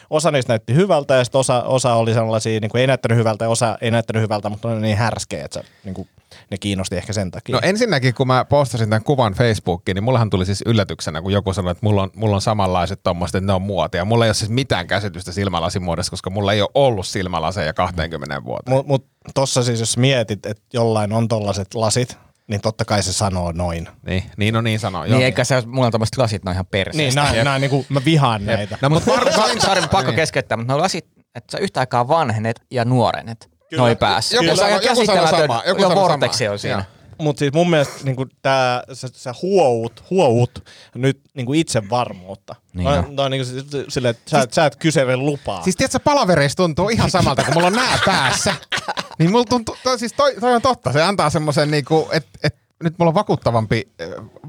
osa 0.10 0.32
niistä 0.32 0.52
näytti 0.52 0.76
hyvältä 0.76 1.16
ja 1.16 1.24
sitten 1.24 1.40
osa, 1.40 1.64
osa 1.64 1.94
oli 1.94 2.14
sellaisia, 2.14 2.60
niinku 2.60 2.78
ei 2.78 2.88
näyttänyt 2.88 3.18
hyvältä 3.18 3.46
ja 3.46 3.50
osa 3.50 3.78
ei 3.82 3.92
näyttänyt 3.92 4.24
hyvältä, 4.24 4.50
mutta 4.50 4.68
ne 4.68 4.74
oli 4.74 4.82
niin 4.82 4.98
härskejä, 4.98 5.46
että 5.46 5.62
se, 5.62 5.68
niinku, 5.84 6.08
ne 6.52 6.58
kiinnosti 6.58 6.96
ehkä 6.96 7.14
sen 7.14 7.32
takia. 7.32 7.56
No 7.56 7.60
ensinnäkin, 7.64 8.14
kun 8.14 8.28
mä 8.28 8.46
postasin 8.46 8.90
tämän 8.90 9.04
kuvan 9.04 9.34
Facebookiin, 9.34 9.96
niin 9.96 10.04
mullahan 10.04 10.30
tuli 10.30 10.46
siis 10.46 10.64
yllätyksenä, 10.66 11.22
kun 11.22 11.32
joku 11.34 11.54
sanoi, 11.54 11.72
että 11.72 11.86
mulla 11.86 12.04
on, 12.04 12.12
mulla 12.16 12.36
on 12.36 12.42
samanlaiset 12.42 13.00
tommoset, 13.04 13.36
että 13.36 13.48
ne 13.48 13.54
on 13.54 13.62
muotia. 13.62 14.06
Mulla 14.06 14.26
ei 14.26 14.30
ole 14.30 14.34
siis 14.34 14.52
mitään 14.52 14.88
käsitystä 14.88 15.32
silmälasimuodosta, 15.32 16.10
koska 16.10 16.30
mulla 16.30 16.54
ei 16.54 16.62
ole 16.62 16.70
ollut 16.74 17.08
silmälaseja 17.08 17.74
20 17.74 18.44
vuotta. 18.44 18.72
Mutta 18.72 18.88
mut 18.88 19.08
tossa 19.34 19.64
siis 19.64 19.80
jos 19.80 19.98
mietit, 19.98 20.46
että 20.46 20.64
jollain 20.74 21.14
on 21.14 21.28
tollaset 21.28 21.74
lasit, 21.74 22.18
niin 22.48 22.62
totta 22.62 22.86
kai 22.86 23.04
se 23.04 23.14
sanoo 23.14 23.52
noin. 23.52 23.88
Niin, 24.06 24.24
niin 24.38 24.56
on 24.56 24.64
niin 24.64 24.80
sanoa. 24.80 25.06
Niin 25.06 25.22
eikä 25.22 25.44
se, 25.44 25.64
mulla 25.66 25.86
on 25.86 25.92
tommoset 25.92 26.18
lasit, 26.18 26.44
ne 26.46 26.50
on 26.50 26.54
ihan 26.54 26.64
Niin, 26.66 26.72
perseestä. 26.86 27.22
nää, 27.24 27.44
nää 27.44 27.60
niinku, 27.60 27.86
mä 27.90 28.02
vihaan 28.06 28.46
näitä. 28.46 28.78
No, 28.82 28.90
mutta 28.90 29.12
Sari, 29.60 29.82
pakko 29.92 30.12
Niin. 30.12 30.16
keskeyttää, 30.16 30.58
mutta 30.58 30.74
ne 30.74 30.80
lasit, 30.80 31.06
että 31.36 31.52
sä 31.52 31.58
yhtä 31.58 31.80
aikaa 31.80 32.08
vanhenet 32.08 32.62
ja 32.72 32.86
nuorenet. 32.86 33.50
Kyllä. 33.70 33.82
Noin 33.82 33.98
päässä. 33.98 34.36
Joku 34.36 34.46
Ja 34.46 34.56
se 34.56 34.62
on 34.64 34.68
sanoo- 34.70 34.80
ihan 34.82 34.98
joku 34.98 35.06
sanoo 35.06 35.28
samaa, 35.28 35.64
joku 35.68 35.82
Jo 35.82 35.88
sanoo 35.90 36.04
vorteksi 36.10 36.38
samaa. 36.38 36.52
on 36.54 36.60
siinä. 36.60 36.86
Mutta 37.22 37.40
siis 37.40 37.54
mun 37.54 37.70
mielestä 37.70 37.94
niinku 38.04 38.26
tää, 38.42 38.84
sä, 38.94 39.08
sä 39.14 39.34
huout, 39.42 40.04
huout 40.10 40.70
nyt 40.96 41.20
niinku 41.36 41.54
itsevarmuutta. 41.54 42.56
Niin 42.74 42.86
Niin 42.86 42.96
jo. 42.96 43.06
no, 43.10 43.30
niinku 43.30 43.46
si- 43.46 43.86
silleen, 43.90 44.10
että 44.10 44.30
sä, 44.30 44.42
siis, 44.42 44.56
sä 44.56 44.66
et 44.66 44.76
kysele 44.76 45.18
lupaa. 45.18 45.64
Siis 45.64 45.76
tiedätkö, 45.76 46.00
palavereissa 46.00 46.56
tuntuu 46.58 46.90
ihan 46.90 47.12
samalta, 47.12 47.44
kun 47.44 47.54
mulla 47.54 47.68
on 47.68 47.74
nää 47.74 48.00
päässä. 48.06 48.56
Niin 49.20 49.32
mulla 49.32 49.46
tuntuu, 49.46 49.76
toi, 49.84 50.00
siis 50.00 50.14
toi, 50.14 50.36
toi 50.40 50.54
on 50.56 50.62
totta. 50.62 50.92
Se 50.94 51.02
antaa 51.04 51.30
semmoisen, 51.30 51.72
niinku, 51.72 52.10
että 52.12 52.30
et, 52.44 52.56
nyt 52.84 52.94
mulla 53.00 53.10
on 53.10 53.14
vakuuttavampi, 53.16 53.88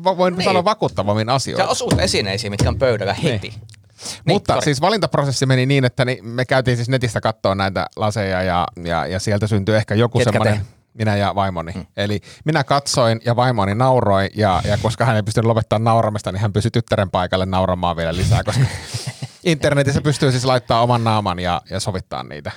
va- 0.05 0.17
voin 0.17 0.35
Niin. 0.37 0.45
sanoa 0.45 0.65
vakuuttavammin 0.65 1.27
Sä 1.27 1.35
asioita. 1.35 1.69
osuut 1.69 2.01
esineisiin, 2.01 2.51
mitkä 2.51 2.69
on 2.69 2.79
pöydällä 2.79 3.15
heti. 3.15 3.49
Niin. 3.49 3.61
Niin, 3.61 4.35
Mutta 4.35 4.53
sorry. 4.55 4.65
siis 4.65 4.81
valintaprosessi 4.81 5.47
meni 5.47 5.67
niin, 5.67 5.85
että 5.85 6.05
ni, 6.05 6.19
me 6.23 6.45
käytiin 6.45 6.77
siis 6.77 6.89
netistä 6.89 7.21
katsoa 7.21 7.55
näitä 7.55 7.87
laseja 7.97 8.43
ja, 8.43 8.69
ja, 8.85 9.07
ja 9.07 9.21
sieltä 9.21 9.47
syntyi 9.47 9.75
ehkä 9.77 9.95
joku 9.95 10.21
semmoinen? 10.25 10.61
Minä 10.95 11.17
ja 11.17 11.35
vaimoni. 11.35 11.73
Mm. 11.73 11.87
Eli 11.97 12.21
minä 12.45 12.65
katsoin 12.65 13.21
ja 13.25 13.37
vaimoni 13.37 13.75
nauroi 13.75 14.29
ja, 14.37 14.63
ja 14.65 14.79
koska 14.83 15.05
hän 15.05 15.17
ei 15.17 15.23
pystynyt 15.23 15.47
lopettamaan 15.47 15.85
nauramista, 15.85 16.33
niin 16.33 16.41
hän 16.41 16.53
pysyi 16.53 16.71
tyttären 16.71 17.11
paikalle 17.11 17.47
nauramaan 17.47 17.97
vielä 17.97 18.17
lisää, 18.17 18.45
koska 18.45 18.65
internetissä 19.45 20.01
pystyy 20.01 20.31
siis 20.31 20.45
laittaa 20.45 20.83
oman 20.83 21.05
naaman 21.05 21.39
ja, 21.39 21.63
ja 21.71 21.81
sovittaa 21.81 22.23
niitä. 22.23 22.51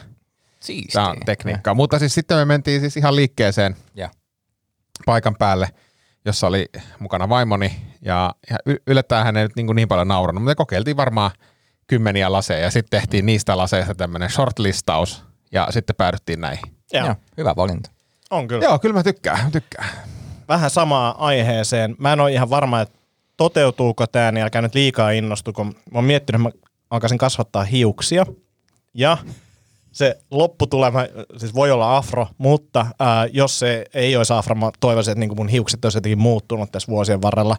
Siistiä. 0.59 0.93
Tämä 0.93 1.09
on 1.09 1.17
tekniikkaa. 1.25 1.73
Mutta 1.73 1.99
siis 1.99 2.13
sitten 2.13 2.37
me 2.37 2.45
mentiin 2.45 2.79
siis 2.79 2.97
ihan 2.97 3.15
liikkeeseen 3.15 3.75
Ja. 3.95 4.09
paikan 5.05 5.35
päälle, 5.39 5.69
jossa 6.25 6.47
oli 6.47 6.65
mukana 6.99 7.29
vaimoni 7.29 7.77
ja, 8.01 8.35
ja 8.49 8.57
yllättäen 8.87 9.25
hän 9.25 9.37
ei 9.37 9.43
nyt 9.43 9.55
niin, 9.55 9.65
kuin 9.65 9.75
niin 9.75 9.87
paljon 9.87 10.07
naurannut, 10.07 10.43
mutta 10.43 10.51
me 10.51 10.55
kokeiltiin 10.55 10.97
varmaan 10.97 11.31
kymmeniä 11.87 12.31
laseja 12.31 12.59
ja 12.59 12.71
sitten 12.71 12.99
tehtiin 12.99 13.25
niistä 13.25 13.57
laseista 13.57 13.95
tämmöinen 13.95 14.29
shortlistaus 14.29 15.23
ja 15.51 15.67
sitten 15.69 15.95
päädyttiin 15.95 16.41
näihin. 16.41 16.63
Joo, 16.93 17.05
Joo, 17.05 17.15
hyvä 17.37 17.55
valinta. 17.55 17.89
On 18.31 18.47
kyllä. 18.47 18.65
Joo, 18.65 18.79
kyllä 18.79 18.93
mä 18.93 19.03
tykkään, 19.03 19.51
tykkään. 19.51 19.89
Vähän 20.47 20.69
samaa 20.69 21.25
aiheeseen. 21.25 21.95
Mä 21.99 22.13
en 22.13 22.19
ole 22.19 22.31
ihan 22.31 22.49
varma, 22.49 22.81
että 22.81 22.99
toteutuuko 23.37 24.07
tämä, 24.07 24.31
niin 24.31 24.43
älkää 24.43 24.61
nyt 24.61 24.75
liikaa 24.75 25.11
innostu, 25.11 25.53
kun 25.53 25.67
mä 25.67 25.97
oon 25.97 26.05
miettinyt, 26.05 26.47
että 26.47 26.59
mä 26.59 26.67
alkaisin 26.89 27.17
kasvattaa 27.17 27.63
hiuksia. 27.63 28.25
Ja 28.93 29.17
se 29.91 30.17
lopputulema 30.31 30.99
siis 31.37 31.55
voi 31.55 31.71
olla 31.71 31.97
afro, 31.97 32.27
mutta 32.37 32.85
ää, 32.99 33.25
jos 33.25 33.59
se 33.59 33.85
ei 33.93 34.17
olisi 34.17 34.33
afro, 34.33 34.55
mä 34.55 34.71
toivoisin, 34.79 35.11
että 35.11 35.19
niin 35.19 35.35
mun 35.35 35.47
hiukset 35.49 35.85
olisi 35.85 35.97
jotenkin 35.97 36.19
muuttunut 36.19 36.71
tässä 36.71 36.87
vuosien 36.87 37.21
varrella, 37.21 37.57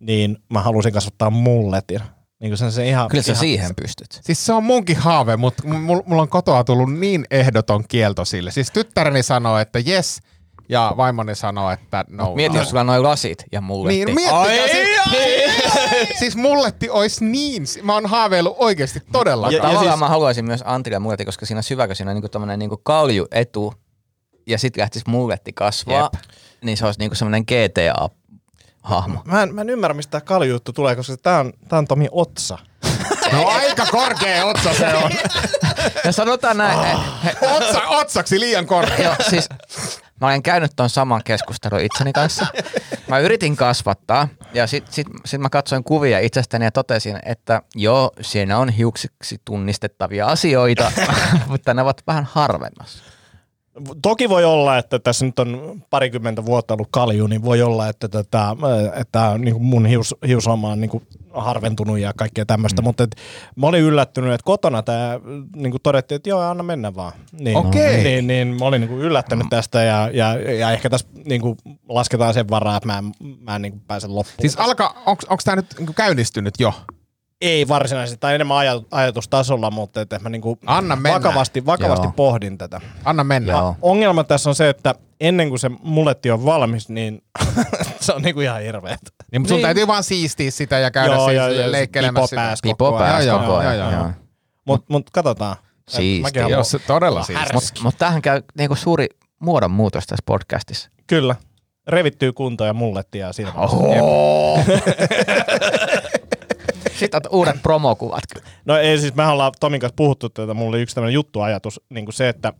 niin 0.00 0.38
mä 0.48 0.62
halusin 0.62 0.92
kasvattaa 0.92 1.30
mulletin. 1.30 2.00
Niin 2.40 2.50
kuin 2.50 2.58
sen, 2.58 2.72
se 2.72 2.88
ihan, 2.88 3.08
Kyllä 3.08 3.22
sä 3.22 3.32
ihan, 3.32 3.40
siihen 3.40 3.74
pystyt. 3.74 4.20
Siis 4.22 4.46
se 4.46 4.52
on 4.52 4.64
munkin 4.64 4.96
haave, 4.96 5.36
mutta 5.36 5.66
mulla 5.66 6.02
mulla 6.06 6.22
on 6.22 6.28
kotoa 6.28 6.64
tullut 6.64 6.92
niin 6.92 7.24
ehdoton 7.30 7.84
kielto 7.88 8.24
sille. 8.24 8.50
Siis 8.50 8.70
tyttäreni 8.70 9.22
sanoo, 9.22 9.58
että 9.58 9.78
yes, 9.86 10.20
ja 10.68 10.94
vaimoni 10.96 11.34
sanoo, 11.34 11.70
että 11.70 12.04
no. 12.08 12.34
Mieti, 12.34 12.54
no. 12.54 12.60
jos 12.60 12.68
sulla 12.68 12.80
on 12.80 12.86
noin 12.86 13.02
lasit 13.02 13.44
ja 13.52 13.60
mulletti. 13.60 14.04
Niin, 14.04 14.14
miettikää, 14.14 14.68
siis, 14.68 16.18
siis 16.20 16.36
mulletti 16.36 16.90
olisi 16.90 17.24
niin, 17.24 17.62
mä 17.82 17.94
oon 17.94 18.06
haaveillut 18.06 18.56
oikeasti 18.58 19.00
todella 19.12 19.50
Ja-. 19.50 19.60
Tavallaan 19.62 19.86
siis- 19.86 19.98
mä 19.98 20.08
haluaisin 20.08 20.44
myös 20.44 20.62
Antille 20.64 20.98
mulletti, 20.98 21.24
koska 21.24 21.46
siinä 21.46 21.58
on 21.58 21.62
syvä, 21.62 21.86
kun 21.86 21.96
siinä 21.96 22.10
on 22.10 22.14
niinku 22.14 22.28
tommonen 22.28 22.58
niinku 22.58 22.76
kalju 22.82 23.26
etu 23.30 23.74
ja 24.46 24.58
sit 24.58 24.76
lähtis 24.76 25.06
mulletti 25.06 25.52
kasvaa, 25.52 26.10
Jep. 26.14 26.22
niin 26.64 26.76
se 26.76 26.86
olisi 26.86 26.98
niinku 27.00 27.14
semmonen 27.14 27.46
GTA-hahmo. 28.86 29.22
Mä 29.24 29.42
en, 29.42 29.54
mä 29.54 29.60
en 29.60 29.70
ymmärrä, 29.70 29.94
mistä 29.94 30.10
tämä 30.10 30.20
kaljujuttu 30.20 30.72
tulee, 30.72 30.96
koska 30.96 31.16
tää 31.16 31.40
on, 31.40 31.52
tää 31.68 31.78
on 31.78 31.86
Tomi 31.86 32.08
Otsa. 32.10 32.58
No 33.32 33.46
aika 33.46 33.86
korkea 33.90 34.44
otsa 34.44 34.74
se 34.74 34.94
on. 34.94 35.10
Ja 36.04 36.12
sanotaan 36.12 36.56
näin, 36.56 36.78
he, 36.78 36.96
he, 37.24 37.48
Otsa, 37.48 37.80
otsaksi 37.88 38.40
liian 38.40 38.66
korkea. 38.66 39.04
Joo, 39.04 39.14
siis 39.30 39.48
mä 40.20 40.26
olen 40.26 40.42
käynyt 40.42 40.72
ton 40.76 40.90
saman 40.90 41.22
keskustelun 41.24 41.80
itseni 41.80 42.12
kanssa. 42.12 42.46
Mä 43.08 43.18
yritin 43.18 43.56
kasvattaa 43.56 44.28
ja 44.54 44.66
sit, 44.66 44.84
sit, 44.90 45.06
sit 45.24 45.40
mä 45.40 45.48
katsoin 45.48 45.84
kuvia 45.84 46.18
itsestäni 46.18 46.64
ja 46.64 46.70
totesin, 46.70 47.18
että 47.24 47.62
joo, 47.74 48.10
siinä 48.20 48.58
on 48.58 48.68
hiuksiksi 48.68 49.40
tunnistettavia 49.44 50.26
asioita, 50.26 50.92
mutta 51.48 51.74
ne 51.74 51.82
ovat 51.82 52.02
vähän 52.06 52.28
harvemmassa. 52.32 53.04
Toki 54.02 54.28
voi 54.28 54.44
olla, 54.44 54.78
että 54.78 54.98
tässä 54.98 55.26
nyt 55.26 55.38
on 55.38 55.82
parikymmentä 55.90 56.44
vuotta 56.44 56.74
ollut 56.74 56.88
kalju, 56.90 57.26
niin 57.26 57.44
voi 57.44 57.62
olla, 57.62 57.88
että, 57.88 58.08
tätä, 58.08 58.56
että 58.94 59.38
niin 59.38 59.54
kuin 59.54 59.64
mun 59.64 59.86
hius, 59.86 60.14
hiusoma 60.26 60.70
on 60.70 60.80
niin 60.80 60.90
kuin 60.90 61.06
harventunut 61.34 61.98
ja 61.98 62.12
kaikkea 62.16 62.46
tämmöistä, 62.46 62.82
mm. 62.82 62.86
mutta 62.86 63.04
et, 63.04 63.16
mä 63.56 63.66
olin 63.66 63.82
yllättynyt, 63.82 64.32
että 64.32 64.44
kotona 64.44 64.82
tämä 64.82 65.20
niin 65.56 65.70
kuin 65.70 65.82
todettiin, 65.82 66.16
että 66.16 66.28
joo, 66.28 66.40
anna 66.40 66.62
mennä 66.62 66.94
vaan. 66.94 67.12
Niin, 67.32 67.56
Okei. 67.56 68.02
Niin, 68.02 68.26
niin 68.26 68.48
mä 68.48 68.64
olin 68.64 68.80
niin 68.80 68.88
kuin 68.88 69.00
yllättynyt 69.00 69.46
tästä 69.50 69.82
ja, 69.82 70.10
ja, 70.12 70.52
ja 70.52 70.70
ehkä 70.70 70.90
tässä 70.90 71.06
niin 71.24 71.40
kuin 71.40 71.56
lasketaan 71.88 72.34
sen 72.34 72.48
varaa, 72.48 72.76
että 72.76 72.86
mä 72.86 72.98
en, 72.98 73.12
mä 73.40 73.56
en 73.56 73.62
niin 73.62 73.72
kuin 73.72 73.82
pääse 73.86 74.06
loppuun. 74.06 74.40
Siis 74.40 74.56
alkaa, 74.56 75.02
onko 75.06 75.38
tämä 75.44 75.56
nyt 75.56 75.74
niinku 75.78 75.92
käynnistynyt 75.92 76.54
jo? 76.58 76.74
Ei 77.40 77.68
varsinaisesti, 77.68 78.20
tai 78.20 78.34
enemmän 78.34 78.56
aj- 78.66 78.86
ajatustasolla, 78.90 79.70
mutta 79.70 80.00
että 80.00 80.18
mä 80.18 80.28
niin 80.28 80.42
kuin 80.42 80.58
Anna 80.66 80.96
mennä. 80.96 81.14
vakavasti, 81.18 81.66
vakavasti 81.66 82.06
Joo. 82.06 82.12
pohdin 82.16 82.58
tätä. 82.58 82.80
Anna 83.04 83.24
mennä. 83.24 83.52
Joo. 83.52 83.76
Ongelma 83.82 84.24
tässä 84.24 84.50
on 84.50 84.54
se, 84.54 84.68
että 84.68 84.94
ennen 85.20 85.48
kuin 85.48 85.58
se 85.58 85.70
mulletti 85.82 86.30
on 86.30 86.44
valmis, 86.44 86.88
niin 86.88 87.22
se 88.00 88.12
on 88.12 88.22
niinku 88.22 88.40
ihan 88.40 88.62
hirveet. 88.62 88.98
Niin, 89.32 89.40
mutta 89.40 89.48
sun 89.48 89.56
Niin. 89.56 89.62
täytyy 89.66 89.86
vaan 89.86 90.04
siistiä 90.04 90.50
sitä 90.50 90.78
ja 90.78 90.90
käydä 90.90 91.14
Joo, 91.14 91.24
siis 91.26 91.36
ja- 91.36 91.48
ja 91.50 91.72
leikkelemässä 91.72 92.14
pipo 92.20 92.26
sitä. 92.26 92.40
päässä 92.40 92.62
Pipo 92.62 92.84
koko 92.84 92.96
ajan. 92.96 93.10
pääs 93.12 93.26
Joo, 93.26 93.38
koko 93.38 93.50
joo, 93.52 93.60
ajan. 93.60 93.78
joo, 93.78 93.90
joo. 93.90 94.00
joo. 94.00 94.10
Mut, 94.64 94.84
mut 94.88 95.10
katsotaan. 95.10 95.56
Mäkin 96.22 96.48
Joo, 96.48 96.64
se 96.64 96.78
todella 96.78 97.22
siis. 97.22 97.38
Mutta 97.52 97.70
mut 97.82 97.94
tämähän 97.98 98.22
käy 98.22 98.42
niinku 98.58 98.74
suuri 98.74 99.06
muodonmuutos 99.38 100.06
tässä 100.06 100.22
podcastissa. 100.26 100.90
Kyllä. 101.06 101.36
Revittyy 101.88 102.32
kuntoon 102.32 102.68
ja 102.68 102.74
mulletti 102.74 103.18
ja 103.18 103.32
siinä. 103.32 103.52
Sitten 106.96 107.20
on 107.24 107.38
uudet 107.38 107.62
promokuvat. 107.62 108.24
No 108.64 108.76
ei 108.76 108.98
siis, 108.98 109.14
mehän 109.14 109.32
ollaan 109.32 109.52
Tomin 109.60 109.80
kanssa 109.80 109.96
puhuttu 109.96 110.28
tätä, 110.28 110.54
mulla 110.54 110.68
oli 110.68 110.82
yksi 110.82 110.94
tämmöinen 110.94 111.14
juttuajatus, 111.14 111.80
niin 111.90 112.04
kuin 112.04 112.14
se, 112.14 112.28
että 112.28 112.52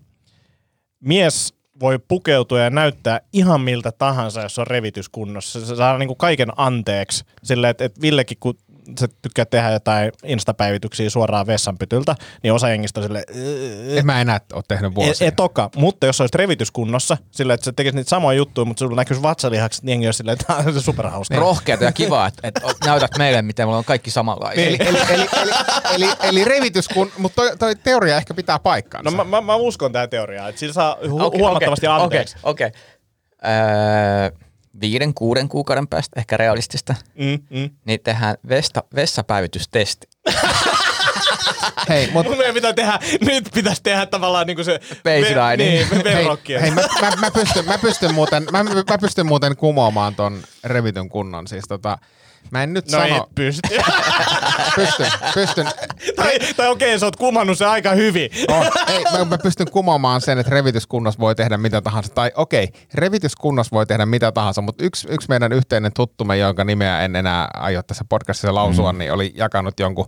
mies 1.01 1.55
voi 1.80 1.99
pukeutua 2.09 2.61
ja 2.61 2.70
näyttää 2.70 3.20
ihan 3.32 3.61
miltä 3.61 3.93
tahansa, 3.93 4.43
jos 4.43 4.59
on 4.59 4.66
revityskunnossa. 4.66 5.66
Se 5.66 5.76
saa 5.76 5.99
niin 5.99 6.07
kuin 6.07 6.18
kaiken 6.18 6.49
anteeksi. 6.57 7.24
Silleen, 7.43 7.70
että, 7.70 7.84
että 7.84 8.01
Villekin, 8.01 8.37
kun 8.41 8.59
se 8.99 9.09
tykkää 9.22 9.45
tehdä 9.45 9.70
jotain 9.70 10.12
instapäivityksiä 10.24 11.11
suoraan 11.11 11.47
vessanpytyltä, 11.47 12.14
niin 12.43 12.53
osa 12.53 12.68
jengistä 12.68 13.01
on 13.01 13.05
silleen, 13.07 13.24
En 13.99 14.07
mä 14.07 14.20
enää 14.20 14.41
ole 14.53 14.62
tehnyt 14.68 14.91
Et, 14.91 14.95
vuosia. 14.95 15.28
et 15.28 15.37
toka, 15.37 15.70
mutta 15.76 16.07
jos 16.07 16.20
olisit 16.20 16.34
revityskunnossa, 16.34 17.16
sillä 17.30 17.55
että 17.55 17.64
sä 17.64 17.72
tekisit 17.72 17.95
niitä 17.95 18.09
samoja 18.11 18.37
juttuja, 18.37 18.64
mutta 18.64 18.78
sulla 18.78 18.97
näkyisi 18.97 19.22
vatsalihakset, 19.22 19.82
niin 19.84 19.91
jengi 19.91 20.07
olisi 20.07 20.16
silleen, 20.16 20.32
että 20.41 20.47
tämä 20.55 20.68
on 20.68 20.74
se 20.74 20.80
superhauska. 20.80 21.37
Rohkeata 21.37 21.84
ja 21.84 21.93
kivaa, 21.93 22.26
että, 22.26 22.49
että 22.49 22.61
näytät 22.87 23.11
meille, 23.18 23.43
miten 23.43 23.66
mulla 23.66 23.78
on 23.78 23.84
kaikki 23.84 24.11
samanlaisia. 24.11 24.66
Eli, 24.66 24.76
eli, 24.80 24.99
eli, 25.11 25.26
eli, 25.43 25.53
eli, 25.95 26.07
eli 26.22 26.45
revitys, 26.45 26.89
kun, 26.89 27.12
mutta 27.18 27.37
toi, 27.37 27.57
toi 27.57 27.76
teoria 27.76 28.16
ehkä 28.16 28.34
pitää 28.34 28.59
paikkansa. 28.59 29.11
No 29.11 29.16
mä, 29.16 29.24
mä, 29.24 29.41
mä 29.41 29.55
uskon 29.55 29.93
tähän 29.93 30.11
teoriaan, 30.11 30.49
että 30.49 30.59
sillä 30.59 30.72
saa 30.72 30.97
hu- 31.03 31.22
Okei, 31.22 31.41
huomattavasti 31.41 31.87
okei, 31.87 32.03
anteeksi. 32.03 32.37
Okei, 32.43 32.66
okei. 32.66 32.80
Öö, 33.45 34.45
viiden, 34.81 35.14
kuuden 35.14 35.49
kuukauden 35.49 35.89
päästä, 35.89 36.20
ehkä 36.20 36.37
realistista, 36.37 36.95
Mm, 37.14 37.59
mm. 37.61 37.70
niin 37.85 38.01
tehdään 38.05 38.37
vesta, 38.49 38.83
vessapäivitystesti. 38.95 40.09
Hei, 41.89 42.11
mut 42.12 42.27
Mun 42.27 42.39
meidän 42.39 42.55
pitää 42.55 42.72
tehdä, 42.72 42.99
nyt 43.20 43.49
pitäisi 43.55 43.83
tehdä 43.83 44.07
tavallaan 44.07 44.47
niinku 44.47 44.64
se... 44.64 44.81
Baseline. 45.05 45.57
Niin, 45.57 45.89
hei, 45.91 46.05
verrokkia. 46.05 46.61
hei 46.61 46.70
mä, 46.70 46.83
mä, 47.01 47.11
mä, 47.16 47.31
pystyn, 47.31 47.64
mä, 47.66 47.79
pystyn 47.79 48.14
muuten, 48.14 48.47
mä, 48.53 48.64
mä 48.64 48.99
pystyn 49.01 49.27
muuten 49.27 49.57
kumoamaan 49.57 50.14
ton 50.14 50.43
revityn 50.64 51.09
kunnon. 51.09 51.47
Siis 51.47 51.64
tota, 51.68 51.99
mä 52.51 52.62
en 52.62 52.74
nyt 52.74 52.92
No 52.92 52.99
sano, 52.99 53.16
et 53.16 53.34
pysty. 53.34 53.68
pystyn, 54.76 55.12
pystyn, 55.34 55.66
tai 56.16 56.38
tai 56.57 56.68
okei, 56.68 56.99
sä 56.99 57.07
oot 57.07 57.16
kumannut 57.16 57.59
se 57.59 57.66
aika 57.66 57.90
hyvin. 57.90 58.30
on, 58.49 58.66
ei, 58.88 59.05
mä, 59.12 59.24
mä 59.24 59.38
pystyn 59.38 59.70
kumoamaan 59.70 60.20
sen, 60.20 60.38
että 60.38 60.51
revityskunnossa 60.51 61.20
voi 61.20 61.34
tehdä 61.34 61.57
mitä 61.57 61.80
tahansa. 61.80 62.14
Tai 62.14 62.30
okei, 62.34 62.68
revityskunnossa 62.94 63.74
voi 63.74 63.86
tehdä 63.86 64.07
mitä 64.07 64.32
tahansa, 64.32 64.62
mutta 64.62 64.84
yksi, 64.84 65.09
yksi 65.11 65.28
meidän 65.28 65.53
yhteinen 65.53 65.92
tuttumme, 65.92 66.38
jonka 66.38 66.64
nimeä 66.64 67.01
en 67.01 67.16
enää 67.16 67.49
aio 67.55 67.82
tässä 67.82 68.05
podcastissa 68.09 68.55
lausua, 68.55 68.92
mm. 68.92 68.99
niin 68.99 69.12
oli 69.12 69.32
jakanut 69.36 69.80
jonkun 69.80 70.07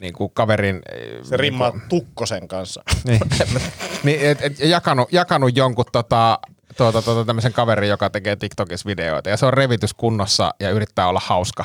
niin 0.00 0.12
kuin 0.12 0.30
kaverin... 0.34 0.82
Se 1.22 1.36
rimmaa 1.36 1.72
Tukkosen 1.88 2.48
kanssa. 2.48 2.82
Niin, 3.04 3.20
niin 4.04 4.20
et, 4.20 4.42
et, 4.42 4.58
jakanut, 4.60 5.12
jakanut 5.12 5.56
jonkun 5.56 5.84
tota, 5.92 6.38
tuota, 6.84 7.02
tuota, 7.02 7.24
tämmöisen 7.24 7.52
kaverin, 7.52 7.90
joka 7.90 8.10
tekee 8.10 8.36
TikTokissa 8.36 8.86
videoita, 8.86 9.30
ja 9.30 9.36
se 9.36 9.46
on 9.46 9.54
revityskunnossa 9.54 10.54
ja 10.60 10.70
yrittää 10.70 11.08
olla 11.08 11.20
hauska. 11.24 11.64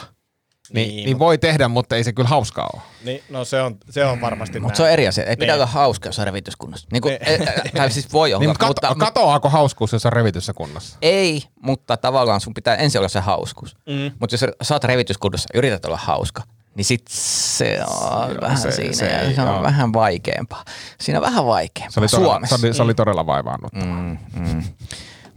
Niin, 0.74 0.90
Niin, 0.90 1.06
niin, 1.06 1.20
voi 1.20 1.38
tehdä, 1.38 1.68
mutta 1.68 1.96
ei 1.96 2.04
se 2.04 2.14
kyllä 2.14 2.30
hauskaa 2.30 2.70
ole. 2.74 2.82
Niin, 3.04 3.24
no 3.30 3.46
se 3.46 3.62
on, 3.62 3.78
se 3.90 4.06
on 4.06 4.22
varmasti 4.22 4.60
Mutta 4.60 4.72
näin. 4.72 4.78
se 4.78 4.84
on 4.84 4.90
eri 4.90 5.08
asia. 5.08 5.24
Ei 5.24 5.36
pitää 5.36 5.56
Niin. 5.56 5.62
olla 5.62 5.72
hauska, 5.72 6.10
jos 6.10 6.20
on 6.20 6.26
revityskunnossa. 6.26 6.88
Niin 6.92 7.02
kuin, 7.02 7.18
Niin. 7.28 7.42
tai 7.76 7.92
siis 7.92 8.14
voi 8.14 8.34
olla, 8.34 8.40
Niin, 8.40 8.50
mutta 8.50 8.68
kato, 8.68 8.88
mutta, 8.90 9.06
katoaako 9.06 9.50
hauskuus, 9.50 9.94
jos 9.94 10.06
on 10.06 10.14
revityssä 10.14 10.54
kunnossa? 10.54 10.98
ei, 11.02 11.44
mutta 11.62 11.98
tavallaan 11.98 12.42
sun 12.42 12.54
pitää 12.54 12.76
ensin 12.76 13.00
olla 13.00 13.10
se 13.10 13.20
hauskuus. 13.20 13.76
Mm. 13.90 14.12
Mutta 14.20 14.34
jos 14.34 14.46
sä 14.62 14.74
oot 14.76 14.84
revityskunnossa 14.84 15.50
yrität 15.54 15.86
olla 15.86 15.98
hauska, 15.98 16.44
niin 16.76 16.86
sit 16.86 17.06
se 17.10 17.80
on 17.88 18.30
Joo, 18.32 18.42
vähän 18.42 18.58
se- 18.58 18.72
siinä 18.72 18.94
se 18.94 19.06
ja 19.08 19.36
se 19.36 19.42
on 19.42 19.48
oo. 19.48 19.62
vähän 19.64 19.94
vaikeampaa. 19.94 20.66
Siinä 21.02 21.20
on 21.20 21.26
vähän 21.26 21.46
vaikeampaa 21.46 21.92
Se 21.92 22.00
oli 22.00 22.08
todella, 22.08 22.28
Suomessa. 22.34 22.58
se 22.58 22.66
oli, 22.68 22.74
se 22.74 22.82
oli 22.84 22.94
todella 22.94 23.26
vaivaannut. 23.26 23.74
Mm, 23.74 24.18
mm. 24.36 24.64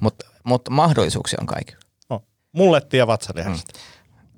Mutta 0.01 0.27
mut 0.45 0.63
mahdollisuuksia 0.71 1.39
on 1.41 1.47
kaikilla. 1.47 1.81
No, 2.11 2.23
mulletti 2.53 2.97
ja 2.97 3.07
vatsalihakset. 3.07 3.73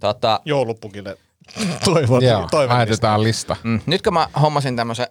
Tota, 0.01 0.41
Joulupukille 0.45 1.17
toivon, 1.85 2.25
Joo, 2.25 2.49
toivon 2.51 3.23
lista. 3.23 3.57
Mm. 3.63 3.81
Nyt 3.87 4.03
kun 4.03 4.13
mä 4.15 4.29
hommasin 4.43 4.77
tämmöisen 4.77 5.07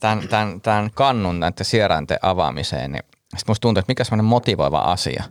tämän, 0.00 0.28
tämän, 0.28 0.60
tämän 0.60 0.90
kannun 0.94 1.40
näiden 1.40 1.66
sierainten 1.66 2.18
avaamiseen, 2.22 2.92
niin 2.92 3.02
sit 3.36 3.48
musta 3.48 3.60
tuntuu, 3.60 3.78
että 3.80 3.90
mikä 3.90 4.04
semmoinen 4.04 4.24
motivoiva 4.24 4.78
asia 4.78 5.24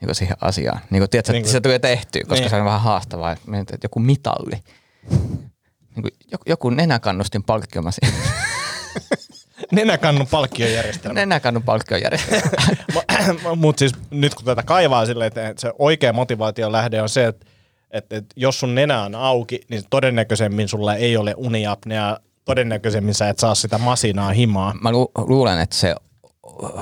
niin 0.00 0.06
kuin 0.06 0.14
siihen 0.14 0.36
asiaan. 0.40 0.80
Niin 0.90 1.00
kuin, 1.00 1.10
tiedätkö, 1.10 1.32
Niin 1.32 1.38
että 1.40 1.46
kuin- 1.48 1.52
se 1.52 1.60
tulee 1.60 1.78
tehtyä, 1.78 2.22
koska 2.28 2.40
Niin. 2.40 2.50
se 2.50 2.56
on 2.56 2.64
vähän 2.64 2.80
haastavaa. 2.80 3.32
että 3.32 3.78
joku 3.82 4.00
mitalli. 4.00 4.62
Niin 5.10 6.02
kuin 6.02 6.40
joku, 6.46 6.70
nenäkannustin 6.70 7.42
palkkioma 7.42 7.90
siihen. 7.90 8.18
Nenäkannun 9.72 10.26
palkkiojärjestelmä. 10.26 11.14
Nenäkannun 11.14 11.62
palkkiojärjestelmä. 11.62 13.54
Mutta 13.56 13.78
siis 13.78 13.92
nyt 14.10 14.34
kun 14.34 14.44
tätä 14.44 14.62
kaivaa 14.62 15.06
silleen, 15.06 15.26
että 15.26 15.54
se 15.58 15.72
oikea 15.78 16.12
motivaation 16.12 16.72
lähde 16.72 17.02
on 17.02 17.08
se, 17.08 17.26
että, 17.26 17.46
että, 17.90 18.16
että 18.16 18.34
jos 18.36 18.60
sun 18.60 18.74
nenä 18.74 19.02
on 19.02 19.14
auki, 19.14 19.60
niin 19.68 19.82
todennäköisemmin 19.90 20.68
sulla 20.68 20.94
ei 20.94 21.16
ole 21.16 21.34
uniapnea, 21.36 22.18
todennäköisemmin 22.44 23.14
sä 23.14 23.28
et 23.28 23.38
saa 23.38 23.54
sitä 23.54 23.78
masinaa 23.78 24.32
himaa. 24.32 24.74
Mä 24.80 24.92
lu- 24.92 25.12
luulen, 25.16 25.60
että 25.60 25.76
se 25.76 25.94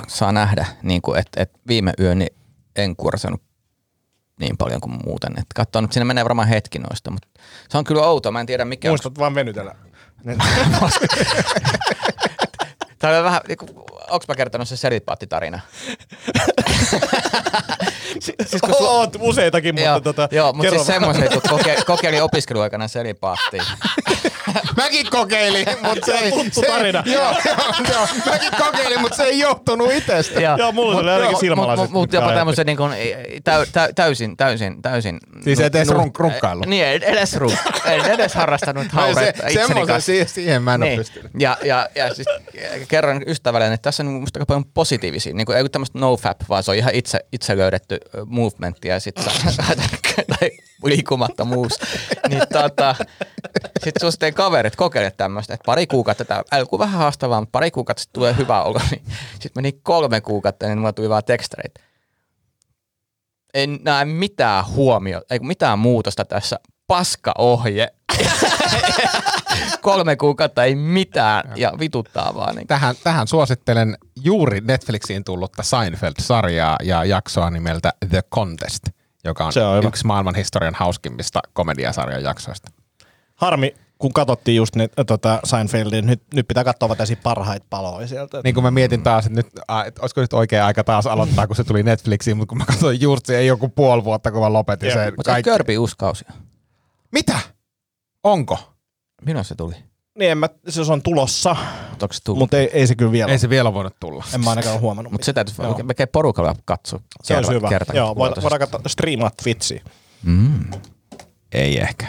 saa 0.09 0.33
nähdä, 0.33 0.66
niin 0.83 1.03
kuin, 1.03 1.18
että, 1.18 1.43
että 1.43 1.59
viime 1.68 1.93
yöni 2.01 2.27
en 2.77 2.97
kuorsanut 2.97 3.43
niin 4.41 4.57
paljon 4.57 4.80
kuin 4.80 4.99
muuten. 5.05 5.32
Että 5.32 5.55
katsoa, 5.55 5.82
nyt 5.82 5.93
siinä 5.93 6.05
menee 6.05 6.24
varmaan 6.24 6.49
hetki 6.49 6.78
noista, 6.78 7.11
mutta 7.11 7.28
se 7.68 7.78
on 7.78 7.85
kyllä 7.85 8.03
outoa. 8.03 8.32
Mä 8.32 8.41
en 8.41 8.47
tiedä 8.47 8.64
mikä 8.64 8.89
on 8.89 8.91
Muistat 8.91 9.18
vaan 9.18 9.35
venytellä. 9.35 9.74
Tämä 13.05 13.18
on 13.18 13.24
vähän, 13.24 13.41
niinku, 13.49 13.66
onks 14.11 14.28
mä 14.28 14.35
kertonut 14.35 14.68
se 14.68 14.76
selipaattitarina? 14.76 15.61
siis 18.20 18.61
kun 18.61 18.74
sulla... 18.74 18.91
Oot 18.91 19.16
useitakin, 19.20 19.74
mutta 19.74 19.89
joo, 19.89 20.01
tota, 20.01 20.28
joo, 20.30 20.53
mutta 20.53 20.70
siis 20.70 20.87
semmoisen, 20.87 21.28
kun 21.32 21.43
koke, 21.49 21.76
kokeilin 21.87 22.22
opiskeluaikana 22.22 22.89
selipaattia. 22.89 23.64
Mäkin 24.77 25.07
kokeilin, 25.11 25.66
mutta 25.83 26.07
se 26.07 26.12
ei... 26.12 26.31
tuttu 26.31 26.61
se, 26.61 26.66
tarina. 26.66 27.03
Joo, 27.14 27.33
joo, 27.45 27.57
joo, 27.93 28.09
mäkin 28.27 28.51
kokeilin, 28.59 29.01
mutta 29.01 29.16
se 29.16 29.22
ei 29.22 29.39
johtunut 29.39 29.93
itsestä. 29.93 30.41
Joo, 30.41 30.72
mulla 30.72 30.99
oli 30.99 31.11
ainakin 31.11 31.39
silmälasit. 31.39 31.91
Mutta 31.91 32.16
jopa 32.16 32.27
Kai. 32.27 32.37
tämmöisen 32.37 32.66
niin 32.66 32.79
täy, 33.45 33.66
täy, 33.72 33.93
täysin, 33.93 34.37
täysin, 34.37 34.83
täysin. 34.83 35.20
Siis 35.45 35.61
et 35.61 35.75
edes 35.75 35.89
runk- 35.89 36.18
runkkailu? 36.18 36.62
Niin, 36.66 36.87
edes 36.87 37.37
runk, 37.37 37.59
en 37.85 38.05
edes 38.05 38.35
harrastanut 38.35 38.87
No, 38.93 39.01
se, 39.01 39.01
hauretta 39.01 39.47
itseni 39.47 39.66
semmoisen, 39.66 39.87
kanssa. 39.87 40.07
siihen, 40.07 40.29
siihen 40.29 40.62
mä 40.62 40.75
en 40.75 40.81
niin. 40.81 40.91
ole 40.91 40.99
pystynyt. 40.99 41.33
Ja, 41.39 41.57
ja, 41.64 41.89
ja 41.95 42.14
siis 42.14 42.29
kerron 42.89 43.22
ystävälle, 43.27 43.66
että 43.66 43.83
tässä 43.83 44.03
on 44.03 44.09
musta 44.09 44.39
aika 44.39 44.47
paljon 44.47 44.64
positiivisia. 44.64 45.35
Niin 45.35 45.47
kuin, 45.47 45.57
ei 45.57 45.62
ole 45.62 45.68
tämmöistä 45.68 45.99
nofap, 45.99 46.41
vaan 46.49 46.62
se 46.62 46.70
on 46.70 46.77
ihan 46.77 46.95
itse, 46.95 47.20
itse 47.33 47.57
löydetty 47.57 47.99
movementti 48.27 48.89
ja 48.89 49.01
sitten 49.01 49.25
tai 50.29 50.51
liikumattomuus. 50.85 51.72
Niin 52.29 52.43
tota, 52.53 52.95
sitten 53.85 54.01
suosittelen 54.01 54.35
kaverit 54.35 54.76
kokeile 54.76 55.11
tämmöistä, 55.11 55.55
että 55.55 55.64
pari 55.66 55.87
kuukautta, 55.87 56.24
tämä 56.24 56.43
alku 56.51 56.78
vähän 56.78 56.99
haastavaa, 56.99 57.41
mutta 57.41 57.53
pari 57.53 57.70
kuukautta 57.70 58.01
sitten 58.01 58.14
tulee 58.14 58.37
hyvä 58.37 58.62
olo. 58.62 58.80
Niin 58.91 59.03
sitten 59.32 59.51
meni 59.55 59.72
kolme 59.72 60.20
kuukautta, 60.20 60.66
niin 60.66 60.78
mulla 60.78 60.93
tuli 60.93 61.09
vaan 61.09 61.24
tekstareita. 61.24 61.80
En 63.55 63.78
näe 63.82 64.05
mitään 64.05 64.66
huomiota, 64.66 65.26
ei 65.30 65.39
mitään 65.39 65.78
muutosta 65.78 66.24
tässä. 66.24 66.61
Paska-ohje. 66.87 67.89
kolme 69.80 70.16
kuukautta 70.16 70.64
ei 70.64 70.74
mitään 70.74 71.53
ja 71.57 71.72
vituttaa 71.78 72.35
vaan. 72.35 72.57
Niin. 72.57 72.66
Tähän, 72.66 72.95
tähän 73.05 73.28
suosittelen 73.28 73.99
juuri 74.24 74.61
Netflixiin 74.61 75.24
tullutta 75.24 75.62
Seinfeld-sarjaa 75.62 76.76
ja 76.82 77.05
jaksoa 77.05 77.51
nimeltä 77.51 77.93
The 78.11 78.22
Contest, 78.35 78.82
joka 79.24 79.45
on, 79.45 79.53
Se 79.53 79.64
on 79.64 79.87
yksi 79.87 80.07
maailman 80.07 80.35
historian 80.35 80.74
hauskimmista 80.74 81.41
komediasarjan 81.53 82.22
jaksoista. 82.22 82.70
Harmi, 83.45 83.74
kun 83.99 84.12
katsottiin 84.12 84.57
just 84.57 84.76
ne, 84.76 84.88
tota 85.07 85.40
Seinfeldin, 85.45 86.07
nyt, 86.07 86.22
nyt 86.34 86.49
pitää 86.49 86.64
katsoa 86.64 86.88
vaan 86.88 86.97
tällaisia 86.97 87.16
parhaita 87.22 87.66
paloja 87.70 88.07
sieltä. 88.07 88.40
Niin 88.45 88.55
kuin 88.55 88.64
mä 88.64 88.70
mietin 88.70 89.03
taas, 89.03 89.26
että, 89.26 89.36
nyt, 89.36 89.47
äh, 89.70 89.86
että 89.86 90.01
olisiko 90.03 90.20
nyt 90.20 90.32
oikea 90.32 90.66
aika 90.66 90.84
taas 90.84 91.07
aloittaa, 91.07 91.47
kun 91.47 91.57
se 91.57 91.64
tuli 91.64 91.82
Netflixiin, 91.82 92.36
mutta 92.36 92.49
kun 92.49 92.59
mä 92.59 92.64
katsoin 92.66 93.01
just 93.01 93.26
se 93.26 93.38
ei 93.38 93.47
joku 93.47 93.68
puoli 93.68 94.05
vuotta, 94.05 94.32
kun 94.32 94.40
mä 94.40 94.53
lopetin 94.53 94.92
sen. 94.92 95.12
Mutta 95.16 95.30
kaikki... 95.32 95.51
Körpi 95.51 95.78
uusi 95.78 95.95
kausi. 95.99 96.24
Mitä? 97.12 97.38
Onko? 98.24 98.59
Milloin 99.26 99.45
se 99.45 99.55
tuli? 99.55 99.74
Niin, 100.18 100.30
en 100.30 100.38
mä, 100.38 100.49
se 100.68 100.80
on 100.92 101.03
tulossa, 101.03 101.57
Mutta 101.90 102.09
se 102.12 102.20
tullut? 102.24 102.55
ei, 102.55 102.70
ei 102.72 102.86
se 102.86 102.95
kyllä 102.95 103.12
vielä. 103.12 103.32
Ei 103.32 103.38
se 103.38 103.49
vielä 103.49 103.74
voinut 103.74 103.97
tulla. 104.01 104.24
En 104.34 104.40
mä 104.45 104.51
ainakaan 104.51 104.72
ole 104.74 104.80
huomannut. 104.80 105.12
Mutta 105.12 105.24
se 105.24 105.32
täytyy 105.32 105.55
melkein 105.82 106.09
porukalla 106.12 106.55
katsoa. 106.64 107.01
se 107.22 107.36
olisi 107.36 107.49
kerta- 107.51 107.57
hyvä. 107.59 107.68
kerta- 107.68 107.97
Joo, 107.97 108.16
voidaan, 108.16 108.59
katsoa 108.59 108.80
striimaa 108.86 109.30
Twitchiä. 109.42 109.82
Mm. 110.22 110.70
Ei 111.53 111.80
ehkä. 111.80 112.07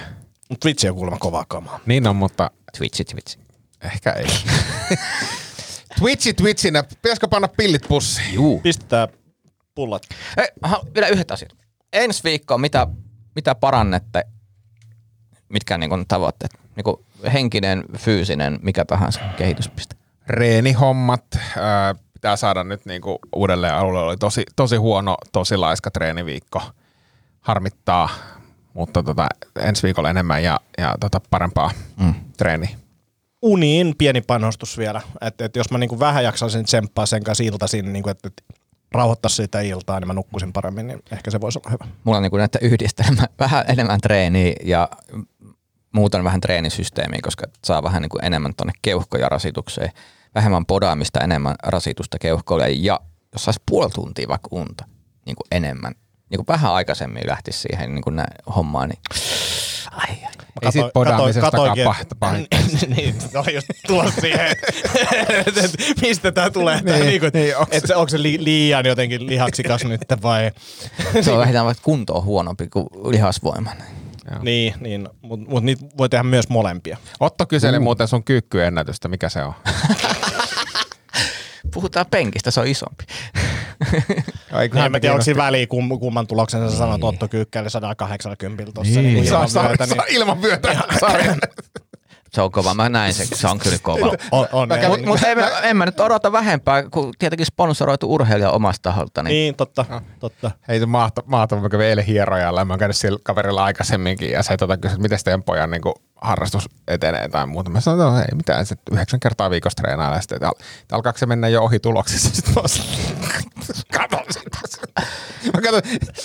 Mutta 0.49 0.61
Twitch 0.65 0.89
on 0.89 0.95
kuulemma 0.95 1.17
kovaa 1.19 1.45
kamaa. 1.47 1.79
Niin 1.85 2.07
on, 2.07 2.15
mutta 2.15 2.51
Twitchi, 2.77 3.05
Twitchi. 3.05 3.39
ehkä 3.83 4.11
ei. 4.11 4.27
Twitchi 5.99 6.33
Twitchinä. 6.33 6.83
Pitäisikö 6.83 7.27
panna 7.27 7.47
pillit 7.47 7.87
pussiin? 7.87 8.33
Juu. 8.33 8.59
Pistetään 8.59 9.07
pullat. 9.75 10.03
Hei, 10.37 10.47
aha, 10.61 10.81
vielä 10.95 11.07
yhdet 11.07 11.31
asiat. 11.31 11.51
Ensi 11.93 12.23
viikkoon, 12.23 12.61
mitä, 12.61 12.87
mitä 13.35 13.55
parannette, 13.55 14.23
mitkä 15.49 15.77
niin 15.77 15.89
kuin 15.89 16.07
tavoitteet? 16.07 16.51
Niin 16.75 16.83
kuin 16.83 16.95
henkinen, 17.33 17.83
fyysinen, 17.97 18.59
mikä 18.61 18.85
tahansa 18.85 19.19
kehityspiste. 19.37 19.95
Reenihommat. 20.27 21.25
Ää, 21.57 21.95
pitää 22.13 22.35
saada 22.35 22.63
nyt 22.63 22.85
niinku 22.85 23.19
uudelleen 23.35 23.73
alulle. 23.73 23.99
Oli 23.99 24.17
tosi, 24.17 24.43
tosi 24.55 24.75
huono, 24.75 25.17
tosi 25.31 25.57
laiska 25.57 25.91
treeniviikko. 25.91 26.61
Harmittaa, 27.41 28.09
mutta 28.75 29.03
tota, 29.03 29.27
ensi 29.59 29.83
viikolla 29.83 30.09
enemmän 30.09 30.43
ja, 30.43 30.59
ja 30.77 30.95
tota, 30.99 31.21
parempaa 31.29 31.71
mm. 31.97 32.13
treeniä. 32.37 32.69
Uniin 33.41 33.95
pieni 33.97 34.21
panostus 34.21 34.77
vielä. 34.77 35.01
Että 35.21 35.45
et 35.45 35.55
jos 35.55 35.71
mä 35.71 35.77
niinku 35.77 35.99
vähän 35.99 36.23
jaksaisin 36.23 36.65
tsemppaa 36.65 37.05
sen 37.05 37.23
kanssa 37.23 37.43
iltaisin, 37.43 37.93
niinku, 37.93 38.09
että 38.09 38.27
et 38.27 38.43
rauhoittaisi 38.91 39.35
sitä 39.35 39.61
iltaa, 39.61 39.99
niin 39.99 40.07
mä 40.07 40.13
nukkuisin 40.13 40.53
paremmin, 40.53 40.87
niin 40.87 41.03
ehkä 41.11 41.31
se 41.31 41.41
voisi 41.41 41.59
olla 41.59 41.71
hyvä. 41.71 41.91
Mulla 42.03 42.17
on 42.17 42.23
niin 42.23 42.31
kuin 42.31 42.39
näitä 42.39 42.59
yhdistelmä, 42.61 43.21
vähän 43.39 43.65
enemmän 43.67 44.01
treeniä 44.01 44.53
ja 44.63 44.89
muuten 45.91 46.23
vähän 46.23 46.41
treenisysteemiä, 46.41 47.19
koska 47.23 47.45
saa 47.65 47.83
vähän 47.83 48.01
niin 48.01 48.09
kuin 48.09 48.25
enemmän 48.25 48.53
tuonne 48.57 48.73
keuhkoja 48.81 49.29
rasitukseen. 49.29 49.91
Vähemmän 50.35 50.65
podaamista, 50.65 51.19
enemmän 51.19 51.55
rasitusta 51.63 52.19
keuhkoille 52.19 52.69
ja 52.69 52.99
jos 53.33 53.43
saisi 53.43 53.61
puoli 53.65 53.89
tuntia 53.89 54.27
vaikka 54.27 54.47
unta 54.51 54.85
niin 55.25 55.35
kuin 55.35 55.47
enemmän, 55.51 55.95
niin 56.29 56.37
kuin 56.37 56.47
vähän 56.47 56.73
aikaisemmin 56.73 57.23
lähtisi 57.27 57.59
siihen 57.59 57.95
niin 57.95 58.03
kuin 58.03 58.15
näin 58.15 58.33
hommaan, 58.55 58.89
niin 58.89 58.99
ai, 59.91 60.09
ai. 60.09 60.31
Ei 60.61 60.71
sit 60.71 60.93
podaamisestakaan 60.93 61.77
pahta 61.83 62.15
pahittaa. 62.19 62.59
niin, 62.95 63.15
oli 63.35 63.55
just 63.55 63.67
tulos 63.87 64.13
siihen, 64.15 64.47
että 64.47 64.67
et, 65.63 66.01
mistä 66.01 66.31
tämä 66.31 66.49
tulee. 66.49 66.81
Tää, 66.81 66.95
Niin, 66.95 67.05
niin, 67.07 67.19
kuin, 67.19 67.31
niin, 67.33 67.55
onks- 67.57 67.67
että 67.71 67.87
se, 67.87 67.95
onko 67.95 68.09
se 68.09 68.21
li, 68.21 68.43
liian 68.43 68.85
jotenkin 68.85 69.27
lihaksikas 69.27 69.83
nyt 69.85 70.01
vai... 70.21 70.51
Se 71.21 71.31
on 71.31 71.39
vähintään 71.39 71.65
vaikka 71.65 71.83
kunto 71.83 72.13
on 72.13 72.23
huonompi 72.23 72.67
kuin 72.67 72.87
lihasvoiman. 73.03 73.77
niin, 74.41 74.73
niin 74.79 75.09
mutta 75.21 75.49
mut 75.49 75.63
niitä 75.63 75.85
voi 75.97 76.09
tehdä 76.09 76.23
myös 76.23 76.49
molempia. 76.49 76.97
Otto 77.19 77.45
kyseli 77.45 77.79
muuten 77.79 78.07
sun 78.07 78.23
kyykkyennätystä, 78.23 79.07
mikä 79.07 79.29
se 79.29 79.43
on? 79.43 79.53
Puhutaan 81.73 82.05
penkistä, 82.11 82.51
se 82.51 82.59
on 82.59 82.67
isompi. 82.67 83.03
Niin, 84.73 84.77
en 84.85 84.91
mä 84.91 84.99
tiedä, 84.99 85.13
onko 85.13 85.23
siinä 85.23 85.43
väliä, 85.43 85.67
kum, 85.67 85.99
kumman 85.99 86.27
tuloksen 86.27 86.69
sä 86.69 86.77
sanoit 86.77 87.03
Otto 87.03 87.27
Kyykkäille 87.27 87.69
180 87.69 88.71
tuossa. 88.73 88.99
Niin, 88.99 89.13
niin, 89.13 89.27
Saa, 89.27 89.35
ilman 89.37 89.49
saa, 89.49 89.67
myötä, 89.67 89.85
saa 89.85 90.05
ilman 90.09 90.41
vyötä 90.41 90.75
sarjan. 90.99 91.39
Se 92.35 92.41
on 92.41 92.51
kova, 92.51 92.73
mä 92.73 92.89
näin 92.89 93.13
se, 93.13 93.25
se 93.25 93.47
on 93.47 93.59
kyllä 93.59 93.77
kova. 93.81 94.05
on, 94.31 94.47
on, 94.51 94.67
Mä 94.67 94.77
kävin- 94.77 94.91
on, 94.91 95.07
Mutta 95.07 95.27
en, 95.27 95.37
mä- 95.37 95.59
en 95.59 95.77
mä 95.77 95.85
nyt 95.85 95.99
odota 95.99 96.31
vähempää, 96.31 96.83
kun 96.89 97.13
tietenkin 97.19 97.45
sponsoroitu 97.45 98.13
urheilija 98.13 98.51
omasta 98.51 98.81
taholta. 98.89 99.23
Niin. 99.23 99.31
niin, 99.31 99.55
totta, 99.55 99.85
totta. 100.19 100.51
Ei 100.67 100.79
se 100.79 100.85
mahto, 100.85 101.21
mahtava, 101.25 101.61
mä 101.61 101.69
kävin 101.69 101.85
eilen 101.85 102.05
hierojalla, 102.05 102.65
mä 102.65 102.73
oon 102.73 102.79
käynyt 102.79 102.97
sillä 102.97 103.19
kaverilla 103.23 103.63
aikaisemminkin 103.63 104.29
ja 104.31 104.43
se 104.43 104.57
tota, 104.57 104.77
kysyi, 104.77 104.93
että 104.93 105.01
miten 105.01 105.19
teidän 105.23 105.43
pojan 105.43 105.71
niin 105.71 105.81
harrastus 106.21 106.69
etenee 106.87 107.29
tai 107.29 107.45
muuta. 107.47 107.69
Mä 107.69 107.79
sanoin, 107.81 108.07
että 108.09 108.19
no, 108.19 108.25
ei 108.31 108.35
mitään, 108.37 108.65
se 108.65 108.75
yhdeksän 108.91 109.19
kertaa 109.19 109.49
viikossa 109.49 109.75
treenaa 109.83 110.13
ja 110.15 110.21
sitten, 110.21 110.35
että 110.35 110.47
al- 110.47 110.53
että 110.81 110.95
alkaako 110.95 111.19
se 111.19 111.25
mennä 111.25 111.47
jo 111.47 111.61
ohi 111.63 111.79
tuloksissa. 111.79 112.29
Sitten 112.35 112.53
mä 112.53 112.61
oon- 112.61 113.75
katon 113.99 114.25
sitä. 114.29 114.57
Mä 115.53 115.61
katson, 115.61 115.81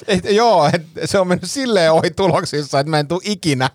että 0.08 0.30
joo, 0.30 0.70
että 0.72 1.06
se 1.06 1.18
on 1.18 1.28
mennyt 1.28 1.50
silleen 1.50 1.92
ohi 1.92 2.11
tuloksissa, 2.11 2.80
että 2.80 2.90
mä 2.90 2.98
en 2.98 3.08
tule 3.08 3.20
ikinä 3.24 3.70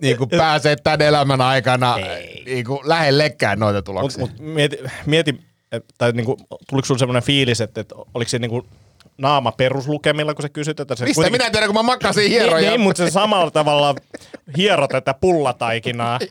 niin 0.00 0.16
kuin 0.16 0.30
pääsee 0.30 0.76
tämän 0.76 1.02
elämän 1.02 1.40
aikana 1.40 1.96
niin 2.46 2.64
kuin 2.64 2.78
lähellekään 2.84 3.58
noita 3.58 3.82
tuloksia. 3.82 4.20
mut 4.20 4.38
mieti, 4.38 4.78
mieti 5.06 5.40
et, 5.72 5.84
tai 5.98 6.12
niinku, 6.12 6.36
tuliko 6.70 6.86
sulla 6.86 6.98
semmoinen 6.98 7.22
fiilis, 7.22 7.60
että, 7.60 7.80
että 7.80 7.94
oliko 8.14 8.28
se 8.28 8.38
niinku 8.38 8.66
naama 9.18 9.52
peruslukemilla, 9.52 10.34
kun 10.34 10.42
sä 10.42 10.48
kysyt, 10.48 10.80
että 10.80 10.96
se 10.96 11.04
Mistä 11.04 11.14
kuitenkin- 11.14 11.42
minä 11.42 11.50
tiedän, 11.50 11.68
kun 11.68 11.74
mä 11.74 11.82
makkasin 11.82 12.20
Niin, 12.20 12.30
hieroja. 12.30 12.70
niin, 12.70 12.80
mutta 12.80 13.04
se 13.04 13.10
samalla 13.10 13.50
tavalla 13.50 13.94
hiero 14.56 14.88
tätä 14.88 15.14
pullataikinaa. 15.20 16.18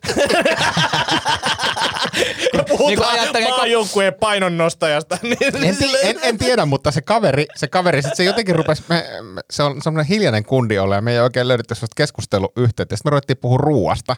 ja 2.53 2.63
puhutaan 2.63 3.33
Niin 3.33 3.49
maajoukkueen 3.49 4.13
painonnostajasta. 4.13 5.17
Niin, 5.23 5.37
En, 5.65 5.77
ti- 5.77 5.97
en, 6.03 6.19
en, 6.21 6.37
tiedä, 6.37 6.65
mutta 6.65 6.91
se 6.91 7.01
kaveri, 7.01 7.45
se 7.55 7.67
kaveri, 7.67 8.01
sit 8.01 8.15
se 8.15 8.23
jotenkin 8.23 8.55
rupesi, 8.55 8.83
me, 8.89 9.05
me, 9.21 9.41
se 9.51 9.63
on 9.63 9.81
semmoinen 9.81 10.07
hiljainen 10.07 10.45
kundi 10.45 10.79
olla 10.79 10.95
ja 10.95 11.01
me 11.01 11.11
ei 11.11 11.19
oikein 11.19 11.47
löydetty 11.47 11.75
sellaista 11.75 11.95
keskusteluyhteyttä. 11.97 12.95
Sitten 12.95 13.09
me 13.09 13.11
ruvettiin 13.11 13.37
puhua 13.37 13.57
ruuasta. 13.57 14.15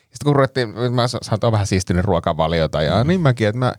Sitten 0.00 0.24
kun 0.24 0.36
ruvettiin, 0.36 0.68
mä 0.90 1.08
sa- 1.08 1.18
sain 1.22 1.52
vähän 1.52 1.66
siistynyt 1.66 2.04
ruokavaliota 2.04 2.82
ja 2.82 3.04
niin 3.04 3.20
mäkin, 3.20 3.48
että 3.48 3.58
mä, 3.58 3.72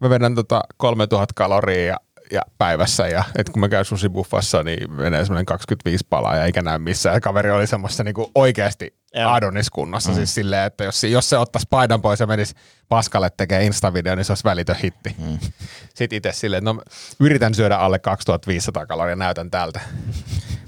mä 0.00 0.10
vedän 0.10 0.34
tota 0.34 0.62
3000 0.76 1.32
kaloria 1.36 1.84
ja, 1.86 1.96
ja 2.32 2.42
päivässä 2.58 3.08
ja 3.08 3.24
että 3.38 3.52
kun 3.52 3.60
mä 3.60 3.68
käyn 3.68 3.84
susibuffassa, 3.84 4.62
niin 4.62 4.92
menee 4.92 5.24
semmoinen 5.24 5.46
25 5.46 6.06
palaa 6.10 6.36
ja 6.36 6.44
eikä 6.44 6.62
näy 6.62 6.78
missään. 6.78 7.14
Ja 7.14 7.20
kaveri 7.20 7.50
oli 7.50 7.66
semmoista 7.66 8.04
niinku 8.04 8.30
oikeasti. 8.34 9.00
Adonis-kunnossa, 9.26 10.10
mm. 10.10 10.14
siis 10.14 10.34
silleen, 10.34 10.66
että 10.66 10.84
jos, 10.84 11.04
jos 11.04 11.30
se 11.30 11.38
ottaisi 11.38 11.66
paidan 11.70 12.02
pois 12.02 12.20
ja 12.20 12.26
menisi 12.26 12.54
paskalle 12.88 13.30
tekemään 13.36 13.64
Insta-video, 13.64 14.16
niin 14.16 14.24
se 14.24 14.32
olisi 14.32 14.44
välitön 14.44 14.76
hitti. 14.76 15.14
Mm. 15.18 15.38
Sitten 15.94 16.16
itse 16.16 16.32
silleen, 16.32 16.64
no 16.64 16.82
yritän 17.20 17.54
syödä 17.54 17.76
alle 17.76 17.98
2500 17.98 18.86
kaloria, 18.86 19.16
näytän 19.16 19.50
tältä. 19.50 19.80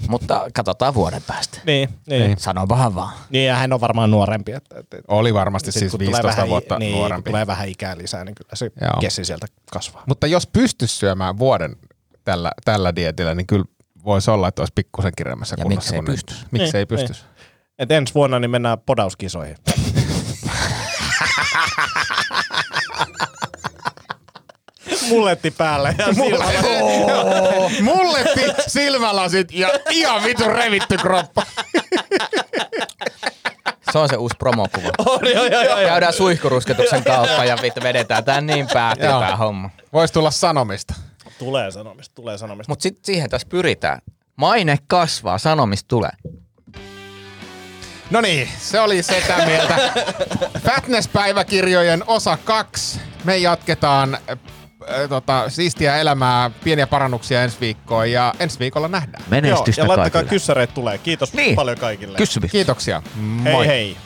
Mutta 0.09 0.47
katsotaan 0.55 0.95
vuoden 0.95 1.23
päästä. 1.27 1.59
niin, 1.67 1.89
niin. 2.07 2.39
Sanopahan 2.39 2.95
vaan. 2.95 3.13
niin, 3.31 3.47
ja 3.47 3.57
hän 3.57 3.73
on 3.73 3.81
varmaan 3.81 4.11
nuorempi. 4.11 4.53
Että, 4.53 4.79
että, 4.79 4.97
Oli 5.09 5.35
varmasti 5.35 5.73
sit 5.73 5.79
siis 5.81 5.91
kun 5.91 5.99
tulee 5.99 6.09
15 6.09 6.37
vähän, 6.37 6.49
vuotta 6.49 6.79
niin, 6.79 6.93
nuorempi. 6.97 7.23
Kun 7.23 7.31
tulee 7.33 7.47
vähän 7.47 7.69
ikää 7.69 7.99
lisää, 7.99 8.25
niin 8.25 8.35
kyllä 8.35 8.51
se 8.55 8.71
Joo. 8.81 9.01
kessi 9.01 9.25
sieltä 9.25 9.47
kasvaa. 9.73 10.03
Mutta 10.07 10.27
jos 10.27 10.47
pystyisi 10.47 10.97
syömään 10.97 11.39
vuoden 11.39 11.77
tällä, 12.25 12.53
tällä 12.65 12.97
dietillä, 12.97 13.35
niin 13.35 13.47
kyllä 13.47 13.65
voisi 14.05 14.31
olla, 14.31 14.49
että 14.49 14.63
olisi 14.63 14.73
pikkusen 14.75 15.13
Ja 15.19 15.25
kunnossa. 15.35 15.57
miksei 15.69 15.93
kuin 15.99 16.05
nyt. 16.05 16.15
pystyisi? 16.15 16.47
Miksei 16.51 16.81
Niin, 16.81 16.89
pystyisi? 16.89 17.25
Et 17.79 17.91
ensi 17.91 18.15
vuonna 18.15 18.39
niin 18.39 18.51
mennään 18.51 18.79
podauskisoihin. 18.87 19.57
Mulletti 25.09 25.51
päälle 25.51 25.95
ja 25.99 26.15
silmällä. 26.15 26.63
Mulletti, 27.95 28.41
silmälasit 28.67 29.53
ja 29.53 29.69
ihan 29.91 30.25
vitun 30.25 30.53
revitty 30.53 30.97
kroppa. 30.97 31.43
Se 33.93 33.99
on 33.99 34.09
se 34.09 34.17
uusi 34.17 34.37
promokuva. 34.39 34.89
On, 34.99 35.21
joo, 35.35 35.45
joo, 35.45 35.63
joo, 35.63 35.79
joo. 35.79 35.89
Käydään 35.89 36.13
suihkurusketuksen 36.13 37.05
kautta 37.05 37.45
ja 37.45 37.59
vittu 37.63 37.83
vedetään 37.83 38.25
tää 38.25 38.41
niin 38.41 38.67
päätyy 38.73 39.09
tää 39.09 39.37
homma. 39.37 39.71
Voisi 39.93 40.15
tulla 40.15 40.31
sanomista. 40.31 40.95
Tulee 41.39 41.71
sanomista, 41.71 42.15
tulee 42.15 42.39
sanomista. 42.39 42.71
Mutta 42.71 42.83
sit 42.83 43.05
siihen 43.05 43.31
tässä 43.31 43.49
pyritään. 43.51 43.99
Maine 44.37 44.79
kasvaa, 44.87 45.39
sanomista 45.39 45.89
tulee. 45.89 46.11
No 48.11 48.21
niin, 48.21 48.49
se 48.59 48.81
oli 48.81 49.03
sitä 49.03 49.47
mieltä. 49.47 49.75
Fatness-päiväkirjojen 50.67 52.05
osa 52.07 52.39
kaksi. 52.45 53.01
Me 53.25 53.37
jatketaan 53.37 54.19
äh, 54.91 55.09
tota, 55.09 55.45
siistiä 55.51 55.97
elämää, 55.97 56.51
pieniä 56.65 56.87
parannuksia 56.87 57.43
ensi 57.43 57.57
viikkoon 57.61 58.11
ja 58.11 58.35
ensi 58.41 58.59
viikolla 58.59 58.89
nähdään. 58.89 59.23
Joo, 59.23 59.31
Menestystä 59.31 59.83
ja 59.83 59.89
laittakaa 59.89 60.11
kaikille. 60.11 60.31
kyssäreet 60.31 60.75
tulee. 60.75 60.99
Kiitos 60.99 61.33
Niin. 61.35 61.57
paljon 61.57 61.79
kaikille. 61.79 62.19
Kysymys. 62.19 62.51
Kiitoksia. 62.51 63.03
Hei 63.45 63.53
Moi. 63.53 63.67
hei. 63.67 63.97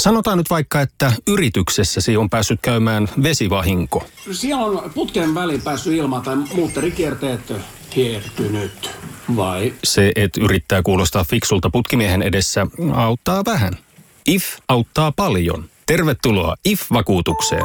Sanotaan 0.00 0.38
nyt 0.38 0.50
vaikka, 0.50 0.80
että 0.80 1.12
yrityksessäsi 1.26 2.16
on 2.16 2.30
päässyt 2.30 2.58
käymään 2.62 3.08
vesivahinko. 3.22 4.06
Siellä 4.32 4.66
on 4.66 4.90
putken 4.94 5.34
väliin 5.34 5.62
päässyt 5.62 5.92
ilma 5.92 6.20
tai 6.20 6.36
muutterikierteet 6.36 7.52
hiertynyt. 7.96 8.90
Vai 9.36 9.74
Se, 9.84 10.12
että 10.16 10.40
yrittää 10.40 10.82
kuulostaa 10.82 11.24
fiksulta 11.24 11.70
putkimiehen 11.70 12.22
edessä, 12.22 12.66
auttaa 12.94 13.44
vähän. 13.46 13.72
IF 14.26 14.44
auttaa 14.68 15.12
paljon. 15.16 15.64
Tervetuloa 15.86 16.54
IF-vakuutukseen. 16.64 17.64